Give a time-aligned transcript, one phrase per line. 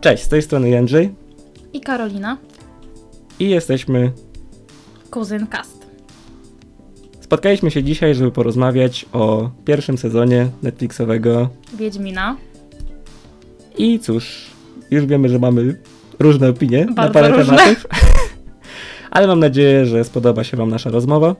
[0.00, 1.14] Cześć, z tej strony Jędrzej
[1.72, 2.36] i Karolina,
[3.38, 4.12] i jesteśmy.
[5.10, 5.86] kuzyn cast.
[7.20, 11.48] Spotkaliśmy się dzisiaj, żeby porozmawiać o pierwszym sezonie Netflixowego.
[11.74, 12.36] Wiedźmina.
[13.78, 14.46] I cóż,
[14.90, 15.80] już wiemy, że mamy
[16.18, 17.56] różne opinie na Bardzo parę różne.
[17.56, 17.86] tematów.
[19.10, 21.36] Ale mam nadzieję, że spodoba się Wam nasza rozmowa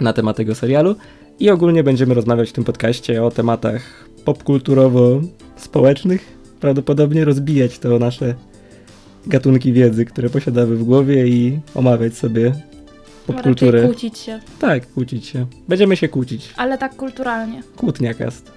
[0.00, 0.94] na temat tego serialu.
[1.40, 6.18] I ogólnie będziemy rozmawiać w tym podcaście o tematach popkulturowo-społecznych.
[6.60, 8.34] Prawdopodobnie rozbijać to nasze
[9.26, 12.52] gatunki wiedzy, które posiadamy w głowie i omawiać sobie
[13.26, 13.72] popkulturę.
[13.80, 15.46] Raczej kłócić się, Tak, kłócić się.
[15.68, 16.54] Będziemy się kłócić.
[16.56, 17.62] ale tak kulturalnie.
[17.76, 18.52] Kłótniakast.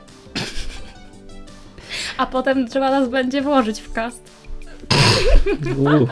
[2.18, 4.22] A potem trzeba nas będzie włożyć w cast.
[5.78, 6.08] Uuu.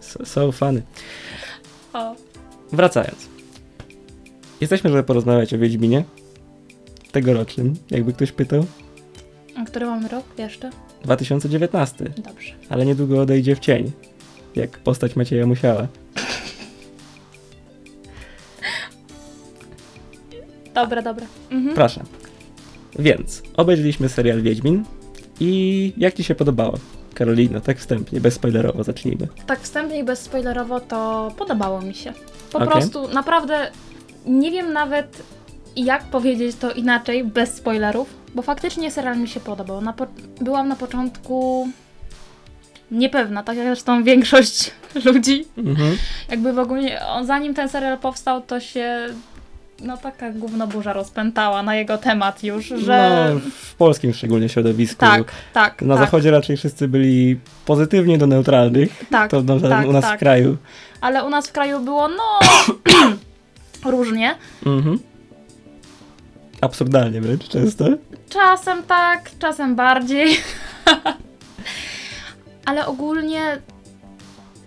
[0.00, 0.82] So, so funny.
[1.92, 2.14] O.
[2.72, 3.28] Wracając.
[4.60, 6.04] Jesteśmy, żeby porozmawiać o Wiedźminie.
[7.12, 8.66] Tegorocznym, jakby ktoś pytał.
[9.56, 10.70] A który mamy rok jeszcze?
[11.04, 12.52] 2019, Dobrze.
[12.68, 13.92] ale niedługo odejdzie w cień.
[14.56, 15.86] Jak postać Macieja Musiała.
[20.74, 21.26] Dobra, dobra.
[21.50, 21.74] Mhm.
[21.74, 22.02] Proszę.
[22.98, 24.84] Więc, obejrzeliśmy serial Wiedźmin
[25.40, 26.78] i jak Ci się podobało?
[27.14, 29.28] Karolina, tak wstępnie, bezspoilerowo zacznijmy.
[29.46, 32.12] Tak wstępnie i bezspoilerowo to podobało mi się.
[32.52, 32.70] Po Okej.
[32.70, 33.70] prostu naprawdę
[34.26, 35.22] nie wiem nawet
[35.84, 39.80] jak powiedzieć to inaczej, bez spoilerów, bo faktycznie serial mi się podobał.
[39.80, 39.94] Na
[40.40, 41.68] byłam na początku
[42.90, 44.70] niepewna, tak jak zresztą większość
[45.04, 45.44] ludzi.
[45.58, 45.96] Mhm.
[46.28, 49.06] Jakby w ogóle, zanim ten serial powstał, to się
[49.82, 53.30] no taka gównoburza rozpętała na jego temat już, że...
[53.34, 55.00] No, w polskim szczególnie środowisku.
[55.00, 59.04] tak, tak, Na tak, zachodzie raczej wszyscy byli pozytywnie do neutralnych.
[59.10, 60.16] tak, To no, tak, u nas tak.
[60.16, 60.56] w kraju.
[61.00, 62.22] ale u nas w kraju było no
[63.96, 64.34] różnie.
[64.66, 64.98] Mhm.
[66.60, 67.84] Absurdalnie wręcz często.
[68.28, 70.36] Czasem tak, czasem bardziej.
[72.66, 73.58] ale ogólnie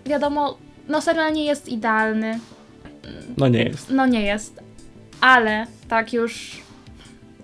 [0.06, 2.38] wiadomo, no serial nie jest idealny.
[3.36, 3.90] No nie jest.
[3.90, 4.60] No nie jest,
[5.20, 6.62] ale tak już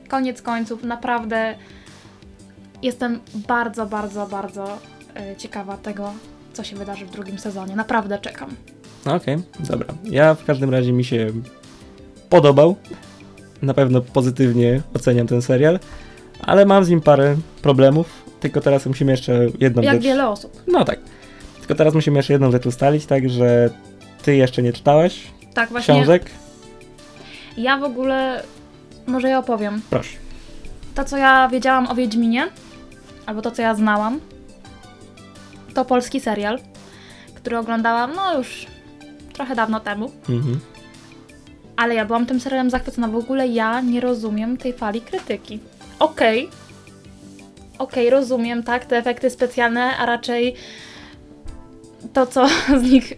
[0.09, 1.55] koniec końców, naprawdę
[2.82, 4.78] jestem bardzo, bardzo, bardzo
[5.15, 6.12] e, ciekawa tego,
[6.53, 7.77] co się wydarzy w drugim sezonie.
[7.77, 8.50] Naprawdę czekam.
[9.06, 9.94] No Okej, dobra.
[10.05, 11.27] Ja w każdym razie mi się
[12.28, 12.77] podobał.
[13.62, 15.78] Na pewno pozytywnie oceniam ten serial,
[16.43, 18.22] ale mam z nim parę problemów.
[18.41, 20.04] Tylko teraz musimy jeszcze jedną Jak rzecz.
[20.04, 20.62] wiele osób.
[20.66, 20.98] No tak.
[21.59, 23.70] Tylko teraz musimy jeszcze jedną rzecz ustalić, tak, że
[24.22, 25.20] ty jeszcze nie czytałaś
[25.54, 25.94] Tak, właśnie.
[25.94, 26.31] książek.
[27.56, 28.43] Ja w ogóle,
[29.06, 29.82] może ja opowiem.
[29.91, 30.16] Proszę.
[30.94, 32.49] To, co ja wiedziałam o Wiedźminie,
[33.26, 34.20] albo to, co ja znałam,
[35.75, 36.59] to polski serial,
[37.34, 38.66] który oglądałam, no już
[39.32, 40.10] trochę dawno temu.
[40.28, 40.60] Mhm.
[41.81, 43.09] Ale ja byłam tym serialem zachwycona.
[43.09, 45.59] W ogóle ja nie rozumiem tej fali krytyki.
[45.99, 46.49] Okej.
[47.79, 50.55] Okej, rozumiem, tak, te efekty specjalne, a raczej
[52.13, 52.47] to, co
[52.81, 53.13] z nich.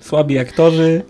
[0.00, 1.02] Słabi aktorzy,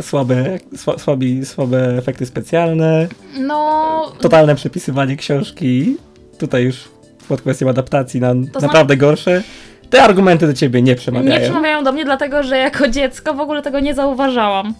[0.00, 4.12] słabe, sła, słabi, słabe efekty specjalne, No.
[4.20, 5.96] totalne przepisywanie książki.
[6.38, 6.88] Tutaj już
[7.28, 9.42] pod kwestią adaptacji na zna- naprawdę gorsze.
[9.90, 11.40] Te argumenty do ciebie nie przemawiają.
[11.40, 14.74] Nie przemawiają do mnie, dlatego że jako dziecko w ogóle tego nie zauważałam.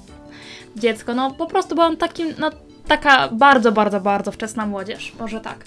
[0.77, 2.51] Dziecko, no po prostu byłam takim, no
[2.89, 5.65] taka bardzo, bardzo, bardzo wczesna młodzież, może tak.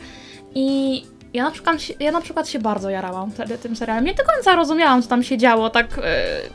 [0.55, 1.03] I
[1.33, 4.05] ja na przykład, ja na przykład się bardzo jarałam wtedy tym serialem.
[4.05, 6.03] Nie do końca rozumiałam, co tam się działo, tak yy,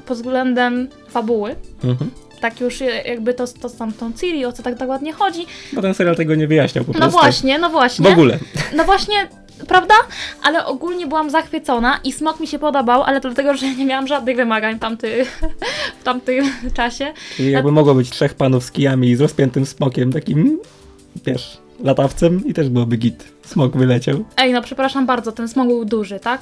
[0.07, 1.57] pod względem fabuły.
[1.85, 2.11] Mhm.
[2.45, 5.47] Tak już yy, jakby to, to z tamtą Ciri, o co tak, tak ładnie chodzi.
[5.73, 7.21] Bo ten serial tego nie wyjaśniał po No prostu.
[7.21, 8.09] właśnie, no W właśnie.
[8.11, 8.39] ogóle.
[8.77, 9.15] No właśnie,
[9.69, 9.95] prawda?
[10.43, 14.07] Ale ogólnie byłam zachwycona i smok mi się podobał, ale to dlatego, że nie miałam
[14.07, 15.27] żadnych wymagań w, tamty,
[16.01, 16.45] w tamtym
[16.75, 17.13] czasie.
[17.37, 20.59] Czyli jakby mogło być trzech panów z kijami i z rozpiętym smokiem, takim,
[21.27, 23.25] wiesz, latawcem i też byłoby git.
[23.47, 24.25] Smok wyleciał.
[24.37, 26.41] Ej, no przepraszam bardzo, ten smok był duży, tak?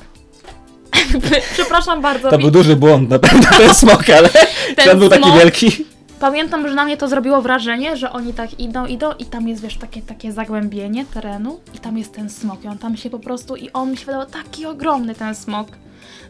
[1.55, 2.31] przepraszam bardzo.
[2.31, 4.47] To mi- był duży błąd na pewno ten smok, ale ten
[4.87, 5.85] ten był taki wielki.
[6.23, 9.63] Pamiętam, że na mnie to zrobiło wrażenie, że oni tak idą, idą i tam jest,
[9.63, 13.19] wiesz, takie, takie zagłębienie terenu i tam jest ten smok i on tam się po
[13.19, 15.69] prostu, i on mi się wydawał taki ogromny ten smok.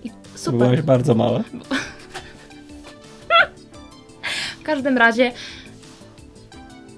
[0.05, 0.59] I super.
[0.59, 1.41] Byłaś bardzo mała.
[4.61, 5.33] W każdym razie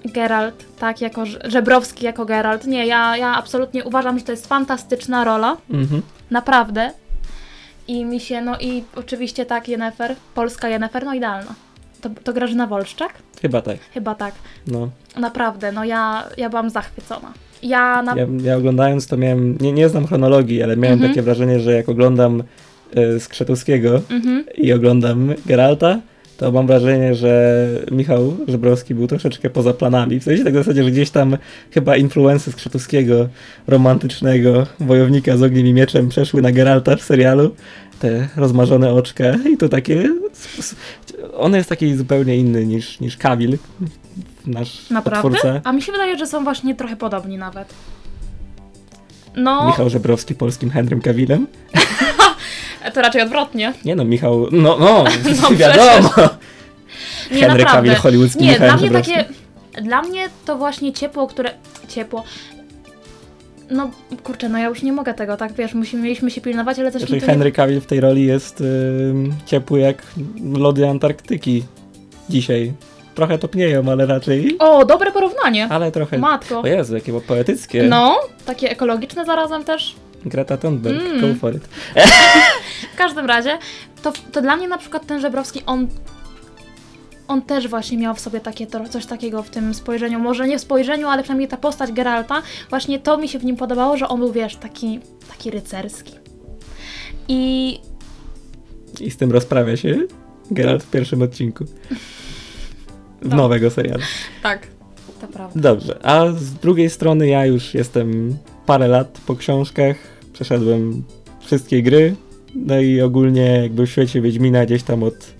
[0.05, 2.67] Geralt, tak, jako Żebrowski jako Geralt.
[2.67, 5.57] Nie, ja, ja absolutnie uważam, że to jest fantastyczna rola.
[5.69, 6.01] Mhm.
[6.31, 6.91] Naprawdę.
[7.87, 11.64] I mi się, no i oczywiście tak, Jennefer, polska Jennefer, no idealna.
[12.05, 13.13] To, to Grażyna Wolszczak?
[13.41, 13.77] Chyba tak.
[13.93, 14.33] Chyba tak.
[14.67, 14.89] No.
[15.19, 17.33] Naprawdę, no ja, ja byłam zachwycona.
[17.63, 18.15] Ja na...
[18.15, 21.11] Ja, ja oglądając to miałem, nie, nie znam chronologii, ale miałem Mhm.
[21.11, 22.43] takie wrażenie, że jak oglądam
[23.15, 24.43] y, Skrzydłowskiego Mhm.
[24.57, 25.99] i oglądam Geralta,
[26.37, 30.19] to mam wrażenie, że Michał Żebrowski był troszeczkę poza planami.
[30.19, 31.37] W sensie tak w zasadzie, że gdzieś tam
[31.71, 33.27] chyba influencje z Krzetowskiego,
[33.67, 37.55] romantycznego wojownika z ogniem i mieczem przeszły na Geralta w serialu.
[37.99, 39.23] Te rozmarzone oczka
[39.53, 40.09] i to takie...
[41.37, 43.57] On jest taki zupełnie inny niż, niż Kamil,
[44.45, 45.19] nasz Naprawdę?
[45.19, 45.61] twórca.
[45.63, 47.73] A mi się wydaje, że są właśnie trochę podobni nawet.
[49.35, 51.47] No, Michał Żebrowski polskim Henrym Cavillem.
[52.93, 53.73] to raczej odwrotnie.
[53.85, 55.03] Nie no, Michał, no, no,
[55.41, 56.09] No wiadomo.
[57.31, 57.65] Nie, Henry naprawdę.
[57.65, 59.25] Cavill hollywoodzki Nie, Michałem dla mnie takie.
[59.81, 61.51] Dla mnie to właśnie ciepło, które.
[61.87, 62.23] Ciepło.
[63.69, 63.91] No
[64.23, 67.09] kurczę, no ja już nie mogę tego, tak wiesz, musimy, mieliśmy się pilnować, ale też
[67.09, 67.19] nie...
[67.19, 70.03] Henry Cavill w tej roli jest ym, ciepły jak
[70.53, 71.63] lody Antarktyki
[72.29, 72.73] dzisiaj.
[73.15, 74.55] Trochę topnieją, ale raczej...
[74.59, 75.67] O, dobre porównanie.
[75.69, 76.17] Ale trochę...
[76.17, 76.61] Matko.
[76.61, 77.83] O Jezu, jakie poetyckie.
[77.83, 79.95] No, takie ekologiczne zarazem też.
[80.25, 81.21] Greta Thunberg, Mm.
[81.21, 81.63] go for it.
[82.93, 83.57] W każdym razie,
[84.01, 85.87] to, to dla mnie na przykład ten Żebrowski, on
[87.27, 90.57] on też właśnie miał w sobie takie, to- coś takiego w tym spojrzeniu, może nie
[90.57, 94.07] w spojrzeniu, ale przynajmniej ta postać Geralta, właśnie to mi się w nim podobało, że
[94.07, 94.99] on był, wiesz, taki,
[95.29, 96.13] taki rycerski.
[97.27, 97.79] I
[98.99, 99.97] I z tym rozprawia się
[100.51, 101.65] Geralt w pierwszym odcinku.
[103.21, 103.35] W No.
[103.35, 104.03] nowego serialu.
[104.43, 104.67] tak,
[105.21, 105.59] to prawda.
[105.61, 109.95] Dobrze, a z drugiej strony ja już jestem parę lat po książkach,
[110.33, 111.03] przeszedłem
[111.39, 112.15] wszystkie gry,
[112.55, 115.34] no i ogólnie jakby w świecie Wiedźmina gdzieś tam od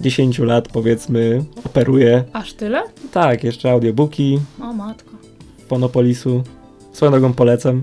[0.00, 2.24] 10 lat powiedzmy operuję.
[2.32, 2.82] Aż tyle?
[3.12, 5.10] Tak, jeszcze audiobooki O matko.
[5.68, 6.42] Fonopolisu.
[6.92, 7.82] Swoją drogą polecam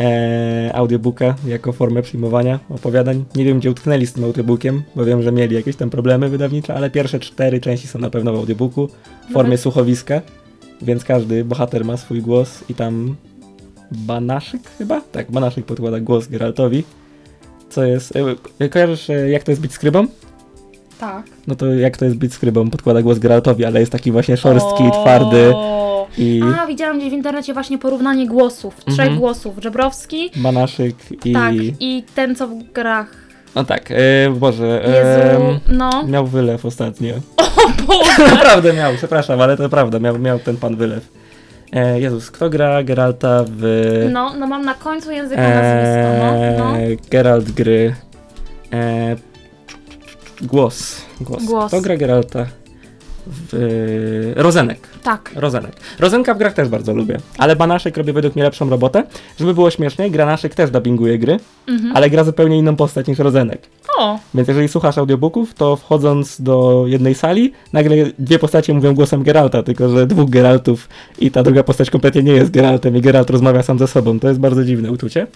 [0.00, 3.24] e, audiobooka jako formę przyjmowania opowiadań.
[3.36, 6.74] Nie wiem, gdzie utknęli z tym audiobookiem, bo wiem, że mieli jakieś tam problemy wydawnicze,
[6.74, 8.88] ale pierwsze cztery części są na pewno w audiobooku
[9.28, 10.20] w formie Nawet- słuchowiska,
[10.82, 13.16] więc każdy bohater ma swój głos i tam
[13.92, 15.00] Banaszyk chyba?
[15.00, 16.84] Tak, Banaszyk podkłada głos Geraltowi.
[17.70, 18.12] Co jest...
[18.60, 20.06] E, kojarzysz, e, jak to jest być skrybą?
[21.02, 21.22] Tak.
[21.46, 22.70] No to jak to jest być skrybą?
[22.70, 25.54] Podkłada głos Geraltowi, ale jest taki właśnie szorstki, twardy
[26.18, 29.18] i A, widziałam gdzieś w internecie właśnie porównanie głosów, trzech Mhm.
[29.18, 29.54] głosów.
[29.62, 31.32] Żebrowski, Banaszyk i...
[31.32, 33.06] tak, i ten, co w grach.
[33.54, 36.02] No tak, e, Boże, e, Jezu, no.
[36.06, 37.14] miał wylew ostatnio.
[37.56, 38.24] O Boże!
[38.34, 41.08] Naprawdę miał, przepraszam, ale to prawda, miał, miał ten pan wylew.
[41.72, 43.62] E, Jezus, kto gra Geralta w...
[44.12, 46.76] No, no mam na końcu języka nazwisko, no, no.
[46.78, 47.94] E, Geralt gry...
[48.72, 49.16] E,
[50.42, 51.44] głos, głos.
[51.44, 51.68] Głos.
[51.68, 52.46] Kto gra Geralta
[53.26, 54.32] w...
[54.36, 54.88] Rozenek.
[55.02, 55.30] Tak.
[55.34, 55.72] Rozenek.
[55.98, 59.04] Rozenka w grach też bardzo lubię, ale Banaszek robi według mnie lepszą robotę.
[59.38, 61.96] Żeby było śmieszniej, Granaszek też dubbinguje gry, Mhm.
[61.96, 63.62] ale gra zupełnie inną postać niż Rozenek.
[63.98, 69.22] O, Więc jeżeli słuchasz audiobooków, to wchodząc do jednej sali, nagle dwie postacie mówią głosem
[69.22, 70.88] Geralta, tylko że dwóch Geraltów
[71.18, 74.20] i ta druga postać kompletnie nie jest Geraltem i Geralt rozmawia sam ze sobą.
[74.20, 75.26] To jest bardzo dziwne uczucie.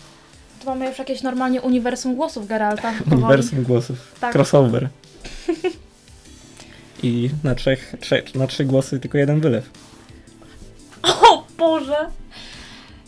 [0.66, 2.92] Mamy już jakieś normalnie uniwersum głosów Geralta.
[3.04, 3.22] powoli.
[3.22, 4.14] Uniwersum głosów.
[4.20, 4.32] Tak.
[4.32, 4.88] Crossover.
[7.02, 7.94] I na, trzech,
[8.34, 9.70] na trzy głosy tylko jeden wylew.
[11.02, 11.96] O Boże!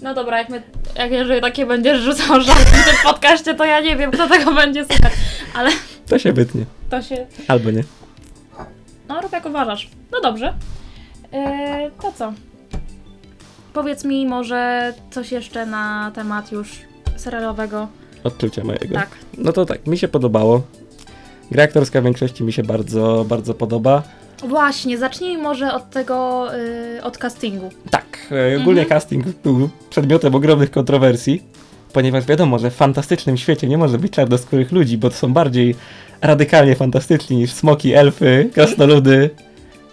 [0.02, 0.62] No dobra, jak, my,
[0.94, 4.54] jak jeżeli takie będziesz rzucał żarty w tym podcaście, to ja nie wiem, kto tego
[4.54, 5.12] będzie słuchać.
[5.54, 5.70] Ale
[6.08, 6.64] To się wytnie.
[6.90, 7.26] to się...
[7.48, 7.84] Albo nie.
[9.08, 9.90] No, rób jak uważasz.
[10.12, 10.54] No dobrze.
[11.32, 12.32] Yy, to co?
[13.72, 16.68] Powiedz mi może coś jeszcze na temat już
[17.18, 17.88] serialowego.
[18.24, 18.94] Odczucia mojego.
[18.94, 19.08] Tak.
[19.38, 20.62] No to tak, mi się podobało.
[21.50, 24.02] Gra aktorska w większości mi się bardzo, bardzo podoba.
[24.44, 26.46] Właśnie, zacznijmy może od tego,
[26.94, 27.70] yy, od castingu.
[27.90, 29.00] Tak, e, ogólnie Mhm.
[29.00, 31.42] casting był przedmiotem ogromnych kontrowersji,
[31.92, 35.74] ponieważ wiadomo, że w fantastycznym świecie nie może być czarnoskórych ludzi, bo to są bardziej
[36.22, 39.30] radykalnie fantastyczni niż smoki, elfy, krasnoludy.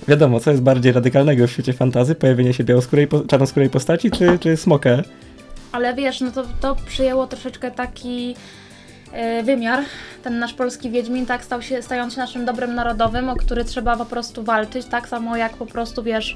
[0.08, 2.15] Wiadomo, co jest bardziej radykalnego w świecie fantazy?
[2.15, 4.89] Pojawienie się białoskórej, po- czarnoskórej postaci czy, czy smoka?
[5.75, 8.36] Ale wiesz, no to, to przyjęło troszeczkę taki
[9.12, 9.79] e, wymiar.
[10.24, 13.98] Ten nasz polski Wiedźmin tak stał się, stając się naszym dobrem narodowym, o który trzeba
[13.98, 16.36] po prostu walczyć, tak samo jak po prostu, wiesz,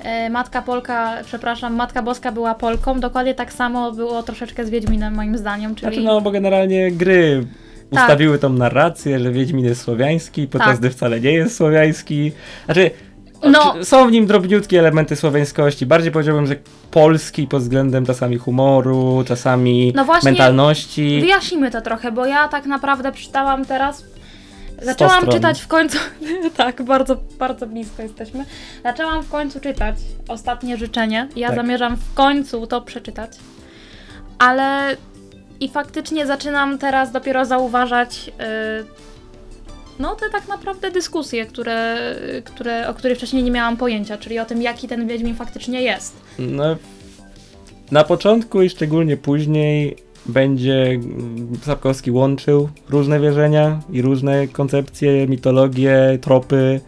[0.00, 5.14] e, Matka Polka, przepraszam, Matka Boska była Polką, dokładnie tak samo było troszeczkę z Wiedźminem
[5.14, 5.92] moim zdaniem, czyli...
[5.92, 7.46] Znaczy no, bo generalnie gry
[7.94, 8.02] Tak.
[8.02, 10.78] ustawiły tą narrację, że Wiedźmin jest słowiański, podczas Tak.
[10.78, 12.32] gdy wcale nie jest słowiański.
[12.64, 12.90] Znaczy,
[13.44, 13.74] No.
[13.84, 15.86] Są w nim drobniutkie elementy słowiańskości.
[15.86, 16.56] Bardziej powiedziałbym, że
[16.90, 21.20] polski pod względem czasami humoru, czasami No właśnie, mentalności.
[21.20, 24.04] Wyjaśnijmy to trochę, bo ja tak naprawdę przeczytałam teraz.
[24.82, 25.98] Zaczęłam czytać w końcu.
[26.56, 28.44] tak, bardzo, bardzo blisko jesteśmy.
[28.82, 29.94] Zaczęłam w końcu czytać
[30.28, 31.28] ostatnie życzenie.
[31.36, 31.56] Ja Tak.
[31.56, 33.30] zamierzam w końcu to przeczytać.
[34.38, 34.96] Ale
[35.60, 38.30] i faktycznie zaczynam teraz dopiero zauważać.
[38.82, 39.06] y,
[39.98, 41.96] no, te tak naprawdę dyskusje, które,
[42.44, 46.16] które, o których wcześniej nie miałam pojęcia, czyli o tym, jaki ten Wiedźmin faktycznie jest.
[46.38, 46.76] No,
[47.90, 51.00] na początku i szczególnie później będzie
[51.62, 56.80] Sapkowski łączył różne wierzenia i różne koncepcje, mitologie, tropy.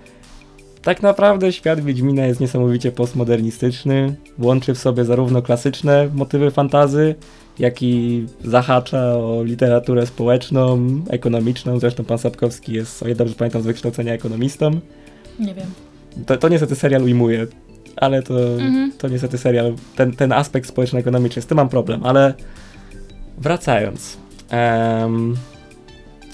[0.83, 4.17] Tak naprawdę świat Wiedźmina jest niesamowicie postmodernistyczny.
[4.39, 7.15] Łączy w sobie zarówno klasyczne motywy fantazy,
[7.59, 11.79] jak i zahacza o literaturę społeczną, ekonomiczną.
[11.79, 14.71] Zresztą pan Sapkowski jest, o ile dobrze pamiętam, z wykształcenia ekonomistą.
[15.39, 15.67] Nie wiem.
[16.27, 17.47] To, to niestety serial ujmuje,
[17.97, 18.93] ale to, Mhm.
[18.99, 22.35] to niestety serial, ten, ten aspekt społeczno-ekonomiczny, z tym mam problem, ale
[23.39, 24.17] wracając.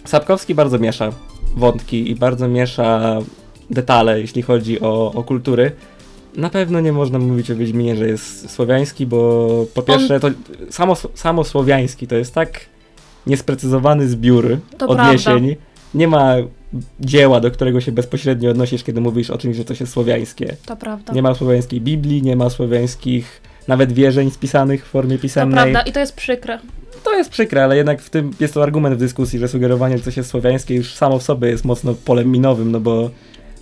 [0.04, 1.12] Sapkowski bardzo miesza
[1.56, 3.18] wątki i bardzo miesza
[3.70, 5.72] detale, jeśli chodzi o, o kultury.
[6.36, 10.28] Na pewno nie można mówić o Wiedźminie, że jest słowiański, bo po pierwsze to
[10.70, 12.60] samo, samo słowiański to jest tak
[13.26, 15.56] niesprecyzowany zbiór To odniesień.
[15.94, 16.34] Nie ma
[17.00, 20.56] dzieła, do którego się bezpośrednio odnosisz, kiedy mówisz o czymś, że to jest słowiańskie.
[20.66, 21.12] To prawda.
[21.12, 25.72] Nie ma słowiańskiej Biblii, nie ma słowiańskich nawet wierzeń spisanych w formie to pisemnej.
[25.72, 26.58] prawda i to jest przykre.
[27.04, 30.04] To jest przykre, ale jednak w tym jest to argument w dyskusji, że sugerowanie, że
[30.04, 33.10] coś jest słowiańskie już samo w sobie jest mocno polem minowym, no bo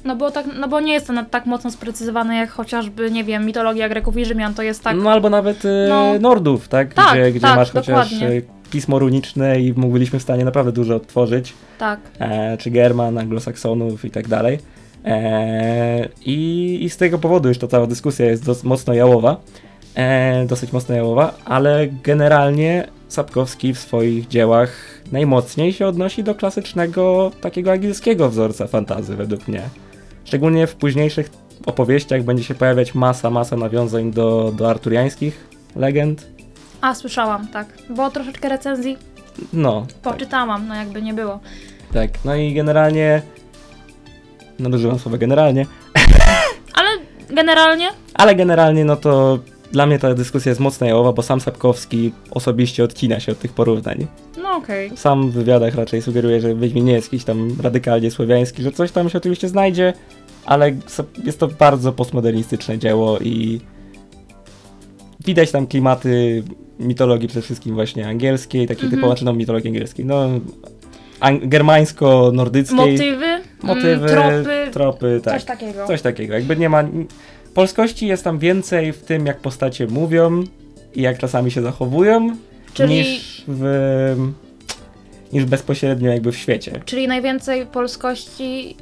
[0.04, 3.47] No bo, tak, no bo nie jest to tak mocno sprecyzowane jak chociażby, nie wiem,
[3.47, 4.97] mitologia Greków i Rzymian, to jest tak...
[4.97, 6.18] no albo nawet e, No.
[6.21, 6.94] Nordów, tak?
[6.94, 8.38] Tak, gdzie gdzie tak, masz chociaż dokładnie.
[8.38, 11.54] e, pismo runiczne i byliśmy w stanie naprawdę dużo odtworzyć.
[11.78, 12.00] Tak.
[12.18, 14.59] e, czy German, anglosaksonów i tak dalej.
[15.04, 19.37] E, i, I z tego powodu już to cała dyskusja jest dos, mocno jałowa,
[19.94, 24.71] e, dosyć mocno jałowa, ale generalnie Sapkowski w swoich dziełach
[25.12, 29.62] najmocniej się odnosi do klasycznego, takiego angielskiego wzorca fantazy według mnie.
[30.25, 31.31] Szczególnie w późniejszych
[31.67, 36.29] opowieściach będzie się pojawiać masa, masa nawiązań do, do arturiańskich legend.
[36.81, 37.67] A, słyszałam, tak.
[37.91, 38.99] Bo troszeczkę recenzji
[39.52, 40.12] No, tak.
[40.12, 41.41] poczytałam, no jakby nie było.
[41.93, 43.23] Tak, no i generalnie.
[44.59, 45.67] Nadużywam słowa generalnie,
[46.75, 46.88] Ale
[47.31, 49.38] generalnie ale generalnie no to
[49.73, 53.52] dla mnie ta dyskusja jest mocno jałowa, bo sam Sapkowski osobiście odcina się od tych
[53.52, 54.07] porównań.
[54.43, 54.91] No okej.
[54.97, 58.93] Sam w wywiadach raczej sugeruje, że Wiedźmin nie jest jakiś tam radykalnie słowiański, że coś
[58.93, 59.93] tam się oczywiście znajdzie,
[60.45, 60.73] ale
[61.25, 63.61] jest to bardzo postmodernistyczne dzieło i
[65.25, 66.43] widać tam klimaty
[66.81, 69.00] mitologii przede wszystkim właśnie angielskiej, takiej Mhm.
[69.00, 70.29] typowo, czy no mitologii angielskiej, no
[71.43, 72.76] germańsko-nordyckiej.
[72.76, 73.26] Motywy,
[73.62, 75.35] motywy, mm, tropy, tropy, tak.
[75.35, 75.87] coś takiego.
[75.87, 76.35] Coś takiego.
[76.35, 76.85] Jakby nie ma.
[77.54, 80.44] Polskości jest tam więcej w tym, jak postacie mówią
[80.94, 82.37] i jak czasami się zachowują,
[82.75, 84.16] Czyli- niż w.
[85.32, 86.80] niż bezpośrednio jakby w świecie.
[86.85, 88.76] Czyli najwięcej polskości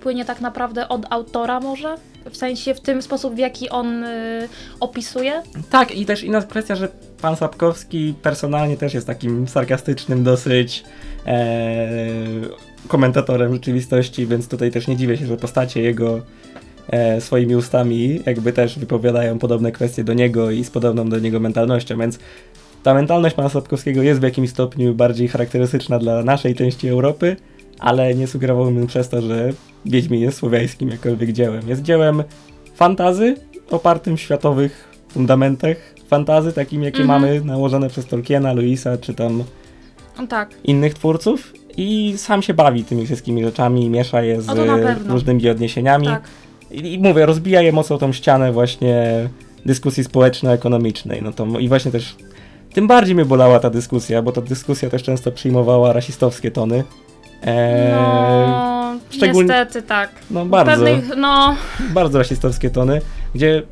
[0.00, 1.96] płynie tak naprawdę od autora może?
[2.30, 4.48] W sensie w tym sposób, w jaki on y,
[4.80, 5.42] opisuje?
[5.70, 6.88] Tak, i też inna kwestia, że
[7.22, 10.84] pan Sapkowski personalnie też jest takim sarkastycznym dosyć
[11.26, 11.88] e,
[12.88, 16.20] komentatorem rzeczywistości, więc tutaj też nie dziwię się, że postacie jego
[16.88, 21.40] e, swoimi ustami jakby też wypowiadają podobne kwestie do niego i z podobną do niego
[21.40, 22.18] mentalnością, więc
[22.82, 27.36] ta mentalność pana Sapkowskiego jest w jakimś stopniu bardziej charakterystyczna dla naszej części Europy,
[27.78, 29.52] ale nie sugerowałbym przez to, że
[29.86, 31.68] Wiedźmin jest słowiańskim jakkolwiek dziełem.
[31.68, 32.22] Jest dziełem
[32.74, 33.36] fantazy
[33.70, 35.76] opartym w światowych fundamentach
[36.08, 37.22] fantazy, takim jakie Mhm.
[37.22, 39.44] mamy nałożone przez Tolkiena, Louisa czy tam
[40.28, 40.50] tak.
[40.64, 44.48] innych twórców i sam się bawi tymi wszystkimi rzeczami, miesza je z
[45.06, 46.06] różnymi odniesieniami.
[46.06, 46.22] Tak.
[46.70, 49.28] I, I mówię, rozbija je mocno tą ścianę właśnie
[49.66, 51.22] dyskusji społeczno-ekonomicznej.
[51.22, 52.16] No to i właśnie też
[52.72, 56.84] tym bardziej mnie bolała ta dyskusja, bo ta dyskusja też często przyjmowała rasistowskie tony.
[57.42, 60.10] Eee, No, szczególnie- niestety tak.
[60.30, 61.56] no bardzo, Pewnych, no,
[61.94, 63.00] bardzo rasistowskie tony,
[63.34, 63.62] gdzie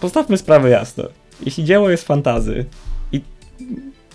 [0.00, 1.04] postawmy sprawę jasno.
[1.44, 2.64] Jeśli dzieło jest fantazy
[3.12, 3.20] i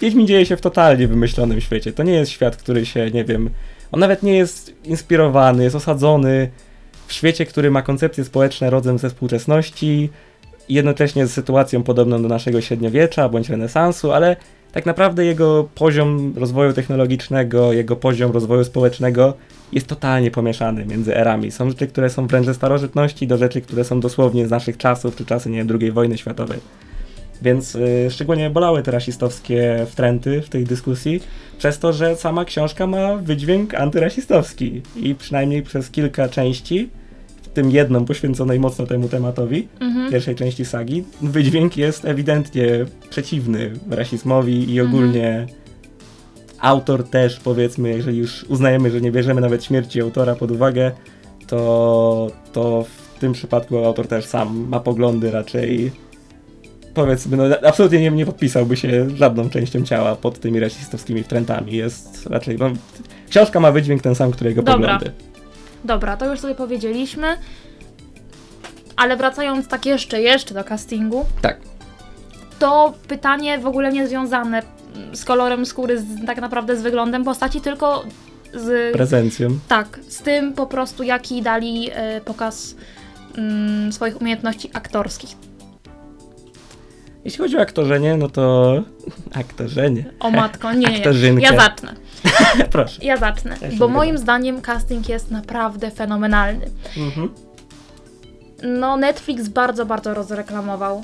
[0.01, 3.49] Wiedźmin dzieje się w totalnie wymyślonym świecie, to nie jest świat, który się, nie wiem,
[3.91, 6.49] on nawet nie jest inspirowany, jest osadzony
[7.07, 10.09] w świecie, który ma koncepcje społeczne rodem ze współczesności,
[10.69, 14.35] jednocześnie z sytuacją podobną do naszego średniowiecza bądź renesansu, ale
[14.71, 19.33] tak naprawdę jego poziom rozwoju technologicznego, jego poziom rozwoju społecznego
[19.71, 21.51] jest totalnie pomieszany między erami.
[21.51, 25.15] Są rzeczy, które są wręcz ze starożytności, do rzeczy, które są dosłownie z naszych czasów,
[25.15, 26.59] czy czasy, nie wiem, II wojny światowej.
[27.41, 31.21] Więc y, szczególnie bolały te rasistowskie wtręty w tej dyskusji,
[31.57, 36.89] przez to, że sama książka ma wydźwięk antyrasistowski i przynajmniej przez kilka części,
[37.41, 40.11] w tym jedną poświęconej mocno temu tematowi, mhm.
[40.11, 45.47] pierwszej części sagi, wydźwięk jest ewidentnie przeciwny rasizmowi i ogólnie
[46.59, 50.91] autor też, powiedzmy, jeżeli już uznajemy, że nie bierzemy nawet śmierci autora pod uwagę,
[51.47, 55.91] to, to w tym przypadku autor też sam ma poglądy raczej
[56.95, 61.73] powiedzmy, no absolutnie nie, nie podpisałby się żadną częścią ciała pod tymi rasistowskimi wtrętami.
[61.73, 62.69] Jest raczej, no,
[63.29, 64.73] książka ma wydźwięk ten sam, którego Dobra.
[64.73, 65.11] poglądy.
[65.83, 67.27] Dobra, to już sobie powiedzieliśmy.
[68.95, 71.57] Ale wracając tak jeszcze, jeszcze do castingu, Tak.
[72.59, 74.61] to pytanie w ogóle niezwiązane
[75.13, 78.03] z kolorem skóry, z, tak naprawdę z wyglądem postaci, tylko
[78.53, 78.93] z...
[78.93, 79.59] Prezencją.
[79.67, 82.75] Tak, z tym po prostu, jaki dali e, pokaz
[83.37, 85.29] mm, swoich umiejętności aktorskich.
[87.25, 88.73] Jeśli chodzi o aktorzenie, no to...
[89.33, 90.05] Aktorzenie.
[90.19, 90.87] O matko, nie,
[91.33, 91.41] nie.
[91.41, 91.93] Ja zacznę.
[92.71, 93.05] Proszę.
[93.05, 96.65] Ja zacznę, Ja bo moim zdaniem casting jest naprawdę fenomenalny.
[96.97, 97.29] Mhm.
[98.63, 101.03] No, Netflix bardzo, bardzo rozreklamował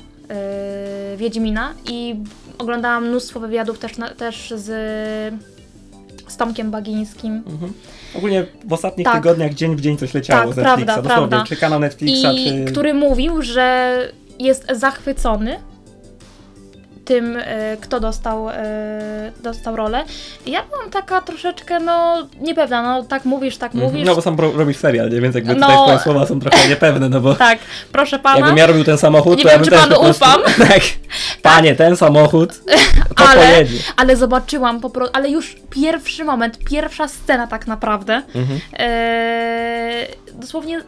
[1.10, 2.16] yy, Wiedźmina i
[2.58, 4.64] oglądałam mnóstwo wywiadów też, na, też z,
[6.28, 7.42] z Tomkiem Bagińskim.
[7.46, 7.72] Mhm.
[8.14, 9.14] Ogólnie w ostatnich Tak.
[9.14, 10.84] tygodniach dzień w dzień coś leciało Tak, z Netflixa.
[10.84, 11.46] prawda, dosłownie, prawda.
[11.48, 12.72] czy kanał Netflixa, I czy...
[12.72, 13.98] który mówił, że
[14.38, 15.56] jest zachwycony
[17.04, 18.52] tym, e, kto dostał, e,
[19.42, 20.04] dostał rolę.
[20.46, 23.92] Ja byłam taka troszeczkę, no, niepewna, no, tak mówisz, tak Mhm.
[23.92, 24.06] mówisz.
[24.06, 25.20] No bo sam ro- robisz serial, nie?
[25.20, 25.66] więc jakby No.
[25.66, 27.58] tutaj twoje słowa są trochę niepewne, no bo Tak,
[27.92, 28.36] proszę pana.
[28.38, 30.40] jakbym ja robił ten samochód, Nie to wiem, ja bym czy panu ufam.
[30.68, 30.80] tak.
[31.42, 32.50] Panie, ten samochód,
[33.16, 33.78] to Ale- pojedzie.
[33.96, 38.22] Ale zobaczyłam po prostu, ale już pierwszy moment, pierwsza scena tak naprawdę.
[38.34, 38.60] Mhm.
[38.78, 40.80] Eee, dosłownie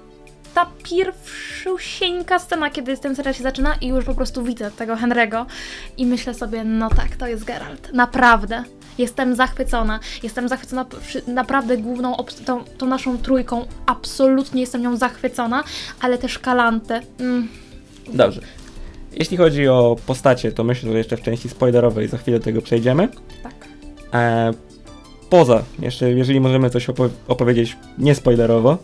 [0.54, 5.44] ta pierwszusieńka scena, kiedy ten serial się zaczyna i już po prostu widzę tego Henry'ego
[5.98, 7.92] i myślę sobie, no tak, to jest Geralt.
[7.92, 8.62] Naprawdę.
[8.98, 10.00] Jestem zachwycona.
[10.22, 10.86] Jestem zachwycona
[11.26, 13.66] naprawdę główną, tą, tą naszą trójką.
[13.86, 15.64] Absolutnie jestem nią zachwycona,
[16.00, 17.00] ale też Kalantę.
[17.20, 17.48] Mm,
[18.12, 18.40] Dobrze.
[19.12, 22.62] Jeśli chodzi o postacie, to myślę, że jeszcze w części spoilerowej za chwilę do tego
[22.62, 23.08] przejdziemy.
[23.42, 23.54] tak.
[24.14, 24.50] E,
[25.30, 28.78] poza, jeszcze jeżeli możemy coś opo- opowiedzieć niespoilerowo,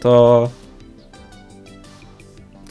[0.00, 0.48] to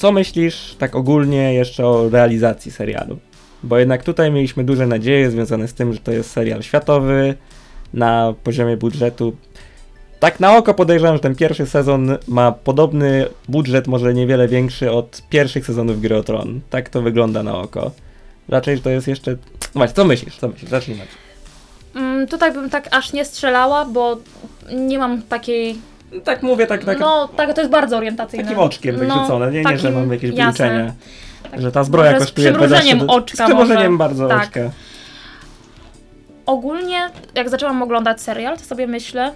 [0.04, 3.18] co myślisz tak ogólnie jeszcze o realizacji serialu?
[3.64, 7.36] Bo jednak tutaj mieliśmy duże nadzieje związane z tym, że to jest serial światowy
[7.94, 9.36] na poziomie budżetu.
[10.20, 15.22] Tak na oko podejrzewam, że ten pierwszy sezon ma podobny budżet, może niewiele większy od
[15.30, 16.62] pierwszych sezonów Gry o Tron.
[16.70, 17.92] Tak to wygląda na oko.
[18.50, 19.36] Raczej, to jest jeszcze...
[19.74, 20.38] Właśnie, co myślisz?
[20.38, 20.72] Co myślisz?
[20.72, 21.04] Zacznijmy.
[21.96, 24.18] Mm, tutaj bym tak aż nie strzelała, bo
[24.72, 25.76] nie mam takiej
[26.24, 28.44] Tak mówię, tak, tak No, tak, to jest bardzo orientacyjne.
[28.46, 29.52] takim oczkiem tak rzucone.
[29.52, 30.46] Nie, nie, że takim- mam jakieś jasne.
[30.68, 30.94] wyliczenia.
[31.52, 33.98] Tak, Że ta zbroja może z kosztuje przymrużeniem 20 oczka Z przymrużeniem może.
[33.98, 34.44] bardzo Tak.
[34.44, 34.60] oczka.
[36.46, 39.34] Ogólnie, jak zaczęłam oglądać serial, to sobie myślę,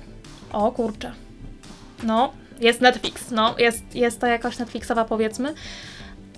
[0.54, 1.12] o kurczę,
[2.04, 5.54] no, jest Netflix, no, jest, jest to jakaś Netflixowa powiedzmy,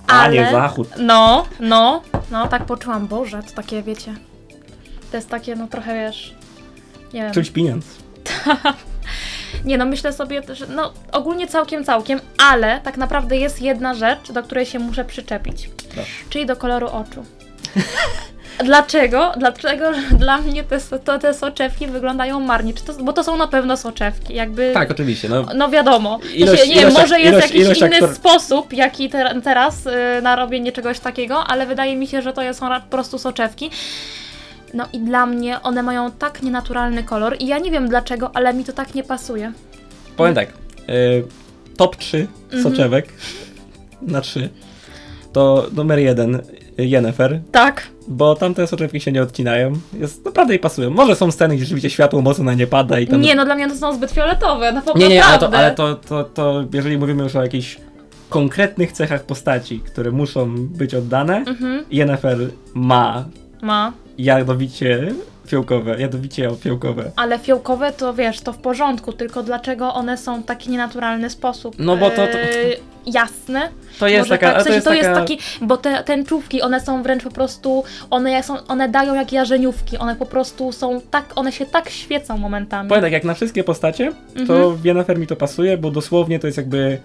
[0.07, 0.33] A ale...
[0.33, 0.89] nie zachód.
[0.99, 4.15] No, no, no, tak poczułam, Boże, to takie, wiecie,
[5.11, 6.35] to jest takie, no trochę, wiesz,
[7.13, 7.33] nie wiem.
[7.33, 7.85] Czuć pieniądz.
[9.65, 12.19] Nie no, myślę sobie, że no ogólnie całkiem, całkiem,
[12.51, 16.09] ale tak naprawdę jest jedna rzecz, do której się muszę przyczepić, Proszę.
[16.29, 17.25] czyli do koloru oczu.
[18.63, 19.31] Dlaczego?
[19.37, 22.73] Dlaczego że dla mnie te, to, te soczewki wyglądają marnie?
[22.73, 24.71] To, bo to są na pewno soczewki, jakby...
[24.73, 25.29] Tak, oczywiście.
[25.29, 26.19] No, No wiadomo.
[26.23, 29.85] Ilość- Ilość, nie, ilość może jest ilość- jakiś ilość inny aktor- sposób, jaki te, teraz
[29.85, 33.69] y, na robienie czegoś takiego, ale wydaje mi się, że to są po prostu soczewki.
[34.73, 38.53] No i dla mnie one mają tak nienaturalny kolor i ja nie wiem dlaczego, ale
[38.53, 39.51] mi to tak nie pasuje.
[40.17, 40.49] powiem tak.
[40.89, 41.23] Y,
[41.77, 42.63] top 3 Mhm.
[42.63, 43.07] soczewek
[44.01, 44.49] na 3
[45.33, 46.41] to numer 1
[46.77, 47.87] Yennefer, Tak.
[48.07, 49.73] bo tamte soczewki się nie odcinają.
[49.93, 50.89] Jest, naprawdę jej pasują.
[50.89, 53.21] Może są sceny, gdzie rzeczywiście światło mocno na nie pada i tam...
[53.21, 55.71] Nie, no dla mnie to są zbyt fioletowe, no po nie, nie, ale, to, ale
[55.71, 57.77] to, to, to jeżeli mówimy już o jakichś
[58.29, 62.37] konkretnych cechach postaci, które muszą być oddane, Mhm, Yennefer
[62.73, 63.25] ma
[63.61, 63.93] ma.
[64.17, 65.07] jadowicie
[65.47, 67.11] fiołkowe, jadowicie fiołkowe.
[67.15, 71.75] Ale fiołkowe to wiesz, to w porządku, tylko dlaczego one są w taki nienaturalny sposób?
[71.79, 73.69] No bo to- to- Eee, jasne.
[73.99, 75.31] To jest Może taka, tak, w to sensie jest to taka...
[75.31, 79.13] jest taki, bo te tęczówki, one są wręcz po prostu, one, jak są, one dają
[79.15, 82.89] jak jarzeniówki, one po prostu są tak, one się tak świecą momentami.
[82.89, 84.75] Powiem tak, jak na wszystkie postacie, to Mhm.
[84.75, 86.99] w Yennefer mi to pasuje, bo dosłownie to jest jakby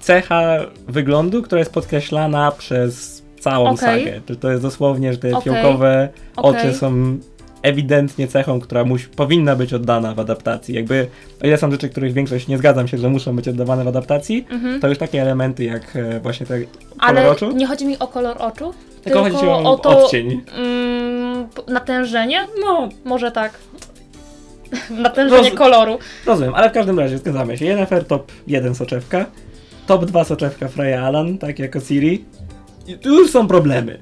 [0.00, 0.42] cecha
[0.88, 4.04] wyglądu, która jest podkreślana przez całą Okej.
[4.04, 4.20] sagę.
[4.26, 5.52] To, to jest dosłownie, że te Okej.
[5.52, 6.60] fiołkowe Okej.
[6.60, 7.18] oczy są
[7.62, 10.74] ewidentnie cechą, która musi, powinna być oddana w adaptacji.
[10.74, 11.06] Jakby,
[11.42, 14.46] o ile są rzeczy, których większość nie zgadzam się, że muszą być oddawane w adaptacji,
[14.50, 14.80] Mhm.
[14.80, 18.06] to już takie elementy jak e, właśnie te kolor Ale oczu, nie chodzi mi o
[18.06, 18.74] kolor oczu,
[19.04, 20.40] tylko, chodzi ci o, o to odcień.
[20.56, 23.52] mm, natężenie, No, może tak.
[24.90, 25.98] natężenie Roz- koloru.
[26.26, 27.64] rozumiem, ale w każdym razie zgadzamy się.
[27.64, 29.26] Yennefer top 1 soczewka,
[29.86, 32.24] top 2 soczewka Freya Alan, tak jako Ciri.
[32.88, 33.98] I tu już są problemy.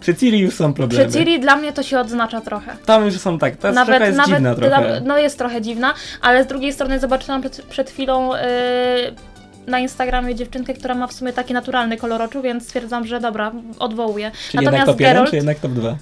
[0.00, 1.08] Przy Ciri już są problemy.
[1.08, 2.76] Przy Ciri dla mnie to się odznacza trochę.
[2.86, 4.68] Tam już są tak, ta soczewka jest dziwna trochę.
[4.68, 8.40] dla- no jest trochę dziwna, ale z drugiej strony zobaczyłam przed, przed chwilą yy,
[9.66, 13.52] na Instagramie dziewczynkę, która ma w sumie taki naturalny kolor oczu, więc stwierdzam, że dobra,
[13.78, 14.30] odwołuję.
[14.50, 15.96] Czyli jednak top 1, czy jednak top 2?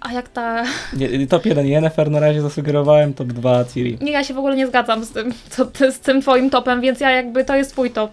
[0.00, 0.64] A jak ta...
[0.96, 3.98] Nie, top 1 Yennefer na razie zasugerowałem, top 2 Ciri.
[4.00, 7.00] Nie, ja się w ogóle nie zgadzam z tym, co, z tym twoim topem, więc
[7.00, 8.10] ja jakby to jest twój top.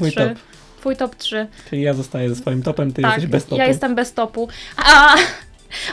[0.00, 0.16] Mój Trzy.
[0.20, 0.38] top.
[0.80, 1.46] Twój top 3.
[1.70, 3.56] Czyli ja zostaję ze swoim topem, ty tak, jesteś bez topu.
[3.56, 4.48] ja jestem bez topu.
[4.76, 5.14] A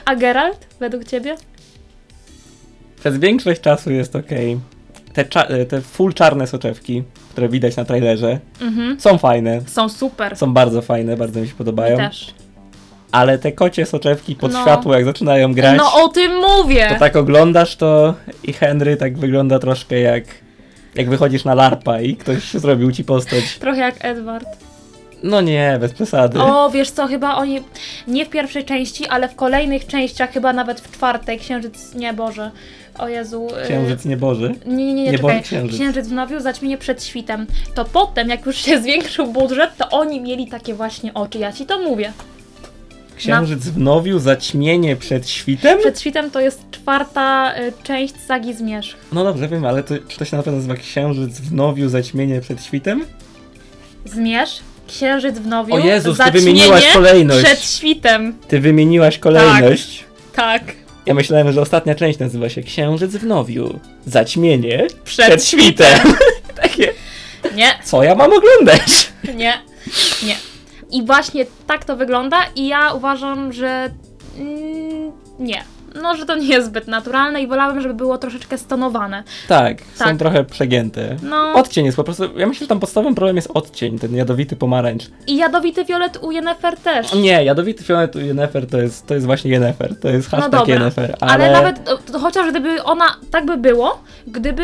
[0.06, 1.36] A Geralt, według ciebie?
[3.00, 4.30] Przez większość czasu jest ok.
[5.14, 9.00] Te, cza- te full czarne soczewki, które widać na trailerze, Mhm.
[9.00, 9.62] są fajne.
[9.68, 10.38] Są super.
[10.38, 11.98] Są bardzo fajne, bardzo mi się podobają.
[11.98, 12.34] Też.
[13.12, 14.62] Ale te kocie soczewki pod No.
[14.62, 16.88] światło, jak zaczynają grać, No o tym mówię!
[16.90, 20.24] to tak oglądasz to i Henry tak wygląda troszkę jak
[20.96, 23.58] jak wychodzisz na larpa i ktoś zrobił ci postać.
[23.60, 24.48] Trochę jak Edward.
[25.24, 26.40] No nie, bez przesady.
[26.42, 27.60] O, wiesz co, chyba oni
[28.08, 32.52] nie w pierwszej części, ale w kolejnych częściach, chyba nawet w czwartej, Księżyc, nie Boże,
[33.00, 33.48] o Jezu.
[33.62, 34.56] y, Księżyc nieboży.
[34.66, 35.44] Nie, nie, nie, nie Nieboży czekaj.
[35.44, 35.76] księżyc.
[35.76, 37.48] Księżyc wnowił zaćmienie przed świtem.
[37.76, 41.66] To potem, jak już się zwiększył budżet, to oni mieli takie właśnie oczy, ja ci
[41.66, 42.14] to mówię.
[43.16, 45.80] Księżyc wnowił zaćmienie przed świtem?
[45.80, 48.98] Przed świtem to jest czwarta y, część sagi Zmierzch.
[49.14, 52.64] No dobrze, wiem, ale to, czy to się na pewno nazywa Księżyc wnowił zaćmienie przed
[52.64, 53.06] świtem?
[54.06, 57.46] Zmierzch, Księżyc wnowił O Jezus, ty wymieniłaś kolejność.
[57.46, 58.38] przed świtem.
[58.48, 60.06] Ty wymieniłaś kolejność.
[60.36, 60.62] Tak.
[61.06, 66.00] Ja myślałem, że ostatnia część nazywa się Księżyc wnowił zaćmienie Przed, przed świtem.
[66.62, 66.94] Takie,
[67.56, 69.10] Nie, co ja mam oglądać?
[69.36, 69.54] Nie,
[70.24, 70.36] nie.
[70.92, 73.90] I właśnie tak to wygląda i ja uważam, że
[74.40, 75.64] mm, nie.
[76.02, 79.24] No, że to nie jest zbyt naturalne i wolałabym, żeby było troszeczkę stonowane.
[79.48, 80.18] Tak, są Tak.
[80.18, 81.16] trochę przegięte.
[81.24, 82.24] No Odcień jest po prostu.
[82.38, 85.04] Ja myślę, że tam podstawowym problem jest odcień, ten jadowity pomarańcz.
[85.28, 87.14] i jadowity fiolet u Yennefer też.
[87.14, 90.00] Nie, jadowity fiolet u Yennefer to jest, to jest właśnie Yennefer.
[90.00, 91.16] To jest hashtag No dobra, Yennefer.
[91.20, 91.32] ale...
[91.34, 94.64] Ale, nawet, to, to chociaż gdyby ona, tak by było, gdyby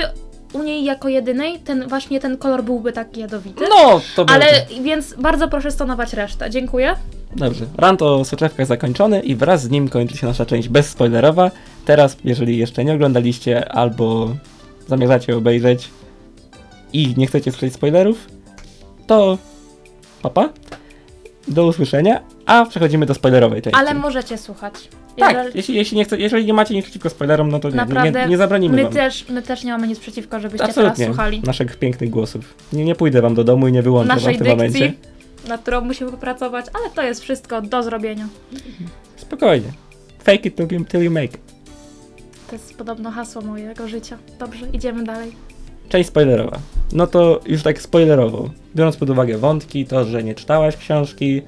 [0.54, 3.66] u niej jako jedynej ten właśnie ten kolor byłby taki jadowity.
[3.70, 4.84] No, to Ale będzie.
[4.84, 6.50] więc bardzo proszę stonować resztę.
[6.50, 6.96] Dziękuję.
[7.36, 7.66] Dobrze.
[7.78, 11.52] Rant o soczewkach zakończony i wraz z nim kończy się nasza część bezspoilerowa.
[11.86, 14.30] Teraz, jeżeli jeszcze nie oglądaliście albo
[14.88, 15.90] zamierzacie obejrzeć
[16.94, 18.28] i nie chcecie słyszeć spoilerów,
[19.08, 19.38] to
[20.22, 20.50] papa.
[21.48, 23.80] Do usłyszenia, a przechodzimy do spoilerowej części.
[23.80, 24.74] Ale możecie słuchać.
[25.18, 27.76] Tak, Jeżeli- jeśli, jeśli, nie chce, jeżeli nie macie nic przeciwko spoilerom, no to nie,
[27.76, 28.94] Naprawdę, nie, nie zabronimy my wam.
[28.94, 30.96] też, my też nie mamy nic przeciwko, żebyście Absolutnie.
[30.96, 31.42] teraz słuchali.
[31.46, 32.54] Naszych pięknych głosów.
[32.74, 34.94] Nie, nie pójdę wam do domu i nie wyłączę wam naszej w tym dykcji, momencie.
[35.48, 38.28] nad którą musimy popracować, ale to jest wszystko do zrobienia.
[39.16, 39.68] Spokojnie.
[40.24, 40.56] Fake it
[40.90, 41.42] till you make it.
[42.50, 44.18] To jest podobno hasło mojego życia.
[44.40, 45.32] Dobrze, idziemy dalej.
[45.90, 46.60] Część spoilerowa.
[46.94, 48.50] No to już tak spoilerowo.
[48.76, 51.42] Biorąc pod uwagę wątki, to, że nie czytałaś książki,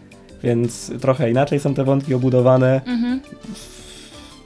[0.46, 2.82] więc trochę inaczej są te wątki obudowane.
[2.86, 3.22] Mhm.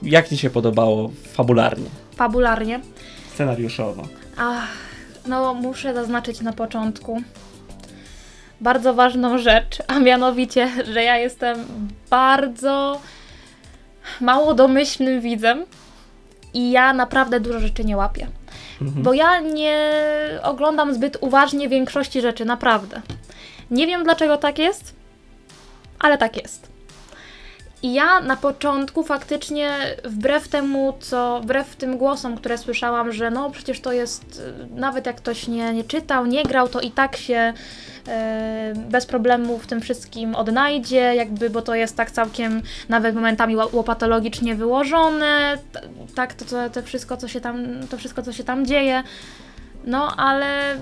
[0.02, 1.86] Jak ci się podobało fabularnie,
[2.16, 2.80] Fabularnie.
[3.34, 4.02] scenariuszowo?
[4.36, 4.68] Ach,
[5.26, 7.22] no muszę zaznaczyć na początku
[8.60, 11.58] bardzo ważną rzecz, a mianowicie, że ja jestem
[12.10, 13.00] bardzo
[14.20, 15.64] mało domyślnym widzem
[16.54, 18.26] i ja naprawdę dużo rzeczy nie łapię.
[18.82, 19.02] Mhm.
[19.02, 19.90] Bo ja nie
[20.42, 23.00] oglądam zbyt uważnie większości rzeczy, naprawdę.
[23.70, 24.94] Nie wiem dlaczego tak jest,
[26.00, 26.70] ale tak jest.
[27.82, 29.70] I ja na początku faktycznie,
[30.04, 34.42] wbrew temu, co, wbrew tym głosom, które słyszałam, że no przecież to jest,
[34.74, 37.52] y, nawet jak ktoś nie, nie czytał, nie grał, to i tak się
[38.08, 43.56] e, bez problemu w tym wszystkim odnajdzie, jakby, bo to jest tak całkiem nawet momentami
[43.56, 45.58] ło- łopatologicznie wyłożone,
[46.14, 49.02] tak, to, to, to wszystko, co się tam, to wszystko, co się tam dzieje.
[49.84, 50.76] No, ale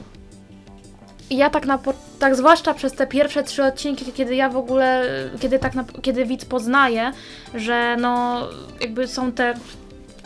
[1.30, 5.02] ja tak na po- tak zwłaszcza przez te pierwsze trzy odcinki, kiedy ja w ogóle,
[5.40, 7.12] kiedy tak na, kiedy widz poznaje,
[7.54, 8.40] że no
[8.80, 9.54] jakby są te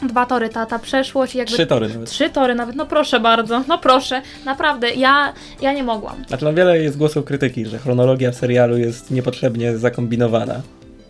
[0.09, 2.11] dwa tory, ta, ta przeszłość i jakby Trzy tory nawet.
[2.11, 6.25] trzy tory nawet, no proszę bardzo, no proszę, naprawdę, ja, ja nie mogłam.
[6.29, 10.61] Znaczy, no wiele jest głosów krytyki, że chronologia w serialu jest niepotrzebnie zakombinowana.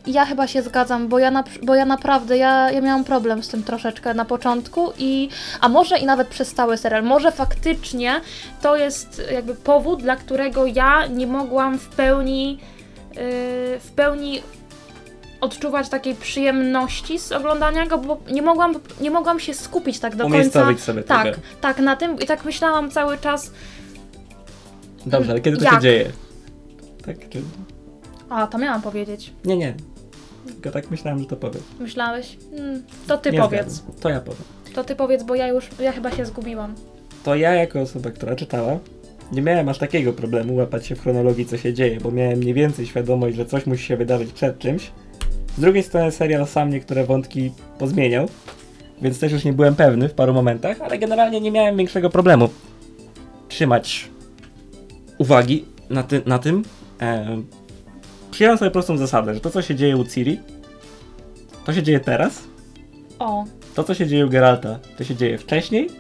[0.06, 3.48] Ja chyba się zgadzam, bo ja, na, bo ja naprawdę, ja, ja miałam problem z
[3.48, 5.28] tym troszeczkę na początku i,
[5.60, 8.20] a może i nawet przez cały serial, może faktycznie
[8.62, 13.16] to jest jakby powód, dla którego ja nie mogłam w pełni, yy,
[13.80, 14.42] w pełni
[15.40, 20.28] odczuwać takiej przyjemności z oglądania go, bo nie mogłam, nie mogłam się skupić tak do
[20.28, 20.76] końca.
[20.78, 21.38] Sobie Tak, tego.
[21.60, 23.50] tak, na tym i tak myślałam cały czas,
[25.06, 25.74] Dobrze, ale kiedy to Jak?
[25.74, 26.10] się dzieje?
[27.06, 27.16] Tak,
[28.30, 29.74] a to miałam powiedzieć, Nie, nie.
[30.46, 31.62] Tylko tak myślałem, że to powiem.
[31.80, 33.82] myślałeś, hmm, to ty nie powiedz.
[34.00, 34.42] To ja powiem.
[34.74, 36.74] to ty powiedz, bo ja już, ja chyba się zgubiłam.
[37.24, 38.78] to ja jako osoba, która czytała,
[39.32, 42.54] nie miałem aż takiego problemu łapać się w chronologii, co się dzieje, bo miałem mniej
[42.54, 44.90] więcej świadomość, że coś musi się wydarzyć przed czymś.
[45.56, 48.28] Z drugiej strony serial sam niektóre wątki pozmieniał,
[49.02, 52.48] więc też już nie byłem pewny w paru momentach, ale generalnie nie miałem większego problemu
[53.48, 54.08] trzymać
[55.18, 56.62] uwagi na, ty na tym.
[57.00, 57.36] E,
[58.32, 60.40] przyjąłem sobie prostą zasadę, że to, co się dzieje u Ciri,
[61.64, 62.42] to się dzieje teraz,
[63.18, 65.90] O, to, co się dzieje u Geralta, to się dzieje wcześniej,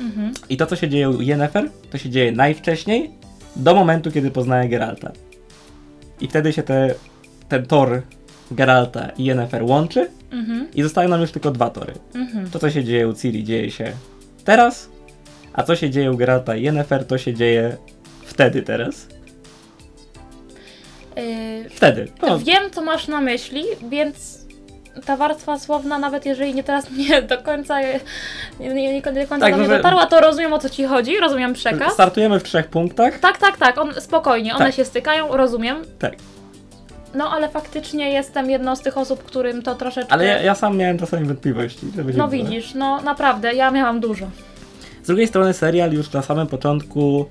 [0.00, 0.34] mhm.
[0.48, 3.10] i to, co się dzieje u Yennefer, to się dzieje najwcześniej,
[3.56, 5.12] do momentu, kiedy poznaje Geralta.
[6.20, 6.94] I wtedy się te,
[7.48, 8.02] ten tor
[8.50, 11.92] Geralta i Yennefer łączy Mhm, i zostają nam już tylko dwa tory.
[12.14, 12.50] mhm.
[12.50, 13.92] To, co się dzieje u Ciri, dzieje się
[14.44, 14.88] teraz,
[15.52, 17.76] a co się dzieje u Geralta i Yennefer, to się dzieje
[18.24, 19.06] wtedy, teraz.
[21.16, 22.08] Yy, Wtedy.
[22.22, 24.42] No, Wiem, co masz na myśli, więc
[25.06, 28.00] ta warstwa słowna, nawet jeżeli nie teraz nie do końca, nie,
[28.60, 31.52] nie, nie, do końca Tak, do mnie dotarła, to rozumiem o co ci chodzi, rozumiem
[31.54, 31.92] przekaz.
[31.92, 33.18] startujemy w trzech punktach.
[33.18, 34.74] Tak, tak, tak, on, spokojnie, one Tak.
[34.74, 35.82] się stykają, rozumiem.
[35.98, 36.12] Tak.
[37.14, 40.12] No ale faktycznie jestem jedną z tych osób, którym to troszeczkę...
[40.12, 41.86] Ale ja, ja sam miałem czasami wątpliwości.
[42.16, 44.26] No widzisz, no naprawdę, ja miałam dużo.
[45.02, 47.26] Z drugiej strony serial już na samym początku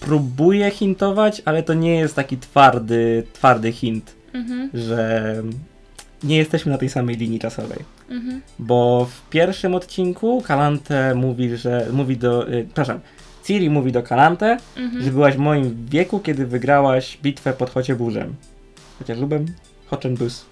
[0.00, 5.34] próbuje hintować, ale to nie jest taki twardy, twardy hint, Mhm, że
[6.22, 7.78] nie jesteśmy na tej samej linii czasowej.
[8.10, 12.48] mhm, Bo w pierwszym odcinku Kalante mówi, że mówi do.
[12.52, 13.00] Y, przepraszam,
[13.44, 15.02] Ciri mówi do Kalante, mhm.
[15.04, 18.34] że byłaś w moim wieku, kiedy wygrałaś bitwę pod Chocieburzem.
[18.98, 19.46] Chociażubem?
[19.86, 20.44] Hoczenbus.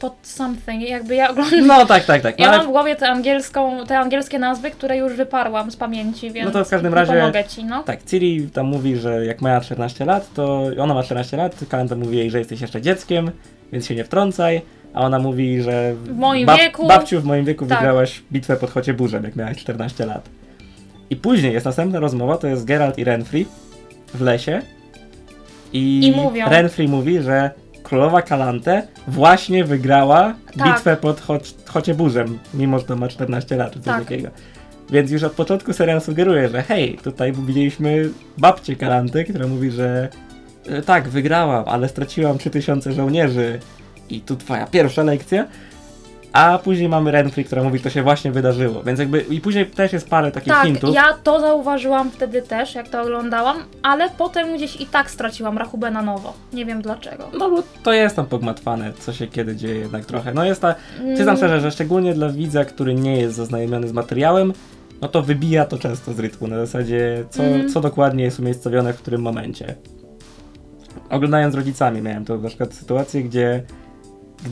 [0.00, 1.66] Pod something, jakby ja oglądam...
[1.66, 2.38] No tak, tak, tak.
[2.38, 5.76] No, Ja ale mam w głowie tę angielską, te angielskie nazwy, które już wyparłam z
[5.76, 7.82] pamięci, więc No to w każdym razie- pomogę ci, no.
[7.82, 11.96] Tak, Ciri tam mówi, że jak miała 14 lat, to ona ma 14 lat, Kalanta
[11.96, 13.30] mówi jej, że jesteś jeszcze dzieckiem,
[13.72, 14.62] więc się nie wtrącaj,
[14.94, 17.78] a ona mówi, że W moim wieku- babciu w moim wieku Tak.
[17.78, 20.28] wygrałaś bitwę pod Chocieburzem, jak miałaś 14 lat.
[21.10, 23.46] I później jest następna rozmowa, to jest Geralt i Renfri
[24.14, 24.62] w lesie
[25.72, 26.46] i, I mówią.
[26.48, 27.50] Renfri mówi, że
[27.90, 30.68] królowa Kalante właśnie wygrała Tak.
[30.68, 33.98] bitwę pod Choc- Chocieburzem, mimo że to ma 14 lat czy coś Tak.
[34.04, 34.28] takiego.
[34.90, 40.08] Więc już od początku serial sugeruje, że hej, tutaj widzieliśmy babcię Kalanty, która mówi, że
[40.66, 43.58] e, tak, wygrałam, ale straciłam 3000 żołnierzy
[44.10, 45.46] i tu twoja pierwsza lekcja.
[46.32, 48.82] A później mamy Renfri, która mówi, to się właśnie wydarzyło.
[48.82, 50.94] Więc jakby i później też jest parę takich Tak, hintów.
[50.94, 55.90] ja to zauważyłam wtedy też, jak to oglądałam, ale potem gdzieś i tak straciłam rachubę
[55.90, 56.32] na nowo.
[56.52, 57.24] Nie wiem dlaczego.
[57.38, 60.34] No bo to jest tam pogmatwane, co się kiedy dzieje jednak trochę.
[60.34, 63.92] No jest ta, Mm, przyznam szczerze, że szczególnie dla widza, który nie jest zaznajomiony z
[63.92, 64.52] materiałem,
[65.00, 67.68] no to wybija to często z rytmu, na zasadzie co, Mhm.
[67.68, 69.74] co dokładnie jest umiejscowione w którym momencie.
[71.10, 73.62] Oglądając z rodzicami miałem to na przykład sytuację, gdzie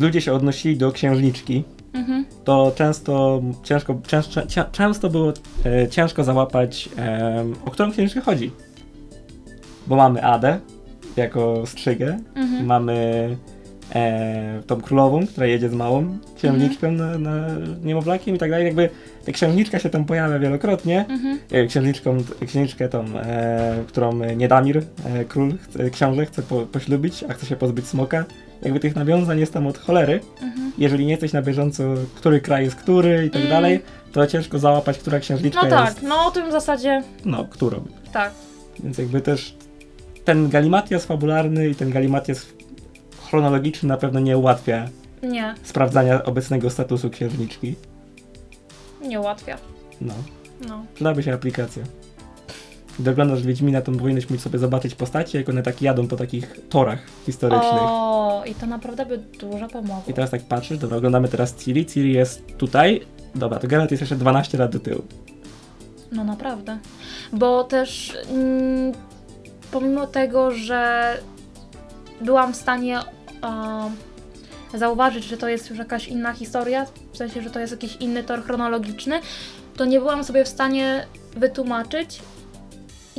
[0.01, 2.24] ludzie się odnosili do księżniczki, Mhm.
[2.44, 4.40] to często ciężko, często,
[4.72, 5.33] często było
[5.66, 8.51] e, ciężko załapać, em, o którą księżniczkę chodzi.
[9.87, 10.59] Bo mamy Adę
[11.16, 12.66] jako strzygę, Mhm.
[12.66, 13.29] mamy
[13.94, 17.46] e, tą królową, która jedzie z małą księżniczką na, na
[17.85, 18.66] niemowlakiem i tak dalej.
[18.66, 18.88] Jakby
[19.27, 21.07] ta księżniczka się tam pojawia wielokrotnie.
[21.09, 21.38] Mhm.
[21.51, 27.33] E, księżniczką, księżniczkę tą, e, którą Niedamir, e, król, chce, książę chce po, poślubić, a
[27.33, 28.24] chce się pozbyć smoka.
[28.62, 30.20] Jakby tych nawiązań jest tam od cholery.
[30.42, 30.72] Mhm.
[30.78, 31.82] Jeżeli nie jesteś na bieżąco,
[32.14, 33.50] który kraj jest który i tak Mm.
[33.50, 33.80] dalej,
[34.12, 36.02] to ciężko załapać, która księżniczka No tak, jest.
[36.02, 37.84] no o tym w zasadzie No, którą.
[38.12, 38.32] tak.
[38.80, 39.54] Więc jakby też
[40.24, 42.46] ten galimatias fabularny i ten galimatias
[43.28, 44.88] chronologiczny na pewno nie ułatwia
[45.22, 47.74] Nie, sprawdzania obecnego statusu księżniczki.
[49.02, 49.56] nie ułatwia.
[50.00, 50.14] No,
[50.68, 50.84] No.
[50.94, 51.82] przydałaby się aplikacja.
[52.98, 56.61] Gdy oglądasz Wiedźmina, to powinieneś móc sobie zobaczyć postacie, jak one tak jadą po takich
[56.68, 57.82] torach historycznych.
[57.82, 60.02] O, i to naprawdę by dużo pomogło.
[60.08, 63.00] I teraz tak patrzysz, dobra, oglądamy teraz Ciri, Ciri jest tutaj,
[63.34, 65.02] dobra, to Geralt jest jeszcze 12 lat do tyłu.
[66.12, 66.78] No naprawdę.
[67.32, 68.92] Bo też mm,
[69.70, 71.12] pomimo tego, że
[72.20, 72.98] byłam w stanie
[74.74, 77.96] e, zauważyć, że to jest już jakaś inna historia, w sensie, że to jest jakiś
[77.96, 79.20] inny tor chronologiczny,
[79.76, 81.06] to nie byłam sobie w stanie
[81.37, 82.20] wytłumaczyć,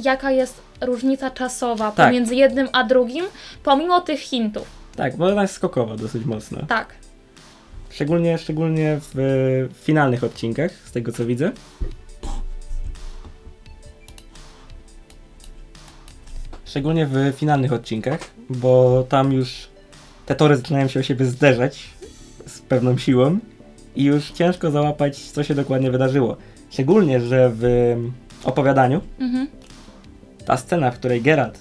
[0.05, 2.07] jaka jest różnica czasowa Tak.
[2.07, 3.25] pomiędzy jednym a drugim,
[3.63, 4.67] pomimo tych hintów.
[4.95, 6.59] Tak, bo ona jest skokowa dosyć mocno.
[6.67, 6.93] Tak.
[7.89, 11.51] Szczególnie, szczególnie w, e, finalnych odcinkach, z tego co widzę.
[16.65, 19.67] Szczególnie w finalnych odcinkach, bo tam już
[20.25, 21.89] te tory zaczynają się o siebie zderzać
[22.47, 23.39] z pewną siłą
[23.95, 26.37] i już ciężko załapać, co się dokładnie wydarzyło.
[26.69, 27.63] Szczególnie, że w
[28.43, 29.47] opowiadaniu Mhm.
[30.49, 31.59] Ta scena, w której Geralt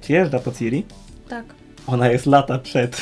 [0.00, 0.86] przyjeżdża po Ciri,
[1.28, 1.44] Tak.
[1.86, 2.96] ona jest lata przed.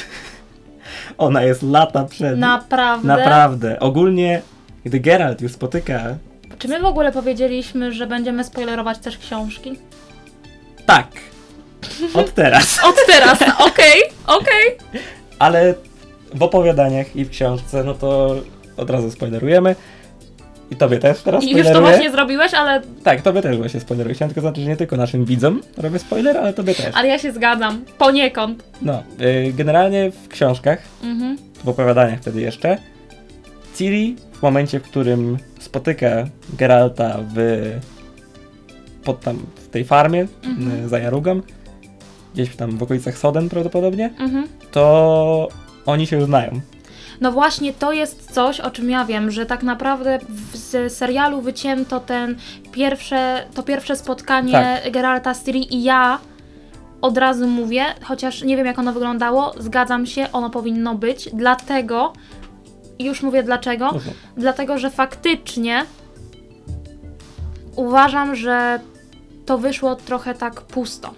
[1.19, 2.39] Ona jest lata przed.
[2.39, 3.09] Naprawdę?
[3.09, 3.81] Naprawdę.
[3.81, 4.43] Ogólnie,
[4.85, 6.17] gdy Geralt już spotyka.
[6.59, 9.79] Czy my w ogóle powiedzieliśmy, że będziemy spoilerować też książki?
[10.87, 11.07] Tak.
[12.15, 12.79] Od teraz.
[12.89, 14.79] Od teraz, okej, okej.
[15.39, 15.75] Ale
[16.35, 18.37] w opowiadaniach i w książce, no to
[18.77, 19.77] od razu spoilerujemy.
[20.71, 21.93] I tobie też teraz I już to spoileruję.
[21.93, 24.15] właśnie zrobiłeś, ale, Tak, tobie też właśnie spoileruję.
[24.15, 26.95] Chciałem tylko znaczyć, że nie tylko naszym widzom robię spoiler, ale tobie też.
[26.95, 27.85] ale ja się zgadzam.
[27.99, 28.65] Poniekąd.
[28.83, 31.37] No, y, generalnie w książkach, Mhm.
[31.65, 32.79] w opowiadaniach wtedy jeszcze,
[33.77, 36.09] Ciri w momencie, w którym spotyka
[36.59, 37.63] Geralta w
[39.05, 40.85] pod tam w tej farmie Mhm.
[40.85, 41.41] y, za Jarugą,
[42.35, 44.49] gdzieś tam w okolicach Soden prawdopodobnie, Mhm.
[44.71, 45.49] to
[45.87, 46.61] oni się znają.
[47.21, 50.19] No właśnie, to jest coś, o czym ja wiem, że tak naprawdę
[50.53, 52.37] z serialu wycięto ten
[52.73, 54.93] pierwsze, to pierwsze spotkanie Tak.
[54.93, 56.19] Geralta z Ciri i ja
[57.01, 62.13] od razu mówię, chociaż nie wiem jak ono wyglądało, zgadzam się, ono powinno być, dlatego,
[62.99, 64.13] już mówię dlaczego, Mówmy.
[64.37, 65.85] dlatego, że faktycznie
[67.77, 68.81] uważam, że
[69.47, 71.15] to wyszło trochę tak pusto.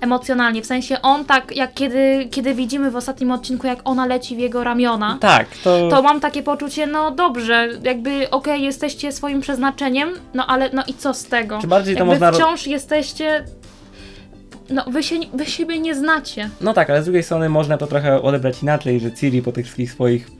[0.00, 4.36] Emocjonalnie, w sensie on tak, jak kiedy, kiedy widzimy w ostatnim odcinku, jak ona leci
[4.36, 9.40] w jego ramiona, Tak, to, to mam takie poczucie, no dobrze, jakby okej, jesteście swoim
[9.40, 11.58] przeznaczeniem, no ale no i co z tego?
[11.60, 13.44] Czy bardziej to jakby można wciąż jesteście,
[14.70, 16.50] no wy, się, wy siebie nie znacie.
[16.60, 19.64] No tak, ale z drugiej strony można to trochę odebrać inaczej, że Ciri po tych
[19.64, 20.30] wszystkich swoich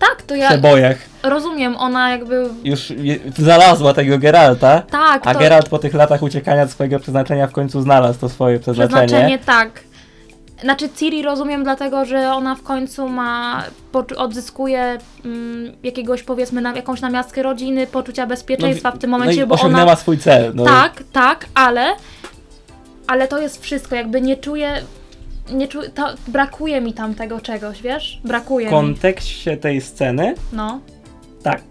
[0.00, 5.40] Tak, to ja przebojach rozumiem, ona jakby, już je, znalazła tego Geralta, tak, a to
[5.40, 9.06] Geralt po tych latach uciekania od swojego przeznaczenia w końcu znalazł to swoje przeznaczenie.
[9.06, 9.80] przeznaczenie tak.
[10.62, 16.72] Znaczy Ciri rozumiem dlatego, że ona w końcu ma, poczu- odzyskuje mm, jakiegoś powiedzmy, na,
[16.74, 20.52] jakąś namiastkę rodziny, poczucia bezpieczeństwa w tym momencie, no i bo ona osiągnęła swój cel.
[20.54, 20.64] No.
[20.64, 21.94] Tak, tak, ale
[23.06, 24.82] ale to jest wszystko, jakby nie czuję
[25.52, 28.20] nie czu, to, brakuje mi tam tego czegoś, wiesz?
[28.24, 28.76] Brakuje W mi.
[28.76, 30.80] kontekście tej sceny, No.
[31.42, 31.62] tak.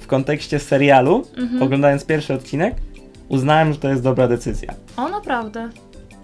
[0.00, 1.62] W kontekście serialu, Mhm.
[1.62, 2.74] oglądając pierwszy odcinek,
[3.28, 4.74] uznałem, że to jest dobra decyzja.
[4.96, 5.68] O, naprawdę.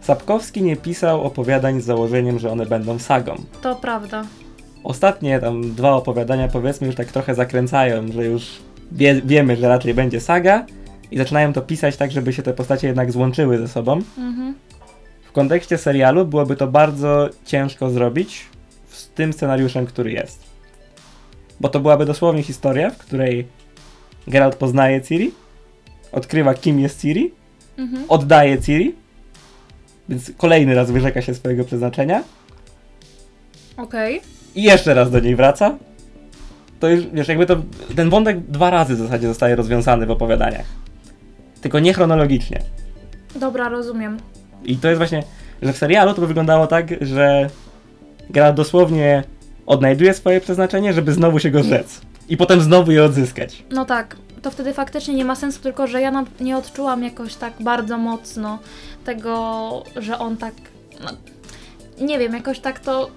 [0.00, 3.34] Sapkowski nie pisał opowiadań z założeniem, że one będą sagą.
[3.62, 4.24] To prawda.
[4.84, 8.46] Ostatnie tam dwa opowiadania powiedzmy już tak trochę zakręcają, że już
[8.92, 10.66] wie, wiemy, że raczej będzie saga
[11.10, 13.92] i zaczynają to pisać tak, żeby się te postacie jednak złączyły ze sobą.
[14.18, 14.54] Mhm.
[15.32, 18.46] W kontekście serialu byłoby to bardzo ciężko zrobić
[18.90, 20.38] z tym scenariuszem, który jest.
[21.60, 23.46] Bo to byłaby dosłownie historia, w której
[24.28, 25.32] Geralt poznaje Ciri,
[26.12, 27.32] odkrywa kim jest Ciri,
[27.78, 28.04] Mhm.
[28.08, 28.94] oddaje Ciri,
[30.08, 32.22] więc kolejny raz wyrzeka się swojego przeznaczenia
[33.76, 34.20] Okej.
[34.54, 35.78] i jeszcze raz do niej wraca.
[36.80, 37.56] To już, wiesz, jakby to,
[37.96, 40.66] ten wątek dwa razy w zasadzie zostaje rozwiązany w opowiadaniach.
[41.60, 42.62] Tylko nie chronologicznie.
[43.36, 44.16] Dobra, rozumiem.
[44.64, 45.22] I to jest właśnie,
[45.62, 47.50] że w serialu to by wyglądało tak, że
[48.30, 49.24] Geralt dosłownie
[49.66, 52.00] odnajduje swoje przeznaczenie, żeby znowu się go rzec.
[52.28, 53.64] I potem znowu je odzyskać.
[53.70, 57.52] No tak, to wtedy faktycznie nie ma sensu, tylko że ja nie odczułam jakoś tak
[57.60, 58.58] bardzo mocno
[59.04, 60.54] tego, że on tak.
[61.04, 61.10] No,
[62.06, 63.10] nie wiem, jakoś tak to.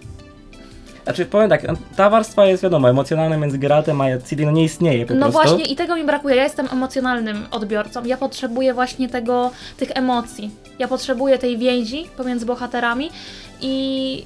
[1.06, 1.62] Znaczy, powiem tak,
[1.96, 5.34] ta warstwa jest wiadomo, emocjonalna między Geraltem a Ciri no nie istnieje po No prostu.
[5.42, 6.36] właśnie, i tego mi brakuje.
[6.36, 8.06] Ja jestem emocjonalnym odbiorcą.
[8.06, 10.52] Ja potrzebuję właśnie tego, tych emocji.
[10.80, 13.10] Ja potrzebuję tej więzi pomiędzy bohaterami
[13.62, 14.24] i.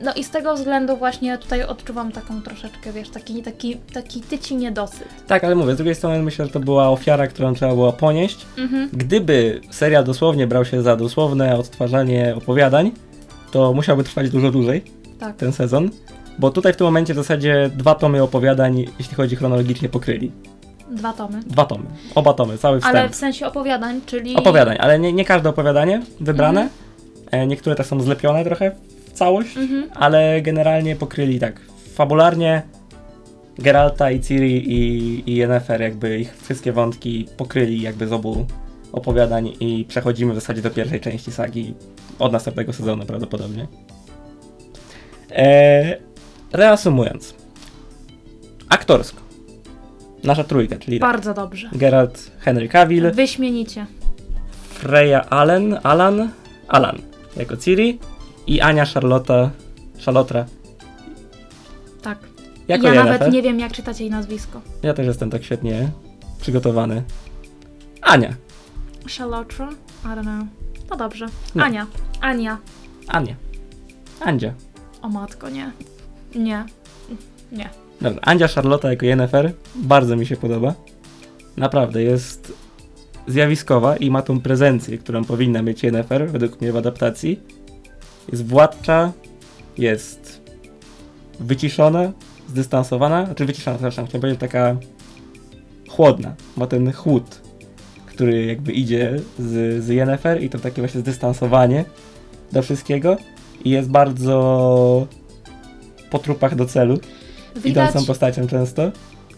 [0.00, 4.56] No i z tego względu właśnie tutaj odczuwam taką troszeczkę, wiesz, taki, taki, taki tyci
[4.56, 5.08] niedosyt.
[5.26, 8.46] Tak, ale mówię, z drugiej strony myślę, że to była ofiara, którą trzeba było ponieść.
[8.58, 8.88] Mhm.
[8.92, 12.92] Gdyby serial dosłownie brał się za dosłowne odtwarzanie opowiadań,
[13.50, 14.82] to musiałby trwać dużo dłużej
[15.20, 15.36] Tak.
[15.36, 15.90] ten sezon.
[16.38, 20.32] Bo tutaj w tym momencie w zasadzie dwa tomy opowiadań, jeśli chodzi chronologicznie, pokryli.
[20.90, 21.40] Dwa tomy.
[21.46, 21.84] Dwa tomy.
[22.14, 22.96] Oba tomy, cały wstęp.
[22.96, 24.36] Ale w sensie opowiadań, czyli.
[24.36, 26.68] Opowiadań, ale nie, nie każde opowiadanie wybrane.
[27.30, 28.70] E, niektóre też są zlepione trochę
[29.06, 29.84] w całość, Mhm.
[29.94, 31.60] ale generalnie pokryli tak
[31.94, 32.62] fabularnie
[33.58, 38.46] Geralta i Ciri i, i Yennefer, jakby ich wszystkie wątki pokryli jakby z obu
[38.92, 41.74] opowiadań i przechodzimy w zasadzie do pierwszej części sagi
[42.18, 43.66] od następnego sezonu prawdopodobnie.
[45.30, 45.96] E,
[46.52, 47.34] reasumując.
[48.68, 49.20] Aktorsko.
[50.24, 51.70] Nasza trójka, czyli tak, Bardzo dobrze.
[51.72, 53.86] Geralt Henry Cavill, Wyśmienicie.
[54.70, 56.30] Freya Allen, Alan,
[56.68, 56.98] Alan
[57.36, 57.98] jako Ciri
[58.46, 59.50] i Ania Charlotta,
[62.02, 62.18] Tak.
[62.68, 63.20] jako ja Yennefer.
[63.20, 64.60] nawet nie wiem, jak czytać jej nazwisko.
[64.82, 65.90] Ja też jestem tak świetnie
[66.40, 67.02] przygotowany.
[68.02, 68.34] Ania.
[69.08, 69.54] Charlotte?
[70.04, 70.46] I don't know.
[70.90, 71.26] No dobrze.
[71.54, 71.64] No.
[71.64, 71.86] Ania.
[72.20, 72.58] Ania.
[73.08, 73.34] Ania.
[74.20, 74.54] Andzia.
[75.02, 75.72] O matko, nie.
[76.34, 76.64] Nie.
[77.52, 77.70] Nie.
[78.00, 80.74] Dobra, Andzia Charlotta jako Yennefer bardzo mi się podoba.
[81.56, 82.52] Naprawdę jest
[83.26, 87.40] zjawiskowa i ma tą prezencję, którą powinna mieć Yennefer według mnie w adaptacji.
[88.32, 89.12] Jest władcza,
[89.78, 90.42] jest
[91.40, 92.12] wyciszona,
[92.48, 94.76] zdystansowana, znaczy wyciszona, przepraszam, chciałem powiedzieć taka
[95.88, 96.34] chłodna.
[96.56, 97.40] Ma ten chłód,
[98.18, 101.84] który jakby idzie z, z Yennefer i to takie właśnie zdystansowanie
[102.52, 103.16] do wszystkiego
[103.64, 105.06] i jest bardzo
[106.10, 106.98] po trupach do celu
[107.56, 108.90] Widać, idącą postacią często.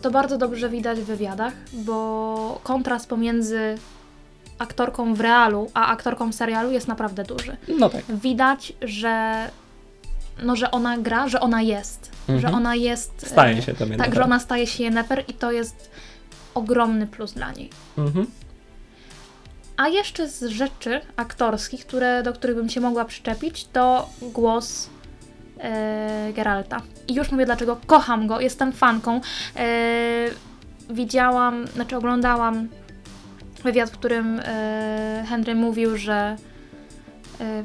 [0.03, 3.79] to bardzo dobrze widać w wywiadach, bo kontrast pomiędzy
[4.59, 7.57] aktorką w realu, a aktorką w serialu jest naprawdę duży.
[7.79, 8.05] No tak.
[8.23, 9.47] Widać, że
[10.43, 12.11] no, że ona gra, że ona jest.
[12.29, 12.41] Mhm.
[12.41, 13.27] Że ona jest...
[13.27, 15.91] Staje e, się to Tak, że ona staje się Yennefer i to jest
[16.55, 17.71] ogromny plus dla niej.
[17.99, 18.27] Mhm.
[19.81, 24.91] A jeszcze z rzeczy aktorskich, które, do których bym się mogła przyczepić, to głos
[25.61, 26.83] e, Geralta.
[27.09, 27.77] I już mówię dlaczego.
[27.87, 29.21] Kocham go, jestem fanką.
[29.57, 30.27] E,
[30.91, 32.69] widziałam, znaczy oglądałam
[33.65, 36.37] wywiad, w którym e, Henry mówił, że
[37.41, 37.65] e,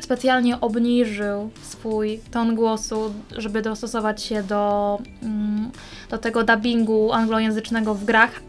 [0.00, 5.70] specjalnie obniżył swój ton głosu, żeby dostosować się do, mm,
[6.10, 8.42] do tego dubbingu anglojęzycznego w grach.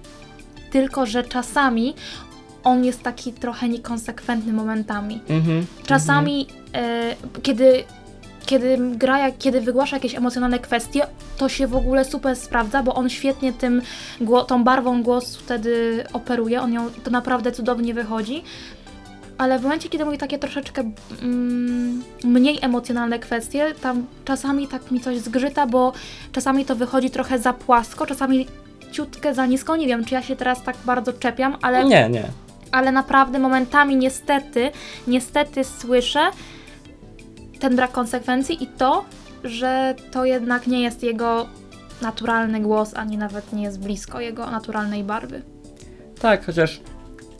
[0.71, 1.93] Tylko, że czasami
[2.63, 5.19] on jest taki trochę niekonsekwentny momentami.
[5.29, 5.65] Mhm.
[5.85, 7.83] Czasami, e, kiedy,
[8.45, 11.01] kiedy gra, jak- kiedy wygłasza jakieś emocjonalne kwestie,
[11.37, 13.81] to się w ogóle super sprawdza, bo on świetnie tym,
[14.21, 18.43] gło- tą barwą głosu wtedy operuje, on ją, to naprawdę cudownie wychodzi.
[19.37, 20.83] Ale w momencie, kiedy mówi takie troszeczkę
[21.21, 25.93] mm, mniej emocjonalne kwestie, tam czasami tak mi coś zgrzyta, bo
[26.31, 28.47] czasami to wychodzi trochę za płasko, czasami
[28.91, 29.75] ciutkę za nisko.
[29.75, 32.23] Nie wiem, czy ja się teraz tak bardzo czepiam, ale Nie, nie.
[32.73, 34.71] Ale naprawdę momentami niestety,
[35.07, 36.19] niestety słyszę
[37.59, 39.05] ten brak konsekwencji i to,
[39.43, 41.45] że to jednak nie jest jego
[42.01, 45.41] naturalny głos, ani nawet nie jest blisko jego naturalnej barwy.
[46.21, 46.79] Tak, chociaż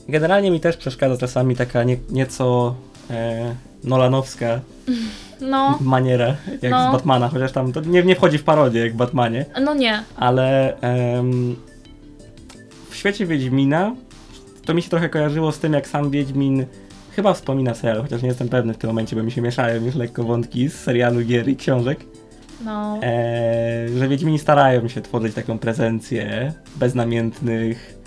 [0.10, 2.76] generalnie mi też przeszkadza czasami taka nie, nieco
[3.10, 4.60] e, nolanowska
[5.42, 6.90] No, maniera, jak No.
[6.90, 10.04] z Batmana, chociaż tam to nie, nie wchodzi w parodię jak w Batmanie, no nie.
[10.16, 11.56] ale em,
[12.90, 13.96] w świecie Wiedźmina
[14.66, 16.66] to mi się trochę kojarzyło z tym, jak sam Wiedźmin
[17.16, 19.86] chyba wspomina w serialu, chociaż nie jestem pewny w tym momencie, bo mi się mieszają
[19.86, 22.00] już lekko wątki z serialu, gier i książek,
[22.66, 27.98] No, e, że Wiedźmini starają się tworzyć taką prezencję beznamiętnych,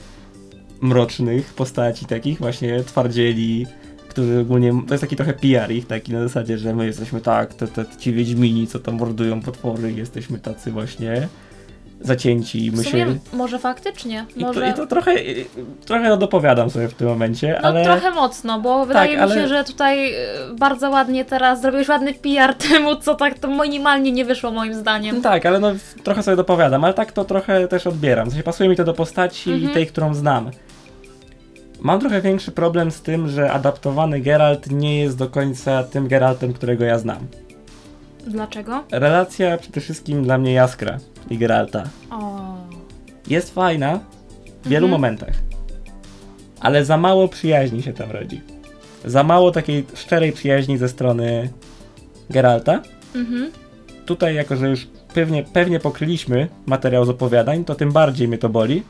[0.81, 3.67] mrocznych postaci, takich właśnie twardzieli,
[4.09, 7.55] którzy ogólnie, to jest taki trochę PR ich, taki na zasadzie, że my jesteśmy tak,
[7.55, 11.29] te, te, ci Wiedźmini, co tam mordują potwory, jesteśmy tacy właśnie
[12.01, 13.17] zacięci, w sumie się...
[13.33, 14.69] może faktycznie, I to, może...
[14.71, 15.15] I to trochę,
[15.85, 17.85] trochę dopowiadam sobie w tym momencie, No ale...
[17.85, 20.17] trochę mocno, bo wydaje mi ale- się, że tutaj e,
[20.59, 25.17] bardzo ładnie teraz zrobiłeś ładny PR temu, co tak to minimalnie nie wyszło moim zdaniem.
[25.17, 25.73] No tak, ale no
[26.05, 28.27] trochę sobie dopowiadam, ale tak to trochę też odbieram.
[28.29, 29.75] W sensie pasuje mi to do postaci Mhm.
[29.75, 30.51] tej, którą znam.
[31.81, 36.53] Mam trochę większy problem z tym, że adaptowany Geralt nie jest do końca tym Geraltem,
[36.53, 37.19] którego ja znam.
[38.27, 38.85] Dlaczego?
[38.93, 40.99] Relacja przede wszystkim dla mnie Jaskra
[41.31, 42.41] i Geralta O.
[43.29, 44.01] jest fajna
[44.65, 45.01] w wielu Mhm.
[45.03, 45.35] momentach,
[46.61, 48.41] ale za mało przyjaźni się tam rodzi.
[49.05, 51.49] Za mało takiej szczerej przyjaźni ze strony
[52.31, 52.83] Geralta.
[53.15, 53.51] Mhm.
[54.07, 58.49] tutaj, jako że już pewnie, pewnie pokryliśmy materiał z opowiadań, to tym bardziej mnie to
[58.49, 58.83] boli,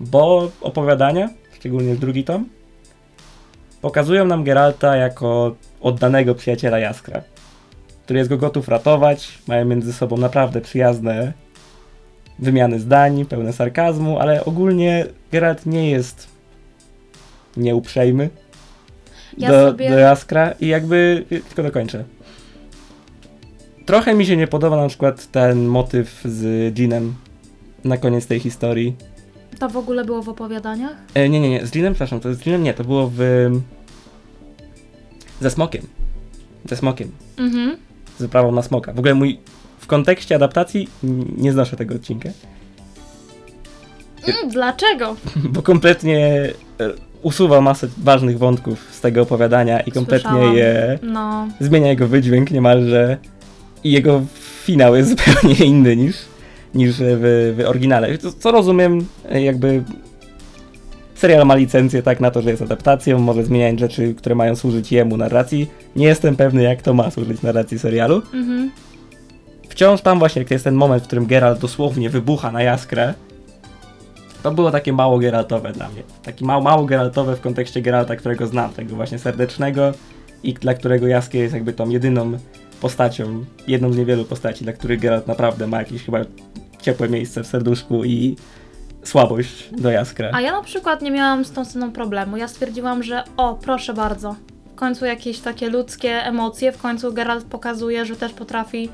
[0.00, 2.48] bo opowiadania, szczególnie drugi tom,
[3.80, 7.22] pokazują nam Geralta jako oddanego przyjaciela Jaskra,
[8.06, 11.32] który jest go gotów ratować, mają między sobą naprawdę przyjazne
[12.38, 16.28] wymiany zdań, pełne sarkazmu, ale ogólnie Geralt nie jest
[17.56, 18.30] nieuprzejmy
[19.38, 22.04] Ja do, sobie- do Jaskra i jakby, tylko dokończę.
[23.86, 27.14] Trochę mi się nie podoba na przykład ten motyw z Jeanem
[27.84, 28.96] na koniec tej historii.
[29.58, 30.96] To w ogóle było w opowiadaniach?
[31.14, 33.18] E, nie, nie, nie, z Jeanem, przepraszam, to z Jeanem nie, to było w...
[35.40, 35.82] ze Smokiem.
[36.64, 37.10] Ze Smokiem.
[37.36, 37.76] Mhm.
[38.18, 38.92] Z wyprawą na Smoka.
[38.92, 39.38] W ogóle mój...
[39.78, 40.88] W kontekście adaptacji
[41.36, 42.28] nie znoszę tego odcinka,
[44.28, 45.16] Mm, dlaczego?
[45.54, 46.50] bo kompletnie
[46.80, 46.90] e,
[47.22, 50.56] usuwa masę ważnych wątków z tego opowiadania i kompletnie Słyszałam.
[50.56, 51.48] je No.
[51.60, 53.16] zmienia jego wydźwięk niemalże
[53.84, 54.22] i jego
[54.64, 56.16] finał jest zupełnie inny niż,
[56.74, 58.18] niż w, w oryginale.
[58.18, 59.82] Co, co rozumiem, e, jakby
[61.16, 64.92] serial ma licencję tak na to, że jest adaptacją, może zmieniać rzeczy, które mają służyć
[64.92, 65.70] jemu narracji.
[65.96, 68.22] Nie jestem pewny, jak to ma służyć narracji serialu.
[68.34, 68.70] Mhm.
[69.68, 73.14] Wciąż tam właśnie, jak jest ten moment, w którym Geralt dosłownie wybucha na jaskrę,
[74.42, 76.02] to było takie mało Geraltowe dla mnie.
[76.22, 79.92] Taki mało, mało Geraltowe w kontekście Geralta, którego znam, tego właśnie serdecznego
[80.42, 82.32] i dla którego Jaskier jest jakby tą jedyną
[82.80, 86.18] postacią, jedną z niewielu postaci, dla których Geralt naprawdę ma jakieś chyba
[86.82, 88.36] ciepłe miejsce w serduszku i
[89.08, 90.30] słabość do Jaskra.
[90.32, 92.36] A ja na przykład nie miałam z tą sceną problemu.
[92.36, 94.36] Ja stwierdziłam, że o, proszę bardzo.
[94.72, 98.88] W końcu jakieś takie ludzkie emocje, w końcu Geralt pokazuje, że też potrafi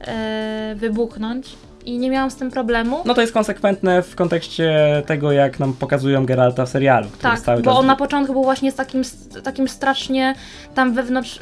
[0.00, 1.56] e, wybuchnąć.
[1.84, 3.02] I nie miałam z tym problemu.
[3.04, 7.62] No to jest konsekwentne w kontekście tego, jak nam pokazują Geralta w serialu, który tak,
[7.62, 9.02] bo czas on na początku był właśnie z takim,
[9.44, 10.34] takim strasznie
[10.74, 11.40] tam wewnątrz,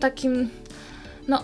[0.00, 0.50] takim,
[1.28, 1.42] no,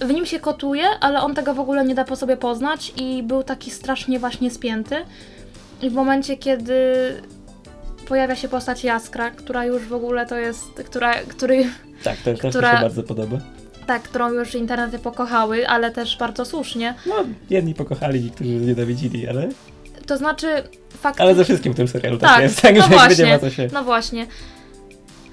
[0.00, 3.22] w nim się kotuje, ale on tego w ogóle nie da po sobie poznać i
[3.22, 4.96] był taki strasznie właśnie spięty.
[5.84, 6.82] I w momencie, kiedy
[8.08, 11.64] pojawia się postać Jaskra, która już w ogóle to jest, która, który,
[12.04, 13.36] Tak, to też mi która- się bardzo podoba.
[13.86, 16.94] tak, którą już internety pokochały, ale też bardzo słusznie.
[17.06, 17.14] No,
[17.50, 19.48] jedni pokochali, niektórzy nienawidzili, ale,
[20.06, 20.46] To znaczy,
[20.90, 21.20] fakt...
[21.20, 23.26] ale ze wszystkim w tym serialu tak, Tak, jest, tak, no że jakby nie właśnie.
[23.26, 23.68] ma co się...
[23.72, 24.26] No właśnie.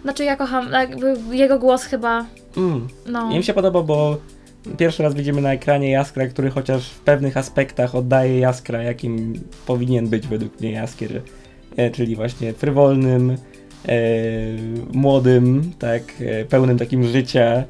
[0.01, 0.69] Znaczy ja kocham,
[1.31, 2.25] jego głos chyba,
[2.57, 2.87] Mm.
[3.05, 3.31] no...
[3.31, 4.17] I mi się podoba, bo
[4.77, 9.33] Pierwszy raz widzimy na ekranie Jaskra, który chociaż w pewnych aspektach oddaje Jaskra, jakim
[9.65, 11.21] powinien być według mnie Jaskier,
[11.77, 13.37] e, czyli właśnie frywolnym,
[13.87, 13.97] e,
[14.93, 17.63] młodym, tak, e, pełnym takim życia,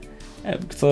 [0.69, 0.87] co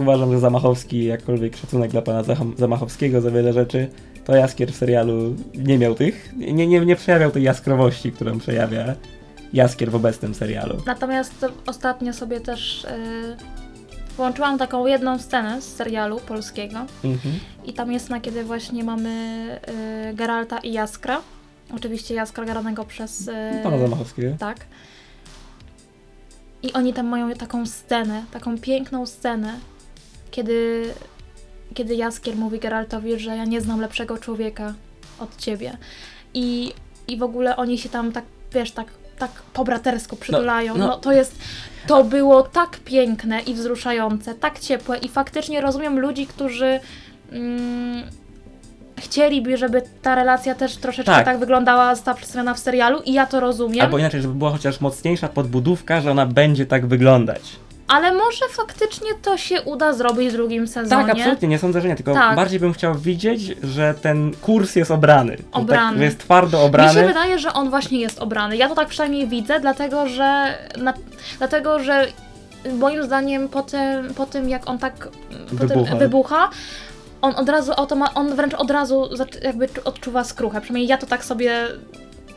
[0.00, 2.22] uważam, że Zamachowski, jakkolwiek szacunek dla pana
[2.56, 3.88] Zamachowskiego za wiele rzeczy,
[4.24, 8.94] to Jaskier w serialu nie miał tych, nie, nie, nie przejawiał tej jaskrowości, którą przejawia
[9.52, 10.82] Jaskier w obecnym serialu.
[10.86, 12.86] Natomiast to ostatnio sobie też
[13.30, 13.65] yy,
[14.16, 17.38] włączyłam taką jedną scenę z serialu polskiego Mhm.
[17.64, 19.46] i tam jest na kiedy właśnie mamy
[20.06, 21.20] yy, Geralta i Jaskra.
[21.76, 23.26] Oczywiście Jaskra granego przez...
[23.26, 24.36] Yy, Pana Zamachowskiego.
[24.38, 24.56] Tak.
[26.62, 29.54] I oni tam mają taką scenę, taką piękną scenę,
[30.30, 30.84] kiedy,
[31.74, 34.74] kiedy Jaskier mówi Geraltowi, że ja nie znam lepszego człowieka
[35.18, 35.76] od ciebie.
[36.34, 36.72] I,
[37.08, 38.86] i w ogóle oni się tam tak, wiesz, tak,
[39.18, 40.76] tak po bratersko przytulają.
[40.76, 40.96] No, no.
[40.96, 41.38] to jest,
[41.86, 46.80] to było tak piękne i wzruszające, tak ciepłe i faktycznie rozumiem ludzi, którzy
[47.32, 48.02] mm,
[48.98, 51.24] chcieliby, żeby ta relacja też troszeczkę Tak.
[51.24, 53.84] tak, wyglądała, została przedstawiona w serialu i ja to rozumiem.
[53.84, 57.56] Albo inaczej, żeby była chociaż mocniejsza podbudówka, że ona będzie tak wyglądać.
[57.88, 61.06] Ale może faktycznie to się uda zrobić w drugim sezonie.
[61.06, 62.36] Tak, absolutnie, nie sądzę, że nie, tylko Tak.
[62.36, 65.36] bardziej bym chciał widzieć, że ten kurs jest obrany.
[65.36, 65.88] Że Obrany.
[65.90, 68.56] Tak, że jest twardo Mi się wydaje, że on właśnie jest obrany.
[68.56, 70.94] Ja to tak przynajmniej widzę, dlatego że, na,
[71.38, 72.06] dlatego, że
[72.78, 75.08] moim zdaniem po tym, po tym jak on tak
[75.50, 75.90] po Wybucha.
[75.90, 76.50] Tym wybucha,
[77.22, 80.60] on od razu automa- on wręcz od razu zac- jakby czu- odczuwa skruchę.
[80.60, 81.52] Przynajmniej ja to tak sobie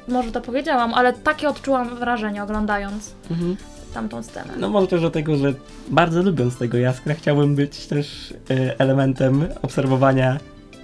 [0.07, 3.57] może to powiedziałam, ale takie odczułam wrażenie oglądając Mhm.
[3.93, 4.53] Tamtą scenę.
[4.59, 5.53] No może też dlatego, że
[5.89, 10.37] bardzo lubiąc tego Jaskra, chciałbym być też e, elementem obserwowania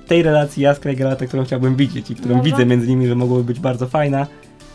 [0.08, 2.50] tej relacji Jaskra i Galata, którą chciałbym widzieć i którą Może.
[2.52, 4.28] widzę między nimi, że mogłoby być bardzo fajna,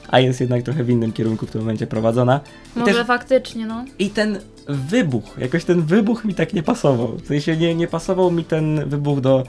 [0.08, 2.40] a jest jednak trochę w innym kierunku w tym momencie prowadzona.
[2.76, 3.84] I może też faktycznie, no.
[3.98, 7.16] I ten wybuch, jakoś ten wybuch mi tak nie pasował.
[7.16, 9.44] W sensie nie, nie pasował mi ten wybuch do.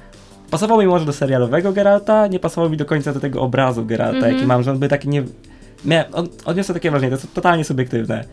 [0.52, 4.16] Pasował mi może do serialowego Geralta, nie pasował mi do końca do tego obrazu Geralta,
[4.18, 4.34] Mhm.
[4.36, 5.24] jaki mam, że on by taki nie.
[5.86, 6.06] Mia...
[6.12, 8.24] On, odniosę takie wrażenie, to jest totalnie subiektywne,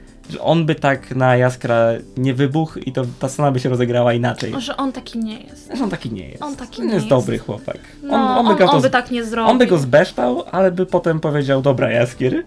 [0.40, 4.54] on by tak na Jaskra nie wybuchł i to ta scena by się rozegrała inaczej.
[4.58, 5.66] Że on taki nie jest.
[5.66, 6.42] Zresztą on taki nie jest.
[6.42, 7.10] On taki on nie jest jest.
[7.10, 7.78] dobry chłopak.
[8.02, 9.50] No, on, by on, go to by tak nie zrobił.
[9.50, 12.42] on by go zbeształ, ale by potem powiedział, dobra Jaskier,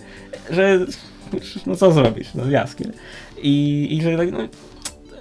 [0.50, 0.80] że
[1.66, 2.92] no co zrobisz, no Jaskier.
[3.38, 4.40] I, i że tak, no,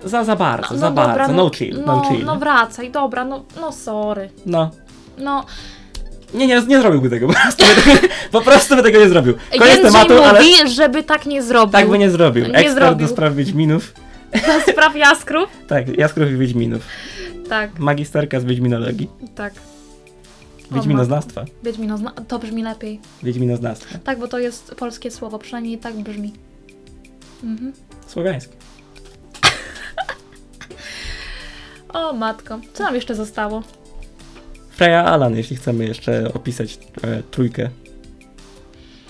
[0.04, 2.24] za, za bardzo, za bardzo, no, chill, no, no, chill.
[2.24, 4.30] no wracaj, dobra, no, no sorry.
[4.46, 4.70] No.
[5.18, 5.44] No,
[6.35, 9.35] Nie, nie, nie zrobiłby tego, po prostu by tego, po prostu by tego nie zrobił.
[9.59, 11.72] Koniec tematu, mówi, ale żeby tak nie zrobił.
[11.72, 12.45] tak by nie zrobił.
[12.47, 13.07] Nie Ekspert zrobił.
[13.07, 13.93] do spraw Wiedźminów.
[14.33, 15.49] Do spraw jaskrów?
[15.68, 16.83] Tak, Jaskrów i Wiedźminów.
[17.49, 19.09] Tak, Magisterka z Wiedźminologii.
[19.35, 19.53] tak.
[20.72, 21.45] Wiedźminoznawstwa.
[21.62, 23.01] Wiedźmino, zna- to brzmi lepiej.
[23.22, 23.99] Wiedźminoznawstwa.
[24.05, 26.33] Tak, bo to jest polskie słowo, przynajmniej tak brzmi.
[27.45, 27.72] Mhm.
[28.07, 28.55] Słowiańskie.
[31.93, 33.62] O matko, co nam jeszcze zostało?
[34.81, 37.68] Freya Alan, jeśli chcemy jeszcze opisać e, trójkę.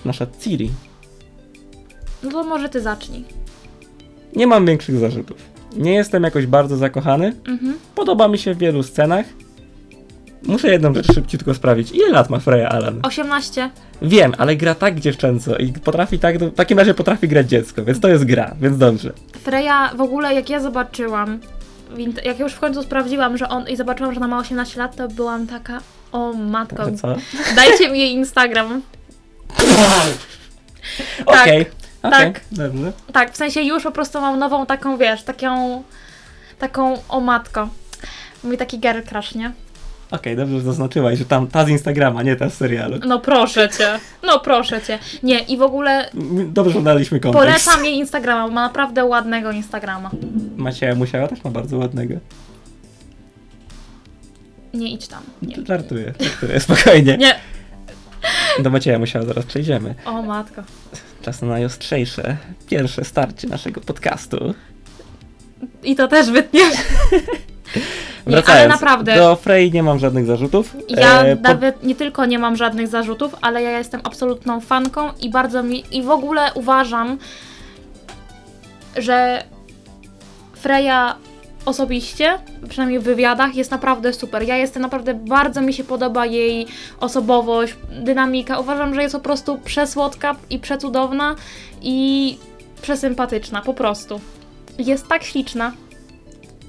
[0.04, 0.70] Nasza Ciri.
[2.22, 3.24] No to może ty zacznij.
[4.36, 5.36] Nie mam większych zarzutów.
[5.76, 7.36] Nie jestem jakoś bardzo zakochany.
[7.48, 7.78] Mhm.
[7.94, 9.26] Podoba mi się w wielu scenach.
[10.42, 11.92] Muszę jedną rzecz szybciutko sprawdzić.
[11.92, 13.00] Ile lat ma Freya Alan?
[13.02, 13.70] 18.
[14.02, 18.00] Wiem, ale gra tak dziewczęco i potrafi tak, w takim razie potrafi grać dziecko, więc
[18.00, 19.12] to jest gra, więc dobrze.
[19.42, 21.40] Freya, w ogóle jak ja zobaczyłam,
[22.24, 25.08] jak już w końcu sprawdziłam, że on i zobaczyłam, że ona ma 18 lat, to
[25.08, 25.80] byłam taka,
[26.12, 27.16] o matko, co?
[27.56, 28.82] dajcie mi jej Instagram.
[31.26, 31.66] Okej,
[32.02, 32.40] okej, tak.
[32.52, 32.92] dobrze.
[33.12, 35.82] Tak, w sensie już po prostu mam nową taką, wiesz, taką,
[36.58, 37.68] taką, o matko.
[38.44, 39.52] Mój taki girl crush, nie?
[40.10, 42.96] Okej, dobrze, że zaznaczyłaś, że tam ta z Instagrama, nie ta z serialu.
[43.06, 44.98] No proszę cię, no proszę cię.
[45.22, 46.10] Nie, i w ogóle
[46.46, 47.46] Dobrze, że daliśmy kontekst.
[47.64, 50.10] polecam jej Instagrama, bo ma naprawdę ładnego Instagrama.
[50.56, 52.14] Macieja Musiała też ma bardzo ładnego.
[54.74, 55.22] Nie idź tam.
[55.42, 55.56] Nie.
[55.66, 57.16] Żartuję, żartuję, spokojnie.
[57.16, 57.34] Nie.
[58.62, 59.94] Do Macieja Musiała zaraz przejdziemy.
[60.04, 60.62] O matko.
[61.22, 62.36] Czas na najostrzejsze,
[62.68, 64.54] pierwsze starcie naszego podcastu.
[65.82, 66.60] I to też wytnie.
[68.26, 69.16] Nie, ale naprawdę.
[69.16, 70.76] do Frey nie mam żadnych zarzutów.
[70.88, 75.08] Ja E, po- nawet nie tylko nie mam żadnych zarzutów, ale ja jestem absolutną fanką
[75.20, 75.84] i bardzo mi.
[75.90, 77.18] I w ogóle uważam,
[78.96, 79.42] że
[80.54, 81.14] Freya
[81.64, 84.42] osobiście, przynajmniej w wywiadach, jest naprawdę super.
[84.42, 86.66] Ja jestem naprawdę, bardzo mi się podoba jej
[87.00, 88.58] osobowość, dynamika.
[88.58, 91.34] Uważam, że jest po prostu przesłodka i przecudowna
[91.82, 92.38] i
[92.82, 94.20] przesympatyczna, po prostu.
[94.78, 95.72] Jest tak śliczna.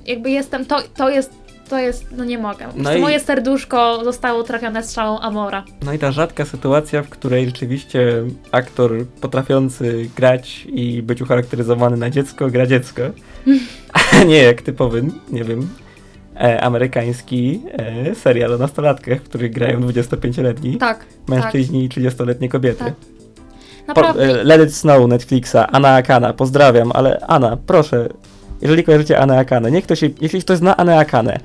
[0.05, 1.31] Jakby jestem, to, to jest,
[1.69, 2.65] to jest, no nie mogę.
[2.65, 5.63] Po No prostu i- Moje serduszko zostało trafione strzałą Amora.
[5.85, 12.09] No i ta rzadka sytuacja, w której rzeczywiście aktor potrafiący grać i być ucharakteryzowany na
[12.09, 13.01] dziecko, gra dziecko.
[14.19, 15.67] A nie jak typowy, nie wiem,
[16.35, 21.05] e, amerykański e, serial o nastolatkach, w których grają 25-letni Tak.
[21.27, 22.83] mężczyźni i 30-letnie kobiety.
[22.83, 22.93] Tak.
[22.95, 24.23] Po, Naprawdę.
[24.41, 28.09] e, Let It Snow Netflixa, Anna Akana, pozdrawiam, ale Anna, proszę,
[28.61, 31.39] jeżeli kojarzycie Anę Akanę, niech ktoś jej, jeśli ktoś zna Anę Akanę,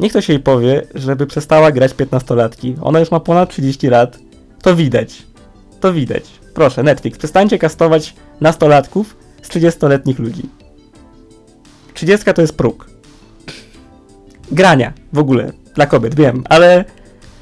[0.00, 2.74] niech ktoś jej powie, żeby przestała grać 15-latki.
[2.82, 4.18] Ona już ma ponad 30 lat.
[4.62, 5.22] To widać.
[5.80, 6.24] To widać.
[6.54, 10.42] Proszę, Netflix, przestańcie kastować nastolatków z 30-letnich ludzi.
[11.94, 12.86] 30 to jest próg.
[14.52, 16.84] Grania w ogóle dla kobiet, wiem, ale,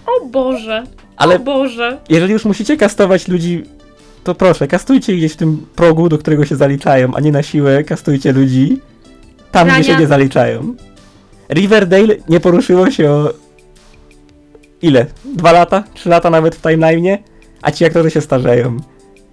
[0.07, 0.85] O Boże.
[1.17, 1.99] ale O Boże.
[2.09, 3.63] jeżeli już musicie kastować ludzi,
[4.25, 7.43] to proszę, kastujcie ich gdzieś w tym progu, do którego się zaliczają, a nie na
[7.43, 8.81] siłę kastujcie ludzi
[9.55, 10.75] tam, gdzie się nie zaliczają.
[11.51, 13.33] Riverdale nie poruszyło się o
[14.83, 15.07] ile?
[15.25, 15.85] Dwa lata?
[15.95, 17.19] Trzy lata nawet w timeline'ie?
[17.63, 18.77] A ci aktorzy się starzeją.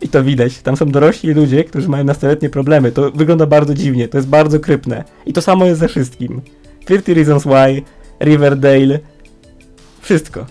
[0.01, 0.57] I to widać.
[0.57, 2.91] Tam są dorośli ludzie, którzy mają nastoletnie problemy.
[2.91, 5.03] To wygląda bardzo dziwnie, to jest bardzo krypne.
[5.25, 6.41] I to samo jest ze wszystkim.
[6.87, 7.83] 50 Reasons Why,
[8.25, 8.99] Riverdale,
[10.01, 10.45] wszystko.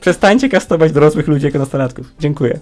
[0.00, 2.12] Przestańcie kastować dorosłych ludzi jako nastolatków.
[2.20, 2.58] Dziękuję.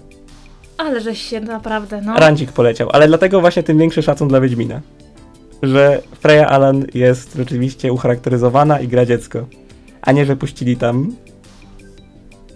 [0.77, 2.13] Ale żeś się naprawdę, no.
[2.15, 4.81] Rancik poleciał, ale dlatego właśnie tym większy szacun dla Wiedźmina.
[5.63, 9.45] Że Freya Alan jest rzeczywiście ucharakteryzowana i gra dziecko.
[10.01, 11.15] A nie, że puścili tam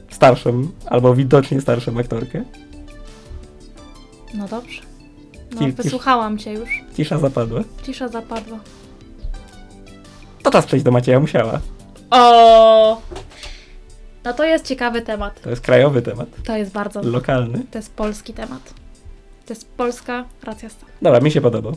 [0.10, 2.44] starszą, albo widocznie starszą aktorkę.
[4.34, 4.82] No dobrze.
[5.56, 6.70] No, Ci- wysłuchałam cię już.
[6.98, 7.62] Cisza zapadła.
[7.84, 8.60] Cisza zapadła.
[10.44, 11.60] To czas przejść do Macieja Musiała.
[12.12, 13.02] O.
[14.24, 15.42] No to jest ciekawy temat.
[15.42, 17.02] To jest krajowy temat, To jest bardzo.
[17.04, 17.64] lokalny.
[17.72, 18.74] To jest polski temat.
[19.46, 20.92] To jest polska racja stanu.
[21.02, 21.76] Dobra, mi się podobał.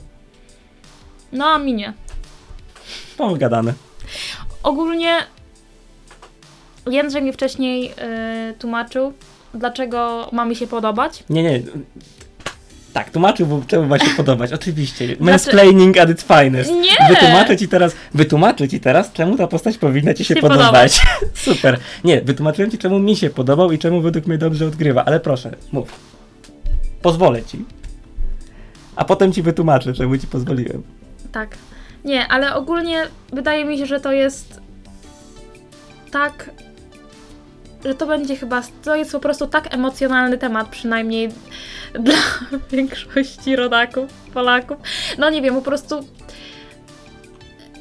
[1.32, 1.92] No a mi nie.
[3.16, 3.74] Pogadane.
[4.62, 5.18] Ogólnie
[6.86, 9.12] Jędrzej mi wcześniej yy, tłumaczył,
[9.54, 11.24] dlaczego ma mi się podobać.
[11.30, 11.62] Nie, nie.
[12.92, 14.52] Tak, tłumaczył, bo czemu ma się podobać.
[14.52, 15.16] Oczywiście.
[15.20, 16.70] Mansplaining at its finest.
[16.70, 17.08] Znaczy- Nie!
[17.08, 21.02] Wytłumaczę ci teraz, wytłumaczę ci teraz, czemu ta postać powinna ci się Się podobać.
[21.34, 21.78] Super.
[22.04, 25.54] Nie, wytłumaczyłem ci, czemu mi się podobał i czemu według mnie dobrze odgrywa, ale proszę,
[25.72, 26.00] mów.
[27.02, 27.64] Pozwolę ci.
[28.96, 30.82] A potem ci wytłumaczę, czemu ci pozwoliłem.
[31.32, 31.56] Tak.
[32.04, 34.60] Nie, ale ogólnie wydaje mi się, że to jest
[36.10, 36.50] tak.
[37.84, 38.62] Że to będzie chyba.
[38.84, 41.28] To jest po prostu tak emocjonalny temat, przynajmniej
[42.04, 42.18] dla
[42.70, 44.78] większości rodaków, Polaków.
[45.18, 46.06] No nie wiem, po prostu.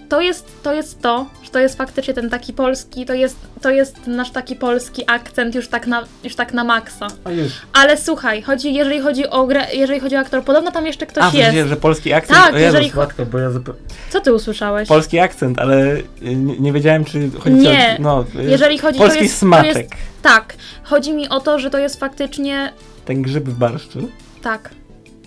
[0.10, 3.70] To jest, to jest to, że to jest faktycznie ten taki polski, to jest, to
[3.70, 7.08] jest nasz taki polski akcent już tak na, już tak na maksa.
[7.24, 7.52] A już.
[7.74, 11.24] Ale słuchaj, chodzi, jeżeli chodzi o grę, jeżeli chodzi o aktor, podobno tam jeszcze ktoś
[11.24, 11.54] A, jest.
[11.54, 12.40] że, że polski akcent?
[12.40, 13.82] Tak, o Jezus, jeżeli matko, bo ja zupełnie...
[14.10, 14.88] Co ty usłyszałeś?
[14.88, 18.02] Polski akcent, ale y, nie, nie wiedziałem, czy chodzi Nie, o...
[18.02, 19.74] No, Jeżeli chodzi polski to jest, smaczek.
[19.74, 19.92] To jest,
[20.22, 22.74] tak, chodzi mi o to, że to jest faktycznie.
[23.06, 24.10] Ten grzyb w barszczu.
[24.42, 24.70] Tak.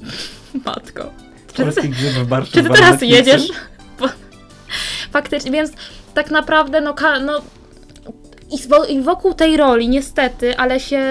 [0.66, 1.10] Matko.
[1.56, 2.54] Polski grzyb w barszczu.
[2.54, 3.48] czy ty teraz jedziesz?
[5.12, 5.72] Faktycznie, więc
[6.14, 6.94] tak naprawdę, no,
[7.24, 7.40] no
[8.88, 11.02] i, wokół tej roli, niestety, ale się.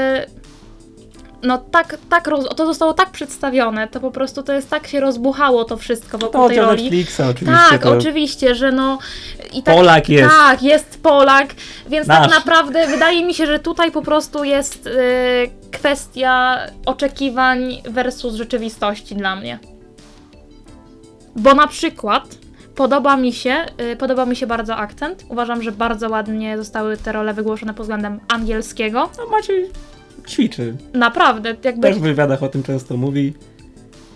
[1.43, 4.99] No tak, tak, roz, to zostało tak przedstawione, to po prostu to jest tak się
[4.99, 6.83] rozbuchało to wszystko wokół To tej roli.
[6.83, 7.69] Netflixa oczywiście.
[7.69, 8.99] Tak, to oczywiście, że no.
[9.53, 10.29] I tak, Polak jest.
[10.29, 11.55] Tak, jest Polak,
[11.89, 12.21] więc Nasz.
[12.21, 14.91] tak naprawdę wydaje mi się, że tutaj po prostu jest y,
[15.71, 19.59] kwestia oczekiwań versus rzeczywistości dla mnie.
[21.35, 22.23] Bo na przykład
[22.81, 25.25] podoba mi się, y, podoba mi się bardzo akcent.
[25.29, 29.09] Uważam, że bardzo ładnie zostały te role wygłoszone pod względem angielskiego.
[29.17, 29.69] No Maciej
[30.27, 30.75] ćwiczy.
[30.93, 31.81] Naprawdę, jakby.
[31.87, 33.33] Też w wywiadach o tym często mówi,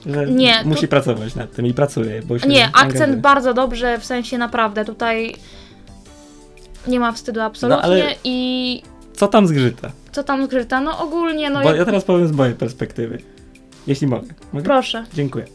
[0.06, 2.22] że Nie, musi tu- pracować nad tym i pracuje.
[2.22, 3.18] Bo się Nie, akcent angażuje.
[3.18, 5.36] bardzo dobrze, w sensie naprawdę tutaj
[6.88, 8.82] nie ma wstydu absolutnie No, i
[9.14, 9.92] Co tam zgrzyta?
[10.12, 10.82] co tam zgrzyta?
[10.82, 11.78] No ogólnie, no Bo jak...
[11.78, 13.18] ja teraz powiem z mojej perspektywy.
[13.88, 14.28] Jeśli mogę.
[14.54, 14.66] mogę?
[14.66, 15.04] proszę.
[15.14, 15.46] Dziękuję.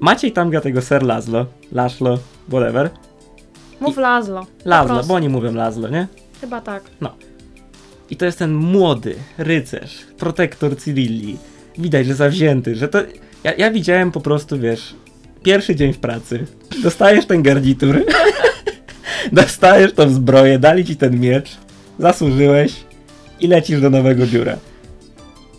[0.00, 2.90] Maciej tam gra tego Ser Lazlo, Laszlo, whatever.
[3.80, 4.40] Mów Lazlo.
[4.40, 5.08] po Lazlo, prostu.
[5.08, 6.06] bo oni mówią Lazlo, nie?
[6.40, 6.82] Chyba tak.
[8.10, 11.36] I to jest ten młody rycerz, protektor Cyrilli.
[11.78, 12.98] Widać, że zawzięty, że to...
[13.44, 14.94] Ja, ja widziałem po prostu, wiesz,
[15.42, 16.46] pierwszy dzień w pracy.
[16.82, 18.04] Dostajesz ten garnitur,
[19.32, 21.56] dostajesz tą zbroję, dali ci ten miecz,
[21.98, 22.72] zasłużyłeś
[23.40, 24.56] i lecisz do nowego biura.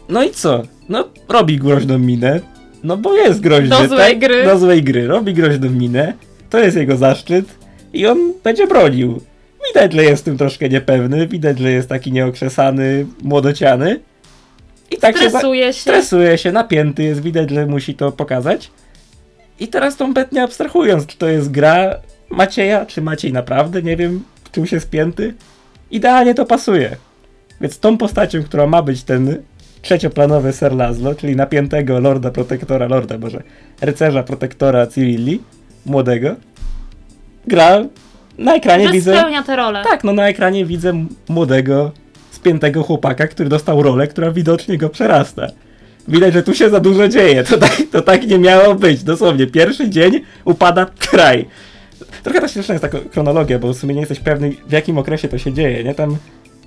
[0.10, 0.64] No i co?
[0.90, 2.40] No, robi groźną minę,
[2.84, 4.20] no bo jest groźny, Do złej tak?
[4.20, 4.44] gry.
[4.44, 5.08] Do złej gry.
[5.08, 6.14] Robi groźną minę,
[6.50, 7.46] to jest jego zaszczyt
[7.94, 9.22] i on będzie bronił.
[9.68, 14.00] Widać, że jest w tym troszkę niepewny, widać, że jest taki nieokrzesany, młodociany.
[14.92, 15.82] I tak się, Stresuje się.
[15.82, 18.72] stresuje się, napięty jest, widać, że musi to pokazać.
[19.60, 21.96] I teraz kompletnie abstrahując, czy to jest gra
[22.30, 25.34] Macieja, czy Maciej naprawdę, nie wiem, w czym się spięty,
[25.92, 26.96] idealnie to pasuje.
[27.62, 29.42] Więc tą postacią, która ma być ten
[29.82, 33.44] trzecioplanowy Ser Lazlo, czyli napiętego lorda protektora, lorda może,
[33.82, 35.42] rycerza protektora Cyrilli,
[35.86, 36.36] młodego,
[37.48, 37.84] gra
[38.38, 39.18] na ekranie że widzę...
[39.18, 39.84] spełnia tę rolę.
[39.84, 41.92] Tak, no na ekranie widzę młodego,
[42.32, 45.48] spiętego chłopaka, który dostał rolę, która widocznie go przerasta.
[46.08, 47.44] Widać, że tu się za dużo dzieje.
[47.44, 49.04] To tak, to tak nie miało być.
[49.04, 51.46] Dosłownie, pierwszy dzień upada kraj.
[52.24, 55.28] Trochę też śmieszna jest taka chronologia, bo w sumie nie jesteś pewny, w jakim okresie
[55.28, 55.96] to się dzieje, nie?
[55.96, 56.18] Tam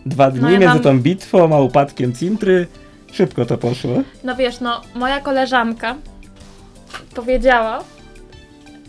[0.07, 2.67] dwa dni No ja między mam- tą bitwą a upadkiem Cintry.
[3.15, 4.03] Szybko to poszło.
[4.25, 5.95] No wiesz, no, moja koleżanka
[7.15, 7.85] powiedziała,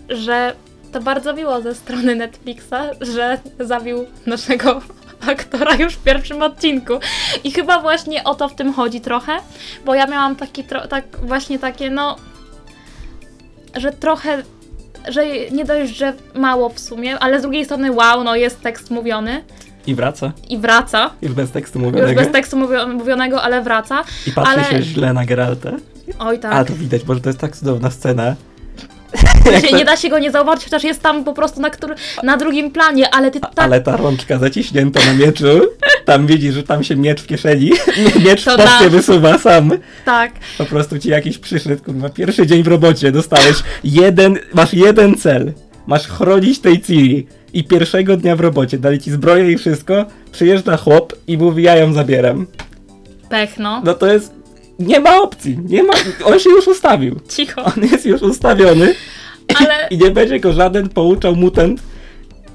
[0.09, 0.55] że
[0.91, 4.81] to bardzo miło ze strony Netflixa, że zabił naszego
[5.27, 6.93] aktora już w pierwszym odcinku.
[7.43, 9.37] I chyba właśnie o to w tym chodzi trochę,
[9.85, 12.15] bo ja miałam taki, tak właśnie takie, no,
[13.75, 14.43] że trochę,
[15.07, 18.91] że nie dość, że mało w sumie, ale z drugiej strony wow, no jest tekst
[18.91, 19.43] mówiony
[19.87, 20.31] I wraca.
[20.49, 21.09] i wraca.
[21.21, 22.21] Już bez tekstu Już mówionego.
[22.21, 24.03] bez tekstu mówio- mówionego, ale wraca.
[24.27, 25.71] I patrzy ale- się źle na Geralta.
[26.19, 26.53] Oj tak.
[26.53, 28.35] A to widać, bo to jest tak cudowna scena.
[29.67, 32.37] Się, nie da się go nie zauważyć, chociaż jest tam po prostu na, któr- na
[32.37, 33.51] drugim planie, ale ty tak.
[33.55, 35.45] Ale ta rączka zaciśnięta na mieczu,
[36.05, 37.71] tam widzisz, że tam się miecz w kieszeni,
[38.25, 39.71] miecz To w popcie na- wysuwa sam.
[40.05, 40.31] Tak.
[40.57, 45.53] Po prostu ci jakiś przyszedł, kurwa, pierwszy dzień w robocie, dostałeś jeden, masz jeden cel.
[45.87, 47.27] Masz chronić tej Ciri.
[47.53, 51.75] I pierwszego dnia w robocie dali ci zbroję i wszystko, przyjeżdża chłop i mówi, ja
[51.75, 52.47] ją zabieram.
[53.29, 53.81] Pech, no.
[53.85, 54.33] No to jest,
[54.79, 57.19] nie ma opcji, nie ma, on się już ustawił.
[57.29, 57.63] Cicho.
[57.63, 58.95] On jest już ustawiony
[59.55, 61.81] Ale, i nie będzie go żaden pouczał mutant,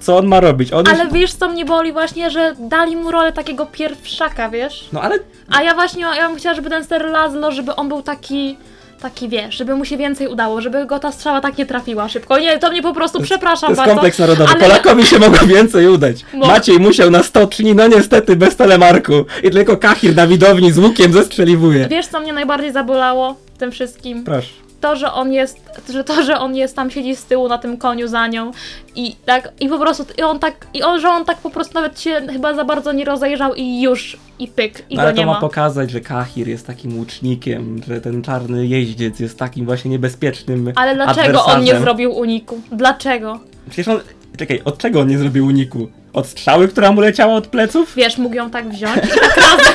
[0.00, 0.72] co on ma robić.
[0.72, 4.88] On ale już, wiesz, co mnie boli właśnie, że dali mu rolę takiego pierwszaka, wiesz?
[4.92, 5.18] no ale
[5.50, 8.56] A ja właśnie, ja bym chciała, żeby ten Ser Lazlo, żeby on był taki,
[9.00, 12.38] taki wiesz, żeby mu się więcej udało, żeby go ta strzała tak nie trafiła szybko.
[12.38, 13.94] Nie, to mnie po prostu, przepraszam To jest bardzo.
[13.94, 14.50] kompleks narodowy.
[14.52, 16.16] ale- Polakowi się mogło więcej udać.
[16.34, 19.12] Mo- Maciej musiał na stoczni, no niestety bez telemarku.
[19.44, 21.88] I tylko Kahir na widowni z łukiem zestrzeliwuje.
[21.90, 24.24] Wiesz, co mnie najbardziej zabolało w tym wszystkim?
[24.24, 24.48] Proszę.
[24.80, 25.58] To, że on jest,
[25.92, 28.50] że to, że on jest tam, siedzi z tyłu na tym koniu za nią
[28.94, 31.74] i tak, i po prostu, i on tak, i on, że on tak po prostu
[31.74, 35.16] nawet się chyba za bardzo nie rozejrzał i już, i pyk, i No, ale go
[35.16, 35.40] to nie ma ma.
[35.40, 40.94] pokazać, że Kahir jest takim łucznikiem, że ten czarny jeździec jest takim właśnie niebezpiecznym Ale
[40.94, 41.82] dlaczego on nie adwersarzem.
[41.82, 42.60] zrobił uniku?
[42.72, 43.40] Dlaczego?
[43.70, 44.00] Przecież on...
[44.38, 45.88] Czekaj, od czego on nie zrobił uniku?
[46.12, 47.94] Od strzały, która mu leciała od pleców?
[47.96, 49.74] Wiesz, mógł ją tak wziąć i tak razem.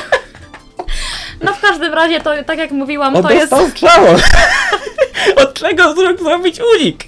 [1.42, 4.06] No w każdym razie to, tak jak mówiłam, On to jest, dostał strzałą!
[5.42, 7.04] od czego zro- zrobić unik?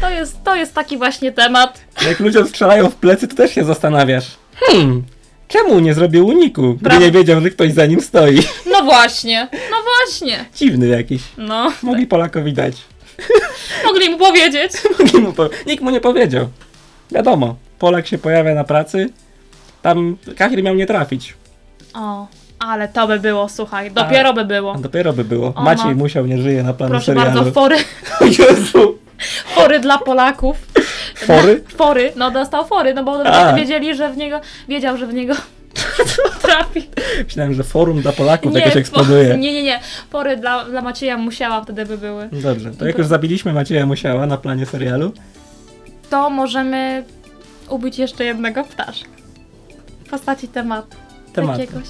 [0.00, 1.80] to jest, to jest taki właśnie temat.
[2.08, 4.26] Jak ludziom strzelają w plecy, to też się zastanawiasz.
[4.60, 5.02] Hmm,
[5.48, 7.06] czemu nie zrobił uniku, gdy Prawda.
[7.06, 8.38] nie wiedział, że ktoś za nim stoi?
[8.72, 10.44] No właśnie, no właśnie.
[10.56, 11.22] Dziwny jakiś.
[11.38, 12.74] No, Mogli Polakowi dać.
[13.86, 14.72] mogli mu powiedzieć.
[14.98, 15.48] Mogli mu po...
[15.66, 16.48] Nikt mu nie powiedział.
[17.12, 19.10] Wiadomo, Polak się pojawia na pracy,
[19.82, 21.34] tam Kahir miał nie trafić.
[21.94, 22.26] O,
[22.58, 24.74] ale to by było, słuchaj, dopiero by było.
[24.74, 25.52] Dopiero by było.
[25.56, 27.30] Maciej musiał, nie żyje na planu Proszę serialu.
[27.34, 27.76] bardzo, fory,
[28.38, 28.98] Jezu!
[29.54, 30.56] fory dla Polaków.
[31.16, 31.64] Fory?
[31.76, 33.52] Fory, no dostał fory, no bo A.
[33.52, 35.34] wiedzieli, że w niego, wiedział, że w niego
[36.42, 36.88] trafi.
[37.24, 39.36] Myślałem, że forum dla Polaków Nie, jakoś fo- eksploduje.
[39.38, 39.80] nie, nie, nie,
[40.10, 42.28] fory dla, dla Macieja Musiała wtedy by były.
[42.32, 45.12] Dobrze, to jak już zabiliśmy Macieja Musiała na planie serialu,
[46.10, 47.04] To możemy
[47.68, 49.08] ubić jeszcze jednego ptaszka.
[50.06, 50.96] W postaci tematu.
[51.32, 51.58] temat.
[51.58, 51.84] Jakiegoś.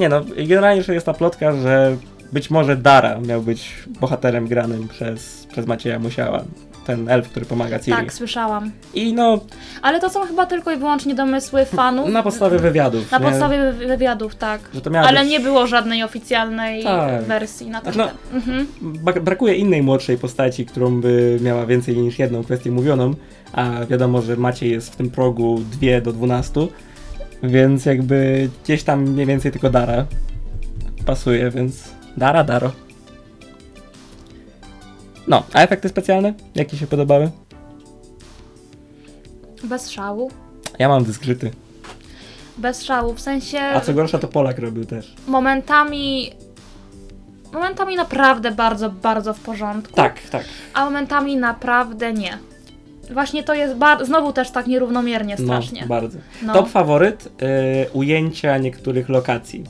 [0.00, 1.96] Nie no, generalnie już jest ta plotka, że
[2.32, 6.44] być może Dara miał być bohaterem granym przez, przez Macieja Musiała.
[6.86, 7.96] Ten elf, który pomaga Ciri.
[7.96, 8.70] Tak, słyszałam.
[8.94, 9.38] I no,
[9.82, 12.08] Ale to są chyba tylko i wyłącznie domysły fanów.
[12.12, 13.10] na podstawie wywiadów.
[13.10, 13.24] Na nie?
[13.24, 14.60] podstawie wy- wywiadów, tak.
[14.74, 15.30] Że to miała Ale być...
[15.30, 17.22] nie było żadnej oficjalnej Tak.
[17.24, 18.14] wersji na ten temat.
[18.32, 18.66] Mhm.
[19.24, 23.14] Brakuje innej młodszej postaci, którą by miała więcej niż jedną kwestię mówioną,
[23.52, 26.60] a wiadomo, że Maciej jest w tym progu 2 do 12,
[27.42, 30.06] więc jakby gdzieś tam mniej więcej tylko Dara
[31.06, 32.72] pasuje, więc Dara, Daro.
[35.28, 36.34] No, a efekty specjalne?
[36.54, 37.30] Jak Ci się podobały?
[39.64, 40.30] Bez szału.
[40.78, 41.50] Ja mam dyskrzyty.
[42.58, 45.14] Bez szału, w sensie A co gorsza, to Polak robił też.
[45.26, 46.30] momentami.
[47.52, 49.94] Momentami naprawdę bardzo, bardzo w porządku.
[49.94, 50.44] Tak, tak.
[50.74, 52.38] A momentami naprawdę nie.
[53.12, 55.80] Właśnie to jest bar- znowu też tak nierównomiernie strasznie.
[55.80, 56.18] No, bardzo.
[56.42, 56.52] No.
[56.52, 57.30] Top faworyt y,
[57.92, 59.64] ujęcia niektórych lokacji.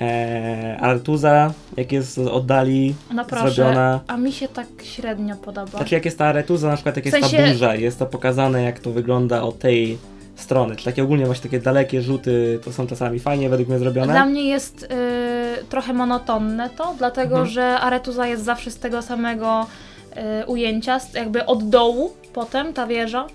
[0.00, 3.50] E, Artuza, jak jest z oddali No proszę.
[3.50, 4.00] zrobiona.
[4.06, 5.78] A mi się tak średnio podoba.
[5.78, 8.06] Znaczy jak jest ta Aretuza, na przykład jak W jest ta sensie- burza, jest to
[8.06, 9.98] pokazane jak to wygląda od tej
[10.36, 10.76] strony.
[10.76, 14.12] Czy takie ogólnie właśnie takie dalekie rzuty to są czasami fajnie według mnie zrobione.
[14.12, 14.88] Dla mnie jest y,
[15.68, 17.46] trochę monotonne to, dlatego Mhm.
[17.46, 19.66] że Aretuza jest zawsze z tego samego
[20.42, 23.26] y, ujęcia, z- jakby od dołu potem ta wieża.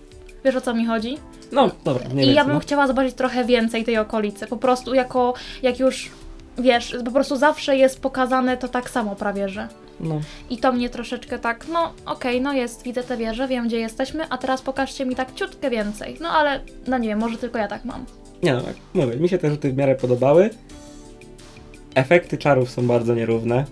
[0.46, 1.18] Wiesz o co mi chodzi?
[1.52, 2.60] No dobra, nie I ja bym no.
[2.60, 4.48] chciała zobaczyć trochę więcej tej okolicy.
[4.48, 5.34] Po prostu jako,
[5.64, 6.10] jak już,
[6.58, 9.68] wiesz, po prostu zawsze jest pokazane to tak samo prawie, że.
[10.00, 10.22] No.
[10.50, 14.30] I to mnie troszeczkę tak, no okej, no jest, widzę te wieże, wiem gdzie jesteśmy,
[14.30, 16.18] a teraz pokażcie mi tak ciutkę więcej.
[16.22, 18.06] No ale, no nie wiem, może tylko ja tak mam.
[18.44, 20.50] Nie no, tak, mówię, mi się te rzuty w miarę podobały.
[21.96, 23.66] Efekty czarów są bardzo nierówne.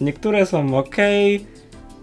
[0.00, 0.96] Niektóre są ok,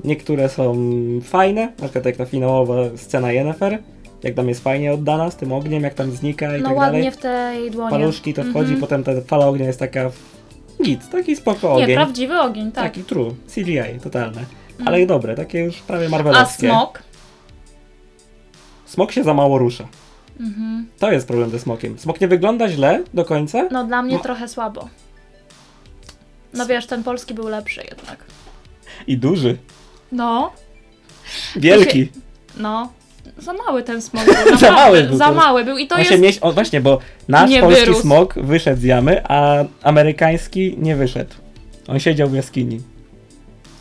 [0.03, 0.75] niektóre są
[1.23, 3.79] fajne, na przykład jak ta finałowa scena Yennefer,
[4.23, 6.99] jak tam jest fajnie oddana z tym ogniem, jak tam znika i No tak ładnie
[6.99, 7.11] dalej.
[7.11, 7.91] w tej dłonie.
[7.91, 8.79] Paluszki to wchodzi, Mhm.
[8.81, 10.11] potem ta fala ognia jest taka
[10.83, 11.95] git, taki spoko Nie, ogień.
[11.95, 12.83] prawdziwy ogień, tak.
[12.83, 14.39] Taki true, CGI, totalne.
[14.71, 14.87] Mhm.
[14.87, 16.67] Ale dobre, takie już prawie A marvelowskie.
[16.69, 17.03] smok?
[18.85, 19.87] Smok się za mało rusza.
[20.39, 20.87] Mhm.
[20.99, 21.99] To jest problem ze smokiem.
[21.99, 24.87] Smok nie wygląda źle do końca, No dla mnie Ma- trochę słabo.
[26.53, 28.23] No wiesz, ten polski był lepszy jednak.
[29.07, 29.57] i duży,
[30.13, 30.51] No,
[31.55, 32.09] wielki.
[32.57, 32.89] no.
[33.37, 34.57] Za mały ten smok był.
[34.57, 36.35] Za mały był Za mały był i to On jest...
[36.35, 38.01] się o, właśnie, bo nasz Nie polski wyrósł.
[38.01, 41.33] smok wyszedł z jamy, a amerykański nie wyszedł.
[41.87, 42.81] On siedział w jaskini.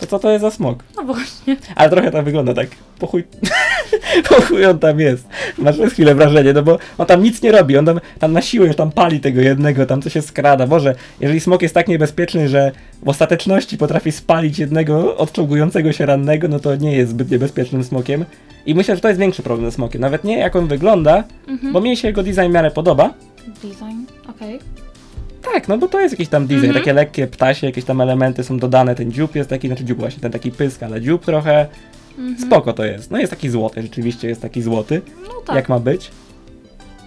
[0.01, 0.85] To co to jest za smok?
[0.97, 1.57] No właśnie.
[1.75, 2.69] Ale trochę tam wygląda tak.
[2.99, 3.25] Po chuj,
[4.29, 5.29] po chuj on tam jest.
[5.59, 7.77] Masz przez chwilę wrażenie, no bo on tam nic nie robi.
[7.79, 10.67] On tam, tam na siłę już tam pali tego jednego, tam co się skrada.
[10.67, 16.49] Boże, jeżeli smok jest tak niebezpieczny, że w ostateczności potrafi spalić jednego odczołgującego się rannego,
[16.49, 18.25] no to nie jest zbyt niebezpiecznym smokiem.
[18.67, 20.01] I myślę, że to jest większy problem ze smokiem.
[20.01, 21.73] Nawet nie jak on wygląda, Mhm.
[21.73, 23.15] bo mi się jego design w miarę podoba.
[23.63, 24.59] Design, okej.
[25.53, 26.75] Tak, no bo to jest jakiś tam design, Mhm.
[26.85, 30.21] takie lekkie ptasie, jakieś tam elementy są dodane, ten dziób jest taki, znaczy dziób właśnie,
[30.21, 31.67] ten taki pysk, ale dziób trochę,
[32.19, 32.39] Mhm.
[32.47, 33.11] spoko to jest.
[33.11, 35.57] No jest taki złoty, rzeczywiście jest taki złoty, No tak.
[35.57, 36.11] jak ma być.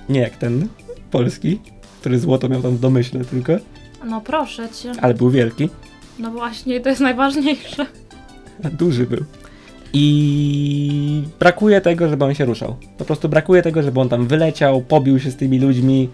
[0.10, 0.68] Nie jak ten
[1.12, 1.60] polski,
[1.99, 3.53] który złoto miał tam w domyśle tylko,
[4.06, 4.91] No proszę cię.
[5.01, 5.70] ale był wielki,
[6.20, 7.86] No właśnie, to jest najważniejsze.
[8.80, 9.24] duży był.
[9.93, 12.76] I brakuje tego, żeby on się ruszał.
[12.97, 16.10] Po prostu brakuje tego, żeby on tam wyleciał, pobił się z tymi ludźmi,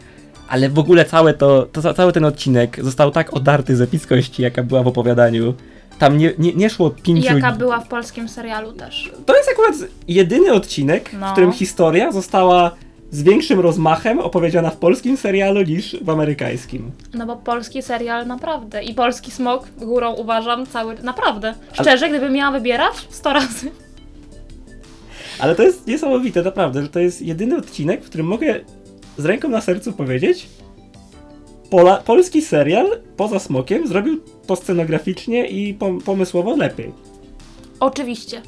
[0.47, 4.63] ale w ogóle całe to, to cały ten odcinek został tak odarty z epickości, jaka
[4.63, 5.53] była w opowiadaniu.
[6.01, 7.35] Tam nie, nie, nie szło I pięciu...
[7.35, 9.11] jaka była w polskim serialu też.
[9.25, 9.75] To jest akurat
[10.07, 11.29] jedyny odcinek, No.
[11.29, 12.71] w którym historia została
[13.11, 16.91] z większym rozmachem opowiedziana w polskim serialu niż w amerykańskim.
[17.13, 18.83] No bo polski serial naprawdę.
[18.83, 20.95] I polski smok górą uważam cały.
[21.03, 21.53] Naprawdę.
[21.73, 23.71] Szczerze, gdybym miała wybierać, 100 razy.
[25.39, 28.59] Ale to jest niesamowite, naprawdę, że to jest jedyny odcinek, w którym mogę
[29.17, 30.47] z ręką na sercu powiedzieć,
[31.71, 36.91] Pola, polski serial poza smokiem zrobił to scenograficznie i pom- pomysłowo lepiej.
[37.79, 38.41] Oczywiście.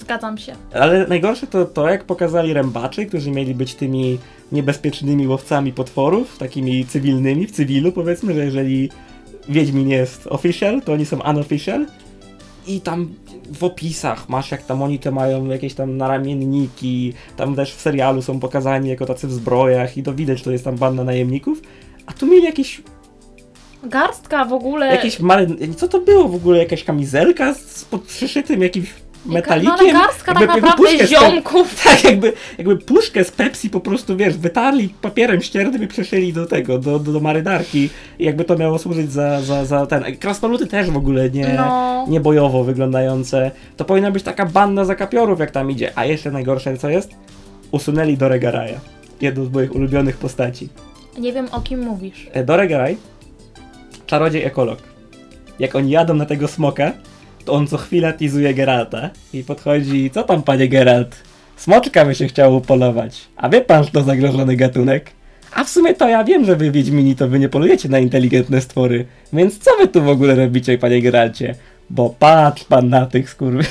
[0.00, 0.52] Zgadzam się.
[0.74, 4.18] Ale najgorsze to to, jak pokazali rębaczy, którzy mieli być tymi
[4.52, 8.90] niebezpiecznymi łowcami potworów, takimi cywilnymi, w cywilu powiedzmy, że jeżeli
[9.48, 11.86] Wiedźmin jest official, to oni są unofficial.
[12.66, 13.14] I tam
[13.52, 18.22] w opisach masz, jak tam oni to mają jakieś tam naramienniki, tam też w serialu
[18.22, 21.62] są pokazani jako tacy w zbrojach i to widać, że to jest tam banda najemników.
[22.06, 22.82] A tu mieli jakieś,
[23.84, 24.86] Garstka w ogóle.
[24.86, 25.74] jakieś maryn...
[25.76, 26.58] Co to było w ogóle?
[26.58, 28.94] Jakaś kamizelka z z pod przyszytym jakimś
[29.26, 29.72] metalikiem?
[29.72, 31.74] No ale garstka tak Jakby- jakby naprawdę ziomków.
[31.84, 36.46] tak, jakby, jakby puszkę z Pepsi po prostu, wiesz, wytarli papierem ściernym i przeszyli do
[36.46, 37.90] tego, do, do, do marynarki.
[38.18, 40.16] I jakby to miało służyć za, za, za ten.
[40.16, 42.06] Krasnoludy też w ogóle nie, No.
[42.08, 43.50] nie bojowo wyglądające.
[43.76, 45.92] To powinna być taka banda zakapiorów, jak tam idzie.
[45.94, 47.10] A jeszcze najgorsze, co jest?
[47.70, 48.80] Usunęli Doregaraja.
[49.20, 50.68] Jedną z moich ulubionych postaci.
[51.18, 52.28] Nie wiem o kim mówisz.
[52.32, 52.96] E, Doregaraj,
[54.06, 54.78] czarodziej ekolog.
[55.58, 56.92] Jak oni jadą na tego smoka,
[57.44, 61.16] to on co chwila tizuje Geralta i podchodzi, co tam panie Geralt?
[61.56, 63.20] Smoczka by się chciało polować.
[63.36, 65.10] A wie pan, że to zagrożony gatunek?
[65.54, 68.60] A w sumie to ja wiem, że wy Wiedźmini to wy nie polujecie na inteligentne
[68.60, 69.06] stwory.
[69.32, 71.54] Więc co wy tu w ogóle robicie, panie Geralcie?
[71.90, 73.64] Bo patrz pan na tych skurwy.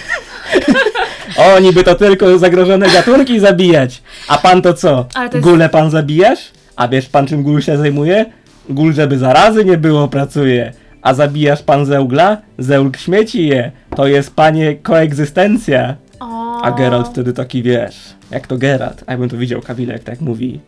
[1.57, 4.01] Oni by to tylko zagrożone gatunki zabijać.
[4.27, 5.05] A pan to co?
[5.13, 6.39] Ale to jest- Gule pan zabijasz?
[6.75, 8.25] A wiesz pan czym gul się zajmuje?
[8.69, 10.73] Gul, żeby zarazy nie było, pracuje.
[11.01, 12.37] A zabijasz pan zeugla?
[12.57, 13.71] Zełg śmieci je.
[13.95, 15.95] To jest panie koegzystencja.
[16.19, 16.61] O.
[16.61, 20.21] A Geralt wtedy taki wiesz, jak to Geralt, a ja bym to widział Kawilek tak
[20.21, 20.59] mówi.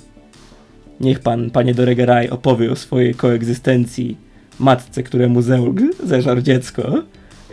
[1.00, 4.18] Niech pan, panie Doregeraj, opowie o swojej koegzystencji
[4.60, 7.04] matce, któremu Zełg zeżarł dziecko.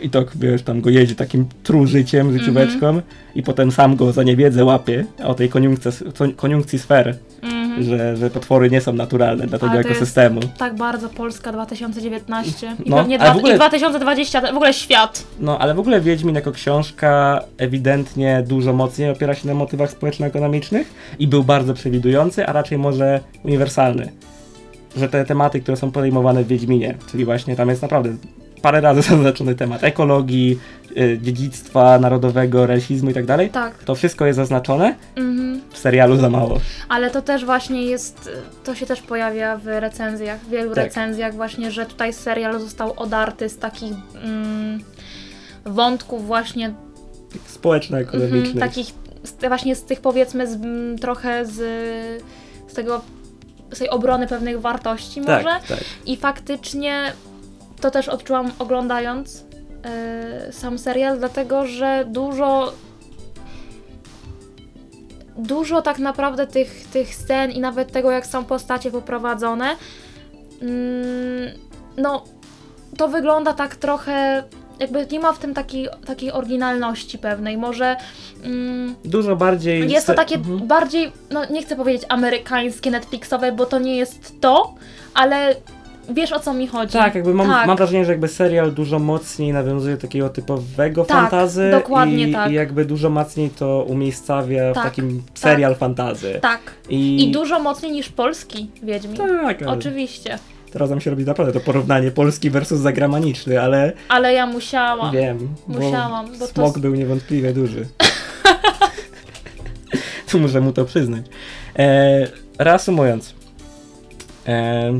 [0.01, 3.01] I to, wiesz, tam go jedzie takim tru życiem, życióweczką
[3.35, 5.91] i potem sam go za niewiedzę łapie o tej koniunkcji,
[6.35, 7.17] koniunkcji sfer,
[7.77, 7.97] Mhm.
[7.99, 10.39] że, że potwory nie są naturalne dla tego Ale ekosystemu.
[10.57, 15.23] Tak bardzo Polska 2019 i No, pewnie dwa, w ogóle- i 2020, w ogóle świat.
[15.39, 20.93] No, ale w ogóle Wiedźmin jako książka ewidentnie dużo mocniej opiera się na motywach społeczno-ekonomicznych
[21.19, 24.11] i był bardzo przewidujący, a raczej może uniwersalny.
[24.97, 28.09] Że te tematy, które są podejmowane w Wiedźminie, czyli właśnie tam jest naprawdę
[28.65, 30.59] parę razy zaznaczony temat ekologii,
[30.97, 33.83] y, dziedzictwa narodowego, rasizmu i tak dalej, Tak.
[33.83, 35.61] to wszystko jest zaznaczone, Mhm.
[35.71, 36.59] w serialu za mało.
[36.89, 38.29] Ale to też właśnie jest,
[38.63, 40.83] to się też pojawia w recenzjach, w wielu Tak.
[40.83, 43.93] recenzjach właśnie, że tutaj serial został odarty z takich
[44.23, 44.79] mm,
[45.65, 46.73] wątków właśnie
[47.47, 48.45] Społeczno-ekonomicznych.
[48.45, 48.87] Mhm, takich
[49.23, 50.57] z, właśnie z tych powiedzmy z,
[51.01, 51.53] trochę z,
[52.67, 53.01] z tego
[53.71, 55.59] z tej obrony pewnych wartości tak, może.
[55.67, 55.79] tak.
[56.05, 57.11] I faktycznie
[57.81, 59.43] to też odczułam oglądając
[59.83, 62.73] e, sam serial, dlatego że dużo
[65.37, 69.75] dużo tak naprawdę tych, tych scen i nawet tego, jak są postacie poprowadzone,
[70.61, 71.51] mm,
[71.97, 72.23] no
[72.97, 74.43] to wygląda tak trochę,
[74.79, 77.57] jakby nie ma w tym takiej, takiej oryginalności pewnej.
[77.57, 77.95] Może
[78.43, 79.91] mm, Dużo bardziej...
[79.91, 80.67] jest to takie Mhm.
[80.67, 84.75] bardziej, no nie chcę powiedzieć amerykańskie, Netflixowe, bo to nie jest to,
[85.13, 85.55] ale
[86.13, 86.93] wiesz o co mi chodzi.
[86.93, 87.67] Tak, jakby mam, Tak.
[87.67, 92.51] mam wrażenie, że jakby serial dużo mocniej nawiązuje takiego typowego Tak, fantazy dokładnie i, tak.
[92.51, 96.39] i jakby dużo mocniej to umiejscawia Tak, w takim serial fantazy.
[96.41, 96.59] Tak.
[96.89, 99.17] I, I dużo mocniej niż polski Wiedźmin.
[99.17, 100.39] Tak, Oczywiście.
[100.71, 105.13] teraz nam się robi naprawdę to porównanie polski versus zagraniczny, ale Ale ja musiałam.
[105.15, 107.85] wiem, Musiałam, bo to smok s- był niewątpliwie duży.
[110.31, 111.25] tu muszę mu to przyznać.
[111.79, 112.27] E,
[112.59, 113.33] reasumując,
[114.47, 114.91] e,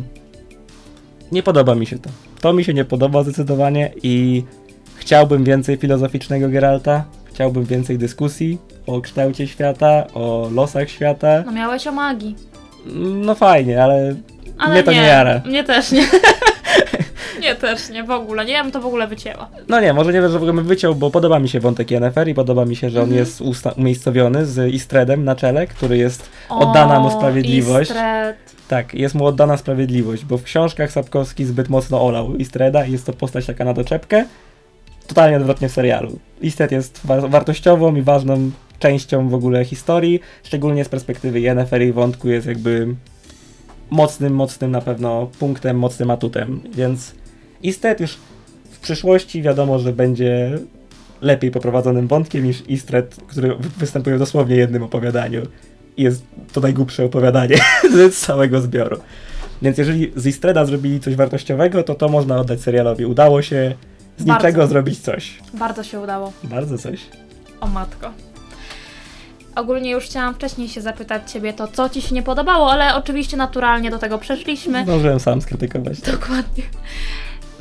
[1.32, 2.10] nie podoba mi się to.
[2.42, 4.44] To mi się nie podoba zdecydowanie i
[4.96, 8.58] chciałbym więcej filozoficznego Geralta, chciałbym więcej dyskusji
[8.88, 11.44] o kształcie świata, o losach świata.
[11.46, 12.36] No miałeś o magii.
[13.26, 14.16] No fajnie, ale
[14.58, 15.42] Ale Mnie to nie jara.
[15.46, 16.08] Mnie też nie.
[17.42, 18.46] nie też nie, w ogóle.
[18.46, 19.50] Nie, ja bym to w ogóle wycięła.
[19.70, 21.92] No nie, może nie wiem, że w ogóle bym wyciął, bo podoba mi się wątek
[21.92, 23.20] Yennefer i podoba mi się, że on Mhm.
[23.20, 27.90] jest usta- umiejscowiony z Istredem na czele, który jest Oddana mu O, sprawiedliwość.
[27.90, 28.55] Istred.
[28.68, 33.06] Tak, jest mu oddana sprawiedliwość, bo w książkach Sapkowski zbyt mocno olał Istreda i jest
[33.06, 34.26] to postać taka na doczepkę.
[35.08, 36.20] Totalnie odwrotnie w serialu.
[36.42, 41.92] Istred jest wa- wartościową i ważną częścią w ogóle historii, szczególnie z perspektywy Yennefer i
[41.92, 42.96] wątku jest jakby
[43.90, 47.16] mocnym, mocnym na pewno punktem, mocnym atutem, więc
[47.64, 48.18] Istred już
[48.72, 50.60] w przyszłości wiadomo, że będzie
[51.22, 55.42] lepiej poprowadzonym wątkiem niż Istred, który wy- występuje w dosłownie jednym opowiadaniu.
[55.98, 56.24] I jest
[56.54, 57.58] to najgłupsze opowiadanie
[58.12, 58.98] z całego zbioru.
[59.62, 63.06] Więc jeżeli z Istreda zrobili coś wartościowego, to to można oddać serialowi.
[63.06, 63.76] Udało się
[64.18, 64.48] z Bardzo.
[64.48, 65.38] niczego zrobić coś.
[65.54, 66.34] Bardzo się udało.
[66.44, 67.00] Bardzo coś.
[67.62, 68.12] O matko.
[69.56, 73.38] Ogólnie już chciałam wcześniej się zapytać ciebie to, co ci się nie podobało, ale oczywiście
[73.38, 74.84] naturalnie do tego przeszliśmy.
[74.84, 76.02] Zdążyłem sam skrytykować.
[76.02, 76.64] Dokładnie.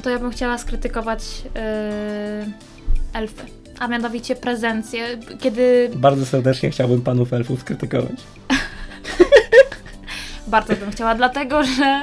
[0.02, 2.52] To ja bym chciała skrytykować yy,
[3.12, 3.63] elfy.
[3.78, 8.16] A mianowicie prezencję, kiedy Bardzo serdecznie chciałbym panów elfów skrytykować.
[10.46, 12.00] bardzo bym chciała, dlatego że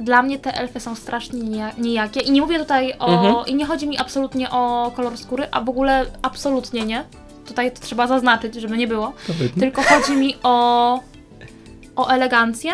[0.00, 2.20] dla mnie te elfy są strasznie nija- nijakie.
[2.20, 3.06] I nie mówię tutaj o.
[3.26, 3.46] Mhm.
[3.46, 7.04] I nie chodzi mi absolutnie o kolor skóry, a w ogóle absolutnie nie.
[7.46, 9.12] Tutaj to trzeba zaznaczyć, żeby nie było.
[9.26, 9.60] To wytnę.
[9.60, 11.00] Tylko chodzi mi o.
[11.96, 12.72] o elegancję,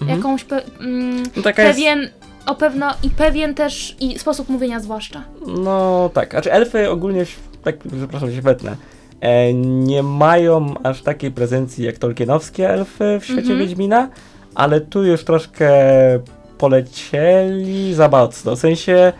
[0.00, 0.18] Mhm.
[0.18, 0.44] jakąś.
[0.44, 1.74] Pe- mm, No taka jest...
[1.74, 2.08] pewien.
[2.46, 5.22] O pewno i pewien też i sposób mówienia zwłaszcza.
[5.46, 7.24] No tak, znaczy elfy ogólnie,
[7.64, 8.76] tak przepraszam, się wetnę,
[9.20, 13.58] e, nie mają aż takiej prezencji jak tolkienowskie elfy w świecie Mhm.
[13.58, 14.08] Wiedźmina,
[14.54, 15.70] ale tu już troszkę
[16.58, 19.12] polecieli za mocno, w sensie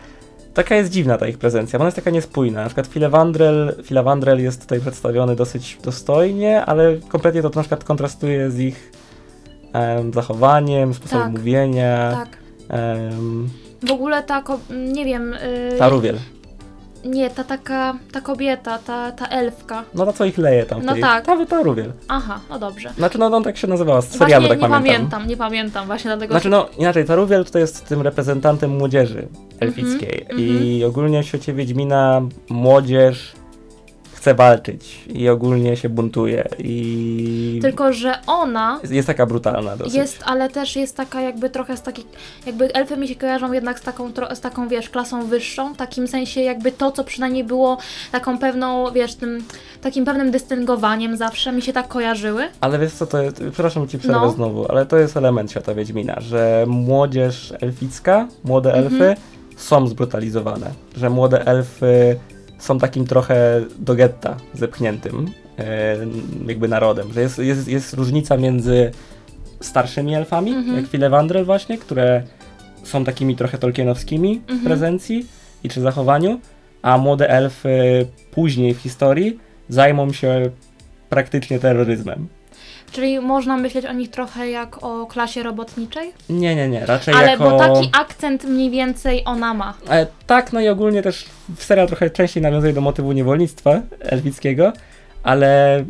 [0.53, 4.43] taka jest dziwna ta ich prezencja, bo ona jest taka niespójna, na przykład Filewandrel, Filewandrel
[4.43, 8.91] jest tutaj przedstawiony dosyć dostojnie, ale kompletnie to na przykład kontrastuje z ich
[9.73, 11.31] em, zachowaniem, sposobem Tak.
[11.37, 12.37] mówienia, Tak.
[12.69, 13.49] Em,
[13.83, 14.59] W ogóle ta, ko-
[14.93, 15.35] nie wiem,
[15.71, 16.17] yy, Taruwiel.
[17.05, 19.83] nie, ta taka, ta kobieta, ta, ta elfka.
[19.95, 21.01] No to co ich leje tam w No tej...
[21.01, 21.25] tak.
[21.25, 21.93] Ta, ta Ruwiel.
[22.07, 22.89] Aha, no dobrze.
[22.97, 24.83] Znaczy no, no tak się nazywała, z Właśnie serialu tak nie pamiętam.
[24.93, 26.33] pamiętam, nie pamiętam, właśnie dlatego...
[26.33, 29.27] Znaczy no inaczej, ta Ruwiel to jest tym reprezentantem młodzieży
[29.59, 33.33] elfickiej Mhm, i ogólnie w świecie Wiedźmina młodzież
[34.17, 39.93] chce walczyć i ogólnie się buntuje i Tylko, że ona jest, taka brutalna dosyć.
[39.93, 42.05] jest, ale też jest taka jakby trochę z takich,
[42.45, 45.77] jakby elfy mi się kojarzą jednak z taką, tro- z taką, wiesz, klasą wyższą, w
[45.77, 47.77] takim sensie jakby to, co przynajmniej było
[48.11, 49.43] taką pewną, wiesz, tym,
[49.81, 52.43] takim pewnym dystyngowaniem zawsze mi się tak kojarzyły.
[52.61, 54.31] Ale wiesz co to jest, przepraszam ci przerwę No.
[54.31, 59.01] znowu, ale to jest element świata Wiedźmina, że młodzież elficka, młode Mhm.
[59.01, 59.21] elfy
[59.57, 62.15] są zbrutalizowane, że młode elfy
[62.59, 65.97] są takim trochę do getta zepchniętym e,
[66.47, 68.91] jakby narodem, że jest, jest, jest różnica między
[69.61, 70.77] starszymi elfami, Mhm.
[70.77, 72.23] jak Filewandrel właśnie, które
[72.83, 74.65] są takimi trochę tolkienowskimi w Mhm.
[74.65, 75.25] prezencji
[75.63, 76.39] i czy zachowaniu,
[76.81, 79.39] a młode elfy później w historii
[79.69, 80.49] zajmą się
[81.09, 82.27] praktycznie terroryzmem.
[82.91, 87.31] Czyli można myśleć o nich trochę jak o klasie robotniczej, Nie, nie, nie, raczej ale
[87.31, 87.49] jako...
[87.49, 89.73] bo taki akcent mniej więcej ona ma.
[89.89, 91.25] E, tak, no i ogólnie też
[91.55, 94.73] w serial trochę częściej nawiązuje do motywu niewolnictwa elfickiego,
[95.23, 95.83] ale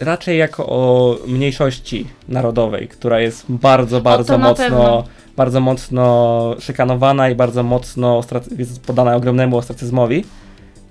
[0.00, 5.04] raczej jako o mniejszości narodowej, która jest bardzo, bardzo mocno,
[5.36, 8.20] bardzo mocno szykanowana i bardzo mocno
[8.58, 10.24] jest podana ogromnemu ostracyzmowi.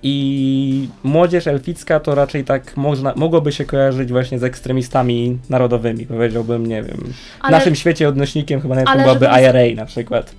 [0.03, 6.65] I młodzież elficka to raczej tak można, mogłoby się kojarzyć właśnie z ekstremistami narodowymi, powiedziałbym,
[6.65, 6.97] nie wiem.
[6.97, 10.31] W Ale- naszym świecie odnośnikiem chyba nawet byłaby żeby- IRA na przykład.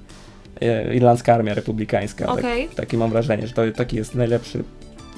[0.60, 2.26] E, Irlandzka Armia Republikańska.
[2.26, 2.66] Okej.
[2.66, 4.64] Tak, takie mam wrażenie, że to taki jest najlepszy.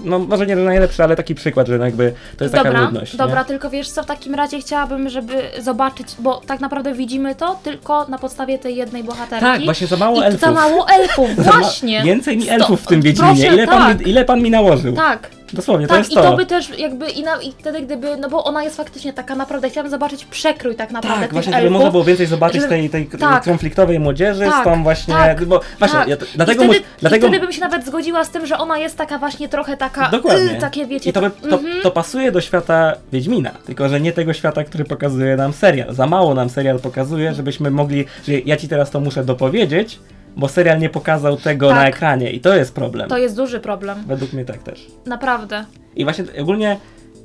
[0.05, 3.17] No może nie najlepszy, ale taki przykład, że jakby to jest taka dobra, ludność.
[3.17, 3.45] dobra, Nie?
[3.47, 8.07] tylko wiesz co, w takim razie chciałabym, żeby zobaczyć, bo tak naprawdę widzimy to tylko
[8.09, 9.45] na podstawie tej jednej bohaterki.
[9.47, 10.41] Tak, właśnie za mało I elfów.
[10.41, 12.03] za mało elfów, Za ma- właśnie.
[12.03, 13.35] Więcej mi elfów w tym Wiedźminie.
[13.35, 13.99] Proszę, ile, pan tak.
[14.01, 14.93] mi, ile pan mi nałożył?
[14.97, 16.37] Tak, Dosłownie, to tak, jest i to.
[16.37, 19.71] by też jakby, i, na, i wtedy gdyby, no bo ona jest faktycznie taka naprawdę,
[19.71, 21.73] chciałabym zobaczyć przekrój tak naprawdę Tak, tych właśnie, żeby elfów.
[21.73, 23.45] można było więcej zobaczyć żeby- tej, tej tak.
[23.45, 25.15] konfliktowej młodzieży z Tak, tą właśnie.
[25.15, 26.09] tak, bo właśnie, tak.
[26.09, 28.59] ja, dlatego, I wtedy, mus- dlatego I wtedy bym się nawet zgodziła z tym, że
[28.59, 30.57] ona jest taka właśnie trochę taka, Dokładnie.
[30.57, 31.83] y, takie wiecie, I to, by, to, mhm.
[31.83, 35.95] to pasuje do świata Wiedźmina, tylko że nie tego świata, który pokazuje nam serial.
[35.95, 39.99] Za mało nam serial pokazuje, żebyśmy mogli, że ja ci teraz to muszę dopowiedzieć,
[40.37, 41.77] bo serial nie pokazał tego Tak.
[41.77, 43.09] na ekranie i to jest problem.
[43.09, 44.87] to jest duży problem, Według mnie tak też.
[45.07, 45.65] naprawdę.
[45.97, 46.77] I właśnie ogólnie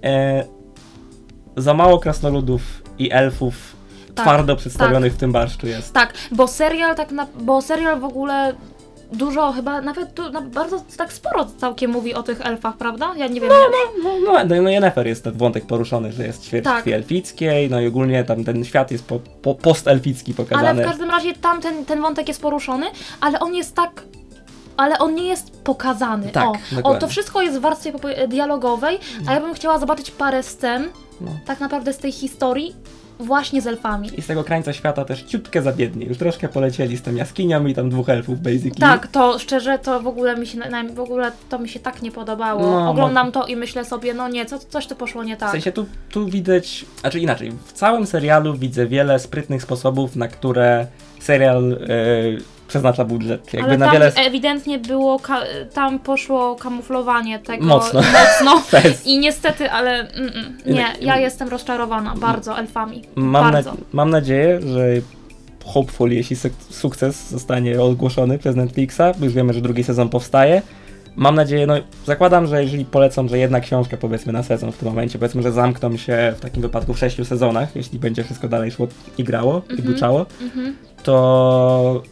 [0.04, 0.44] e,
[1.58, 2.62] za mało krasnoludów
[3.00, 3.76] i elfów
[4.16, 5.94] Tak, twardo przedstawionych w tym barszczu jest.
[5.94, 8.54] Tak, bo serial tak na, bo serial w ogóle
[9.14, 13.14] dużo chyba, nawet tu, na, bardzo tak sporo całkiem mówi o tych elfach, prawda?
[13.18, 13.50] Ja nie wiem.
[13.50, 13.56] ja,
[14.04, 16.88] No, no, no, no Yennefer jest ten wątek poruszony, że jest ćwierć Tak.
[16.88, 20.84] elfickiej, no i ogólnie tam ten świat jest po, po, postelficki ale pokazany.
[20.84, 22.86] w każdym razie tam ten, ten wątek jest poruszony,
[23.22, 24.04] ale on jest tak
[24.78, 26.30] ale on nie jest pokazany.
[26.30, 26.48] Tak,
[26.84, 27.94] o, o, to wszystko jest w warstwie
[28.28, 30.90] dialogowej, a ja bym chciała zobaczyć parę scen,
[31.22, 31.32] No.
[31.46, 32.76] tak naprawdę z tej historii,
[33.20, 34.10] właśnie z elfami.
[34.18, 36.06] I z tego krańca świata też ciutkę zabiednie.
[36.06, 38.80] Już troszkę polecieli z tą jaskinią i tam dwóch elfów basically.
[38.80, 42.02] Tak, to szczerze, to w ogóle mi się, na- w ogóle to mi się tak
[42.02, 42.62] nie podobało.
[42.62, 45.50] No, Oglądam to i myślę sobie, no nie, co, coś tu poszło nie tak.
[45.50, 50.28] W sensie tu, tu widać, znaczy inaczej, w całym serialu widzę wiele sprytnych sposobów, na
[50.28, 50.88] które
[51.20, 51.78] serial e,
[52.68, 53.54] przeznacza budżet.
[53.54, 54.12] Jakby Ale na tam wiele...
[54.16, 55.20] ewidentnie było,
[55.74, 58.02] tam poszło kamuflowanie tego Mocno.
[58.46, 58.80] mocno.
[59.06, 63.02] I niestety, ale mm, mm, nie, ja jestem rozczarowana bardzo elfami.
[63.16, 63.74] Mam, na, bardzo.
[63.94, 64.88] mam nadzieję, że
[65.66, 70.62] hopefully, jeśli suk- sukces zostanie ogłoszony przez Netflixa, bo już wiemy, że drugi sezon powstaje,
[71.16, 71.74] mam nadzieję, no
[72.06, 75.52] zakładam, że jeżeli polecą, że jedna książka powiedzmy na sezon w tym momencie, powiedzmy, że
[75.52, 78.88] zamkną się w takim wypadku w sześciu sezonach, jeśli będzie wszystko dalej szło
[79.18, 79.94] i grało i Mhm.
[79.94, 80.76] buczało, Mhm.
[81.04, 82.04] to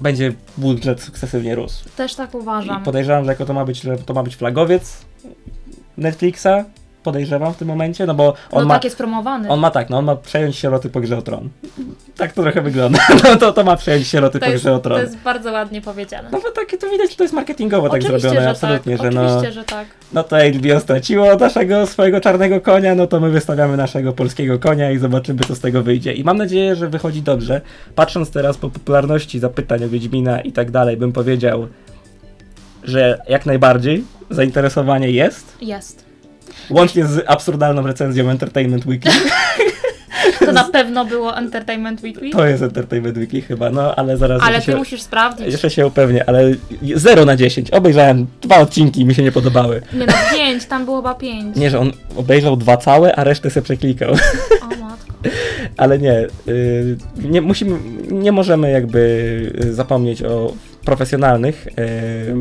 [0.00, 1.84] będzie budżet sukcesywnie rósł.
[1.96, 2.82] Też tak I uważam.
[2.82, 4.96] podejrzewam, że jako to ma być, że to ma być flagowiec
[5.96, 6.46] Netflixa,
[7.06, 9.48] podejrzewam w tym momencie, no bo on no ma tak jest promowany.
[9.48, 11.48] on ma tak, no on ma przejąć sieroty po grze o tron.
[12.16, 12.98] Tak to trochę wygląda.
[13.24, 15.00] No to, to ma przejąć sieroty to, po jest, grze o to tron.
[15.00, 16.28] jest bardzo ładnie powiedziane.
[16.32, 19.06] No bo takie to widać, że to jest marketingowo tak Oczywiście, zrobione, że absolutnie, tak.
[19.06, 19.86] że no, Oczywiście, że tak.
[20.12, 24.90] no to HBO straciło naszego swojego czarnego konia, no to my wystawiamy naszego polskiego konia
[24.90, 26.12] i zobaczymy co z tego wyjdzie.
[26.12, 27.60] I mam nadzieję, że wychodzi dobrze.
[27.94, 31.68] Patrząc teraz po popularności zapytań o Wiedźmina i tak dalej, bym powiedział,
[32.84, 35.56] że jak najbardziej zainteresowanie jest.
[35.60, 36.05] Jest.
[36.70, 39.12] Łącznie z absurdalną recenzją Entertainment Weekly.
[40.46, 42.30] To na pewno było Entertainment Weekly.
[42.30, 45.46] To jest Entertainment Weekly chyba, no ale zaraz Ale ty się, musisz sprawdzić.
[45.46, 46.54] jeszcze się upewnię, ale
[46.94, 47.70] 0 na 10.
[47.70, 49.82] Obejrzałem dwa odcinki i mi się nie podobały.
[49.92, 51.56] Nie no, pięć, tam było chyba pięć.
[51.56, 54.12] Nie, że on obejrzał dwa całe, a resztę se przeklikał.
[54.62, 55.14] O matko.
[55.76, 57.78] Ale nie, y, nie musimy,
[58.10, 58.98] nie możemy jakby
[59.64, 60.52] y, zapomnieć o
[60.84, 62.36] profesjonalnych y,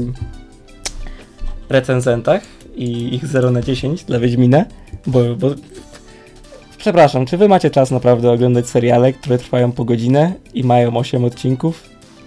[1.70, 2.41] recenzentach
[2.76, 4.65] i ich 0 na 10 dla Wiedźmina,
[5.07, 5.49] bo, bo
[6.78, 11.26] przepraszam, czy wy macie czas naprawdę oglądać seriale, które trwają po godzinę i mają 8
[11.26, 11.84] odcinków?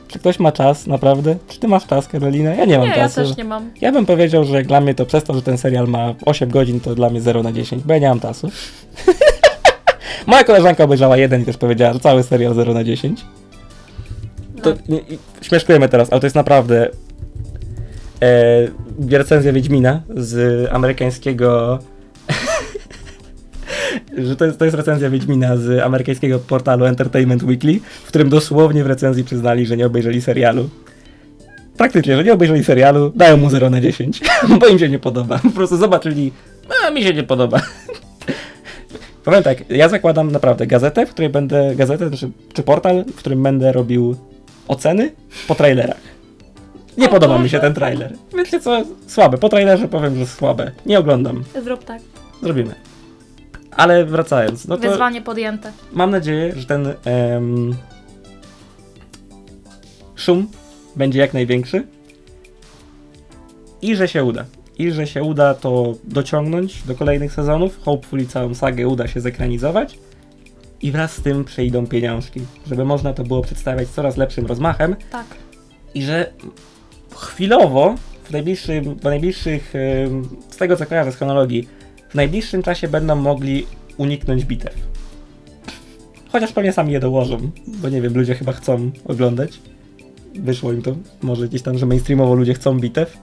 [0.08, 1.36] Czy ktoś ma czas naprawdę?
[1.48, 2.54] Czy ty masz czas, Karolina?
[2.54, 3.14] Ja nie mam Nie, ja czasu.
[3.20, 3.70] też nie mam.
[3.80, 6.80] Ja bym powiedział, że dla mnie to przez to, że ten serial ma 8 godzin,
[6.80, 8.50] to dla mnie 0 na 10, bo ja nie mam czasu.
[10.26, 13.24] Moja koleżanka obejrzała jeden i też powiedziała, że cały serial 0 na 10.
[14.62, 14.76] To No.
[14.88, 16.88] nie, i- śmieszkujemy teraz, ale to jest naprawdę
[18.22, 21.78] e, recenzja Wiedźmina z amerykańskiego
[24.26, 28.84] że to jest, to jest recenzja Wiedźmina z amerykańskiego portalu Entertainment Weekly, w którym dosłownie
[28.84, 30.68] w recenzji przyznali, że nie obejrzeli serialu.
[31.76, 34.20] Praktycznie, że nie obejrzeli serialu, dają mu 0 na 10,
[34.60, 35.38] bo im się nie podoba.
[35.38, 36.32] Po prostu zobaczyli,
[36.86, 37.60] a mi się nie podoba.
[39.24, 43.42] Powiem tak, ja zakładam naprawdę gazetę, w której będę, gazetę czy, czy portal, w którym
[43.42, 44.16] będę robił
[44.68, 45.10] oceny
[45.48, 46.17] po trailerach.
[46.98, 48.14] Nie podoba mi się ten trailer.
[48.36, 48.82] Wiecie co?
[49.06, 49.38] Słabe.
[49.38, 50.70] Po trailerze powiem, że słabe.
[50.86, 51.44] Nie oglądam.
[51.64, 52.02] Zrób tak.
[52.42, 52.74] Zrobimy.
[53.70, 55.72] Ale wracając, no to Wyzwanie podjęte.
[55.92, 57.74] mam nadzieję, że ten em,
[60.16, 60.46] szum
[60.96, 61.86] będzie jak największy
[63.82, 64.44] i że się uda.
[64.78, 67.78] i że się uda to dociągnąć do kolejnych sezonów.
[67.84, 69.98] Hopefully całą sagę uda się zekranizować
[70.82, 75.26] i wraz z tym przyjdą pieniążki, żeby można to było przedstawiać coraz lepszym rozmachem Tak.
[75.94, 76.32] i że
[77.20, 79.72] chwilowo, w, najbliższym, w najbliższych,
[80.50, 81.68] z tego co kojarzę z chronologii,
[82.08, 83.66] w najbliższym czasie będą mogli
[83.96, 84.74] uniknąć bitew.
[86.32, 89.60] Chociaż pewnie sami je dołożą, bo nie wiem, ludzie chyba chcą oglądać.
[90.34, 93.18] Wyszło im to, może gdzieś tam, że mainstreamowo ludzie chcą bitew.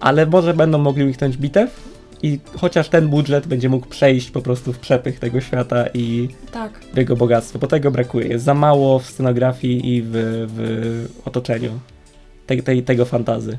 [0.00, 4.72] Ale może będą mogli uniknąć bitew i chociaż ten budżet będzie mógł przejść po prostu
[4.72, 6.80] w przepych tego świata i Tak.
[6.96, 8.28] jego bogactwo, bo tego brakuje.
[8.28, 10.10] Jest za mało w scenografii i w,
[10.48, 11.70] w otoczeniu
[12.46, 13.58] tej, tej, tego fantazy.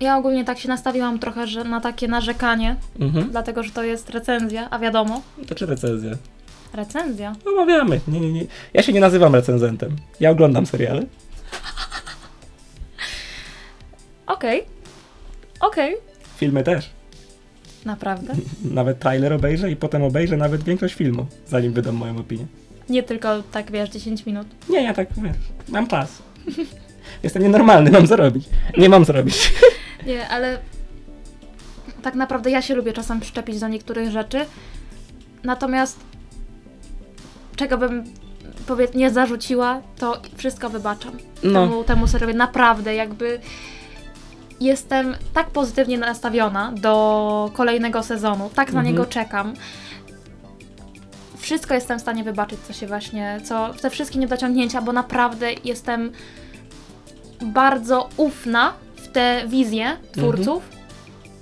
[0.00, 3.30] Ja ogólnie tak się nastawiłam trochę, że na takie narzekanie, Mhm.
[3.30, 6.10] dlatego że to jest recenzja, a wiadomo, To czy recenzja?
[6.74, 7.32] recenzja.
[7.46, 8.00] Omawiamy.
[8.08, 8.44] Nie, nie, nie.
[8.74, 9.96] Ja się nie nazywam recenzentem.
[10.20, 11.02] Ja oglądam seriale.
[14.26, 14.62] Okej.
[15.60, 15.96] Okej.
[16.36, 16.90] Filmy też.
[17.84, 18.34] Naprawdę.
[18.64, 22.46] Nawet trailer obejrzę i potem obejrzę nawet większość filmu, zanim wydam moją opinię.
[22.88, 24.46] Nie tylko tak, wiesz, 10 minut.
[24.68, 25.36] Nie, ja tak wiesz,
[25.68, 26.22] mam czas.
[27.22, 28.44] Jestem nienormalny, mam zarobić.
[28.78, 29.52] Nie mam zrobić.
[30.06, 30.58] Nie, ale
[32.02, 34.38] tak naprawdę ja się lubię czasem przyczepić do niektórych rzeczy.
[35.44, 36.00] Natomiast
[37.56, 38.04] czego bym
[38.66, 41.12] powie, nie zarzuciła, to wszystko wybaczam.
[41.42, 43.40] No, Temu, temu seriowi naprawdę jakby
[44.60, 48.86] jestem tak pozytywnie nastawiona do kolejnego sezonu, tak na Mhm.
[48.86, 49.54] niego czekam.
[51.38, 56.12] Wszystko jestem w stanie wybaczyć, co się właśnie, co te wszystkie niedociągnięcia, bo naprawdę jestem
[57.44, 60.68] bardzo ufna w te wizje twórców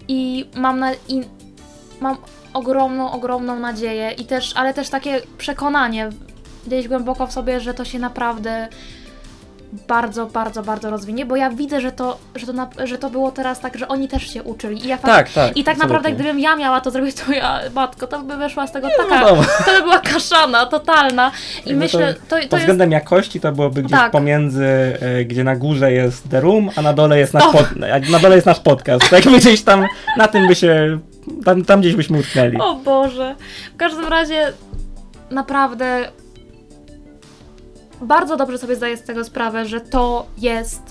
[0.09, 1.21] i mam na, i
[2.01, 2.17] mam
[2.55, 6.11] ogromną, ogromną nadzieję i też, ale też takie przekonanie
[6.67, 8.69] gdzieś głęboko w sobie, że to się naprawdę
[9.89, 13.31] bardzo, bardzo, bardzo rozwinie, bo ja widzę, że to, że to, na, że to było
[13.31, 15.57] teraz tak, że oni też się uczyli i ja fakt- tak, tak.
[15.57, 18.73] i tak naprawdę, gdybym ja miała to zrobić, to ja, matko, to by wyszła z
[18.73, 19.43] tego No taka, wiadomo.
[19.67, 21.31] to by była kaszana, totalna.
[21.55, 24.13] I Jakby myślę, to, to, Pod jest względem jakości to byłoby gdzieś Tak.
[24.13, 24.67] pomiędzy,
[25.01, 27.53] e, gdzie na górze jest The Room, a na dole jest nasz, No.
[27.53, 29.11] pod, a na dole jest nasz podcast.
[29.11, 29.87] Tak jakby gdzieś tam,
[30.17, 30.99] na tym by się,
[31.45, 32.57] tam, tam gdzieś byśmy utknęli.
[32.61, 33.35] O Boże.
[33.75, 34.53] W każdym razie
[35.31, 36.09] naprawdę
[38.01, 40.83] bardzo dobrze sobie zdaję z tego sprawę, że to jest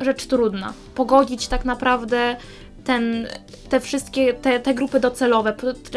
[0.00, 0.72] rzecz trudna.
[0.94, 2.36] Pogodzić tak naprawdę
[2.84, 3.26] ten,
[3.68, 5.54] te wszystkie, te, te grupy docelowe,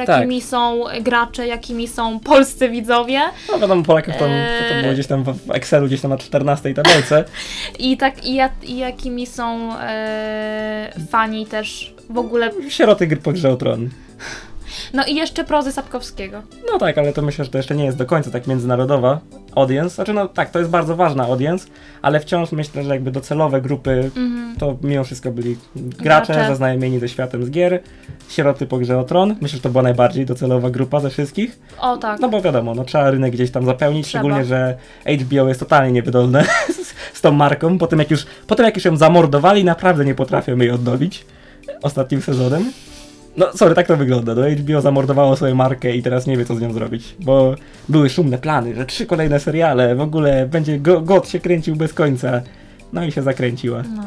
[0.07, 3.19] jakimi są gracze, jakimi są polscy widzowie
[3.51, 4.81] No wiadomo, Polaków tam, to, to Eee.
[4.81, 7.23] było gdzieś tam w Excelu, gdzieś tam na 14 tabelce.
[7.80, 12.51] i, tak, i, i jakimi są e, fani też w ogóle.
[12.69, 13.89] Sieroty gry po grze o tron.
[14.93, 16.41] No i jeszcze prozy Sapkowskiego.
[16.72, 19.19] No tak, ale to myślę, że to jeszcze nie jest do końca tak międzynarodowa
[19.56, 19.95] audience.
[19.95, 21.68] Znaczy no tak, to jest bardzo ważna audience,
[22.02, 24.56] ale wciąż myślę, że jakby docelowe grupy Mhm.
[24.60, 26.48] to mimo wszystko byli gracze, Gracze.
[26.49, 27.80] zaznajomieni ze światem z gier,
[28.30, 29.35] sieroty po grze o tron.
[29.41, 31.60] Myślę, że to była najbardziej docelowa grupa ze wszystkich.
[31.80, 32.19] O tak.
[32.19, 34.22] No bo wiadomo, no trzeba rynek gdzieś tam zapełnić, Trzeba.
[34.23, 34.77] szczególnie, że
[35.19, 36.43] HBO jest totalnie niewydolne
[37.14, 37.77] z, z tą marką.
[37.77, 41.26] Potem jak, już, potem jak już ją zamordowali, naprawdę nie potrafią jej odnowić
[41.81, 42.72] ostatnim sezonem.
[43.37, 44.35] No sorry, tak to wygląda.
[44.35, 47.55] No HBO zamordowało swoją markę i teraz nie wie co z nią zrobić, bo
[47.89, 51.93] były szumne plany, że trzy kolejne seriale, w ogóle będzie go, God się kręcił bez
[51.93, 52.41] końca.
[52.93, 54.03] No i się zakręciła No.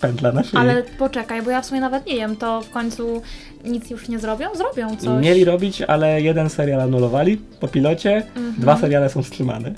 [0.00, 0.58] pętla na szyi.
[0.58, 3.22] Ale poczekaj, bo ja w sumie nawet nie wiem, to w końcu
[3.64, 4.46] nic już nie zrobią?
[4.54, 5.24] Zrobią coś.
[5.24, 8.54] Mieli robić, ale jeden serial anulowali po pilocie, Mhm.
[8.58, 9.72] dwa seriale są wstrzymane.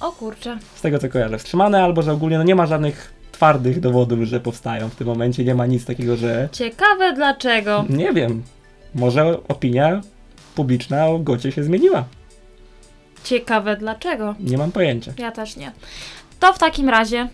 [0.00, 0.58] O kurczę.
[0.74, 4.40] Z tego co kojarzę, wstrzymane, albo że ogólnie no nie ma żadnych twardych dowodów, że
[4.40, 7.84] powstają w tym momencie, nie ma nic takiego, że Ciekawe dlaczego.
[7.88, 8.42] nie wiem,
[8.94, 10.00] może opinia
[10.54, 12.04] publiczna o Gocie się zmieniła.
[13.24, 14.34] Ciekawe dlaczego.
[14.40, 15.12] Nie mam pojęcia.
[15.18, 15.72] Ja też nie.
[16.40, 17.28] To w takim razie,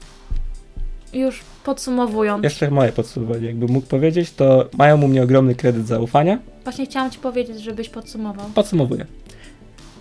[1.13, 6.39] już podsumowując, Jeszcze moje podsumowanie, jakbym mógł powiedzieć, to mają u mnie ogromny kredyt zaufania.
[6.65, 8.47] właśnie chciałam Ci powiedzieć, żebyś podsumował.
[8.55, 9.07] Podsumowuję,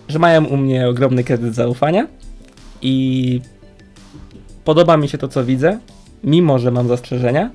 [0.08, 2.06] że mają u mnie ogromny kredyt zaufania
[2.82, 3.40] i
[4.64, 5.78] podoba mi się to, co widzę,
[6.24, 7.50] mimo że mam zastrzeżenia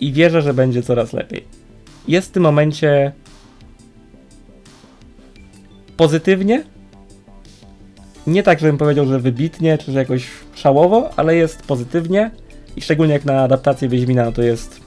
[0.00, 1.44] i wierzę, że będzie coraz lepiej.
[2.08, 3.12] Jest w tym momencie
[5.96, 6.64] pozytywnie.
[8.26, 12.30] Nie tak, żebym powiedział, że wybitnie, czy że jakoś szałowo, ale jest pozytywnie.
[12.76, 14.80] I szczególnie jak na adaptację Wiedźmina, no to jest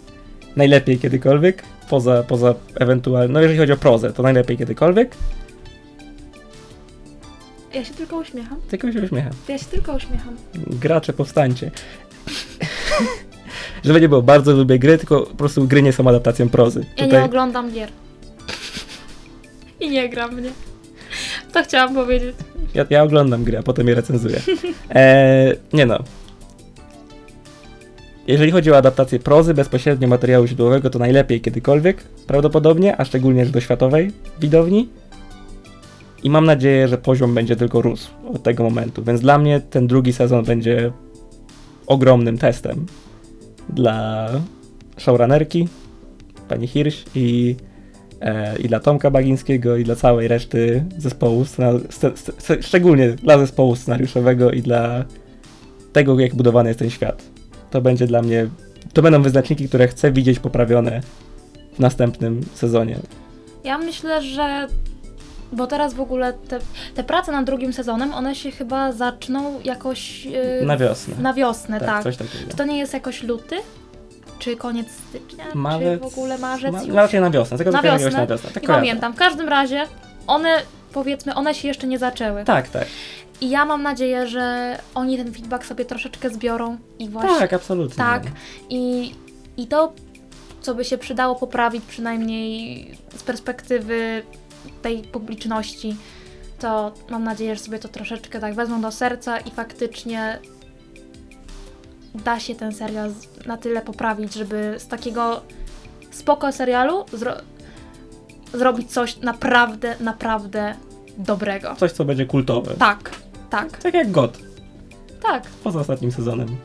[0.56, 1.64] najlepiej kiedykolwiek.
[1.90, 5.16] Poza, poza ewentualnie, no jeżeli chodzi o prozę, to najlepiej kiedykolwiek.
[7.76, 8.58] Ja się tylko uśmiecham.
[8.70, 9.32] Tylko się uśmiecham.
[9.48, 10.36] Ja się tylko uśmiecham.
[10.56, 11.72] Gracze, powstańcie.
[13.86, 16.86] Żeby nie było, bardzo lubię gry, tylko po prostu gry nie są adaptacją prozy.
[16.98, 17.90] Ja nie oglądam gier.
[19.80, 20.50] I nie gram mnie.
[21.54, 22.36] To chciałam powiedzieć.
[22.74, 24.40] Ja, ja oglądam gry, a potem je recenzuję.
[24.90, 26.00] E, nie no.
[28.28, 33.52] Jeżeli chodzi o adaptację prozy bezpośrednio materiału źródłowego, to najlepiej kiedykolwiek, prawdopodobnie, a szczególnie że
[33.52, 34.90] do światowej widowni.
[36.26, 39.04] I mam nadzieję, że poziom będzie tylko rósł od tego momentu.
[39.04, 40.92] Więc dla mnie ten drugi sezon będzie
[41.88, 42.86] ogromnym testem
[43.70, 44.30] dla
[44.98, 45.68] showrunnerki,
[46.48, 47.56] pani Hirsch i,
[48.22, 51.46] e, i dla Tomka Bagińskiego i dla całej reszty zespołu,
[52.62, 55.06] szczególnie dla zespołu scenariuszowego i dla
[55.94, 57.24] tego, jak budowany jest ten świat.
[57.72, 58.48] To będzie dla mnie,
[58.94, 61.02] to będą wyznaczniki, które chcę widzieć poprawione
[61.74, 63.00] w następnym sezonie.
[63.64, 64.68] Ja myślę, że.
[65.52, 66.60] Bo teraz w ogóle te,
[66.96, 70.26] te prace nad drugim sezonem, one się chyba zaczną jakoś.
[70.26, 71.16] Yy, Na wiosnę.
[71.20, 72.04] Na wiosnę, tak.
[72.04, 72.52] coś takiego.
[72.52, 73.56] Czy to nie jest jakoś luty?
[74.40, 75.46] Czy koniec stycznia?
[75.54, 76.96] Marzec, czy w ogóle marzec ma, już?
[76.96, 78.12] raczej na wiosnę, tego Na wiosnę?
[78.12, 78.50] na wiosnę.
[78.54, 78.82] Tak Nie kojarzę.
[78.82, 79.14] pamiętam.
[79.14, 79.82] W każdym razie
[80.28, 80.62] one,
[80.94, 82.44] powiedzmy, one się jeszcze nie zaczęły.
[82.44, 82.86] Tak, tak.
[83.42, 87.40] I ja mam nadzieję, że oni ten feedback sobie troszeczkę zbiorą i właśnie.
[87.40, 87.96] Tak, absolutnie.
[87.96, 88.24] Tak.
[88.70, 89.14] I,
[89.58, 89.94] I to,
[90.62, 94.24] co by się przydało poprawić, przynajmniej z perspektywy
[94.86, 95.96] tej publiczności,
[96.60, 100.40] to mam nadzieję, że sobie to troszeczkę tak wezmą do serca i faktycznie
[102.16, 103.12] da się ten serial
[103.46, 105.42] na tyle poprawić, żeby z takiego
[106.12, 107.42] spoko serialu zro-
[108.54, 110.76] zrobić coś naprawdę, naprawdę
[111.18, 111.76] dobrego.
[111.76, 112.74] Coś, co będzie kultowe.
[112.80, 113.12] Tak,
[113.50, 114.38] tak, Tak jak God,
[115.24, 115.44] tak.
[115.64, 116.58] poza ostatnim sezonem.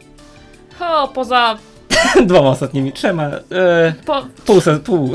[0.80, 1.58] O, poza
[2.26, 5.12] Dwoma ostatnimi, trzema, e, po, pół, se, pół,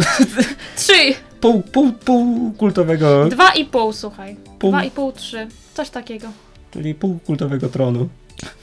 [0.77, 1.13] trzy,
[1.45, 4.35] pół, pół, pół kultowego, dwa i pół, słuchaj.
[4.59, 4.71] Pół.
[4.71, 5.47] Dwa i pół, trzy.
[5.73, 6.27] Coś takiego.
[6.71, 8.09] czyli pół kultowego tronu.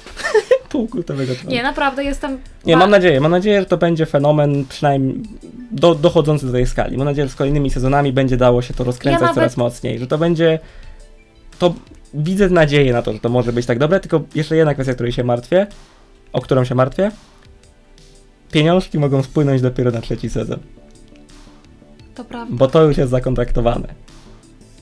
[0.70, 1.50] pół kultowego tronu.
[1.50, 2.38] Nie, naprawdę jestem.
[2.66, 5.14] Nie, mam nadzieję, mam nadzieję, że to będzie fenomen przynajmniej
[5.70, 6.96] do, dochodzący do tej skali.
[6.96, 9.98] Mam nadzieję, że z kolejnymi sezonami będzie dało się to rozkręcać Ja nawet- coraz mocniej,
[9.98, 10.58] że to będzie,
[11.58, 11.74] to
[12.14, 15.12] widzę nadzieję na to, że to może być tak dobre, tylko jeszcze jedna kwestia, której
[15.12, 15.66] się martwię,
[16.32, 17.10] o którą się martwię.
[18.52, 20.58] Pieniążki mogą spłynąć dopiero na trzeci sezon,
[22.14, 22.56] To prawda.
[22.56, 23.88] bo to już jest zakontraktowane.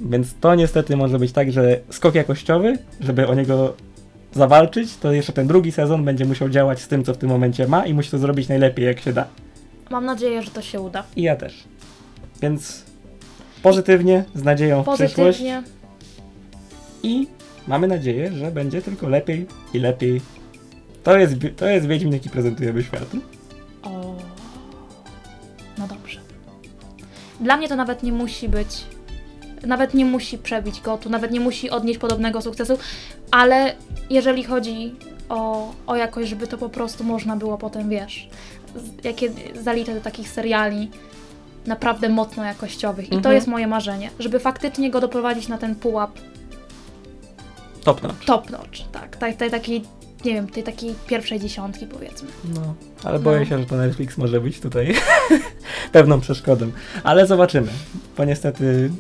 [0.01, 3.75] Więc to niestety może być tak, że skok jakościowy, żeby o niego
[4.33, 7.69] zawalczyć, to jeszcze ten drugi sezon będzie musiał działać z tym, co w tym momencie
[7.69, 9.27] ma i musi to zrobić najlepiej, jak się da.
[9.91, 11.05] Mam nadzieję, że to się uda.
[11.17, 11.65] I ja też.
[12.43, 12.85] Więc
[13.63, 15.63] pozytywnie, z nadzieją w przyszłość Pozytywnie.
[17.03, 17.27] i
[17.69, 20.21] mamy nadzieję, że będzie tylko lepiej i lepiej.
[21.03, 23.19] To jest, to jest Wiedźmin, jaki prezentujemy światu.
[23.83, 24.17] O.
[25.79, 26.20] No dobrze.
[27.41, 28.85] Dla mnie to nawet nie musi być.
[29.67, 32.79] Nawet nie musi przebić go tu, nawet nie musi odnieść podobnego sukcesu,
[33.31, 33.75] ale
[34.11, 34.95] jeżeli chodzi
[35.29, 38.29] o, o jakość, żeby to po prostu można było potem, wiesz,
[39.05, 39.31] jakie
[39.63, 40.91] zaliczę do takich seriali
[41.67, 43.07] naprawdę mocno jakościowych.
[43.07, 43.35] I to Mhm.
[43.35, 46.11] jest moje marzenie, żeby faktycznie go doprowadzić na ten pułap
[47.85, 48.25] Top notch.
[48.25, 49.83] top notch, tak, tej, tej takiej,
[50.25, 52.29] nie wiem, tej takiej pierwszej dziesiątki powiedzmy.
[52.55, 52.75] No,
[53.05, 53.25] ale No.
[53.25, 54.95] boję się, że to Netflix może być tutaj
[55.93, 56.71] pewną przeszkodą.
[57.05, 57.69] Ale zobaczymy,
[58.17, 58.91] bo niestety...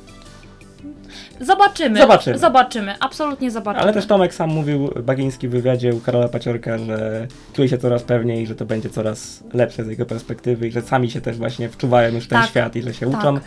[1.40, 1.98] Zobaczymy.
[2.00, 2.38] Zobaczymy.
[2.38, 3.82] Zobaczymy, absolutnie zobaczymy.
[3.82, 8.02] Ale też Tomek sam mówił, Bagiński w wywiadzie u Karola Paciorka, że czuje się coraz
[8.02, 11.68] pewniej, że to będzie coraz lepsze z jego perspektywy i że sami się też właśnie
[11.68, 12.50] wczuwają już w ten Tak.
[12.50, 13.20] świat i że się Tak.
[13.20, 13.38] uczą,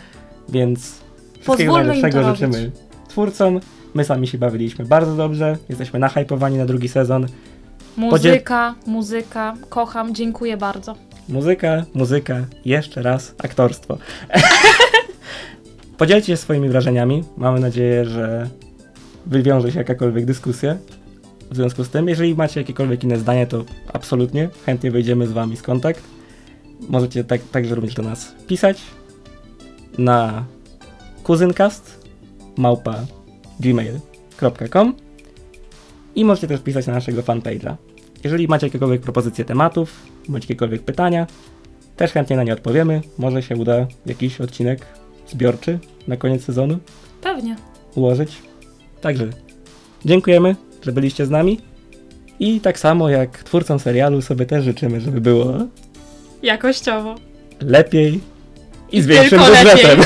[0.48, 0.80] więc
[1.40, 2.74] wszystkiego Pozwólmy najlepszego życzymy robić.
[3.08, 3.60] twórcom.
[3.94, 7.26] My sami się bawiliśmy bardzo dobrze, jesteśmy nahypowani na drugi sezon.
[7.96, 10.94] Muzyka, muzyka, kocham, dziękuję bardzo.
[11.28, 13.98] Muzyka, muzyka, jeszcze raz aktorstwo.
[15.98, 17.24] Podzielcie się swoimi wrażeniami.
[17.36, 18.48] Mamy nadzieję, że
[19.26, 20.76] wywiąże się jakakolwiek dyskusja
[21.50, 22.08] w związku z tym.
[22.08, 26.04] Jeżeli macie jakiekolwiek inne zdanie, to absolutnie chętnie wejdziemy z wami w kontakt.
[26.88, 28.82] Możecie tak, także również do nas pisać
[29.98, 30.44] na
[31.22, 32.08] kuzyncast
[32.56, 32.96] małpa
[33.60, 35.03] gmail.com
[36.14, 37.74] i możecie też pisać na naszego fanpage'a.
[38.24, 39.92] Jeżeli macie jakiekolwiek propozycje tematów,
[40.28, 41.26] bądź jakiekolwiek pytania,
[41.96, 43.00] też chętnie na nie odpowiemy.
[43.18, 44.86] Może się uda jakiś odcinek
[45.28, 45.78] zbiorczy
[46.08, 46.78] na koniec sezonu
[47.22, 47.56] Pewnie.
[47.94, 48.38] ułożyć.
[49.00, 49.26] Także
[50.04, 51.60] dziękujemy, że byliście z nami.
[52.40, 55.54] I tak samo jak twórcom serialu sobie też życzymy, żeby było
[56.42, 57.14] Jakościowo.
[57.60, 58.20] lepiej
[58.92, 59.64] i z Tylko większym lepiej.
[59.74, 60.04] budżetem.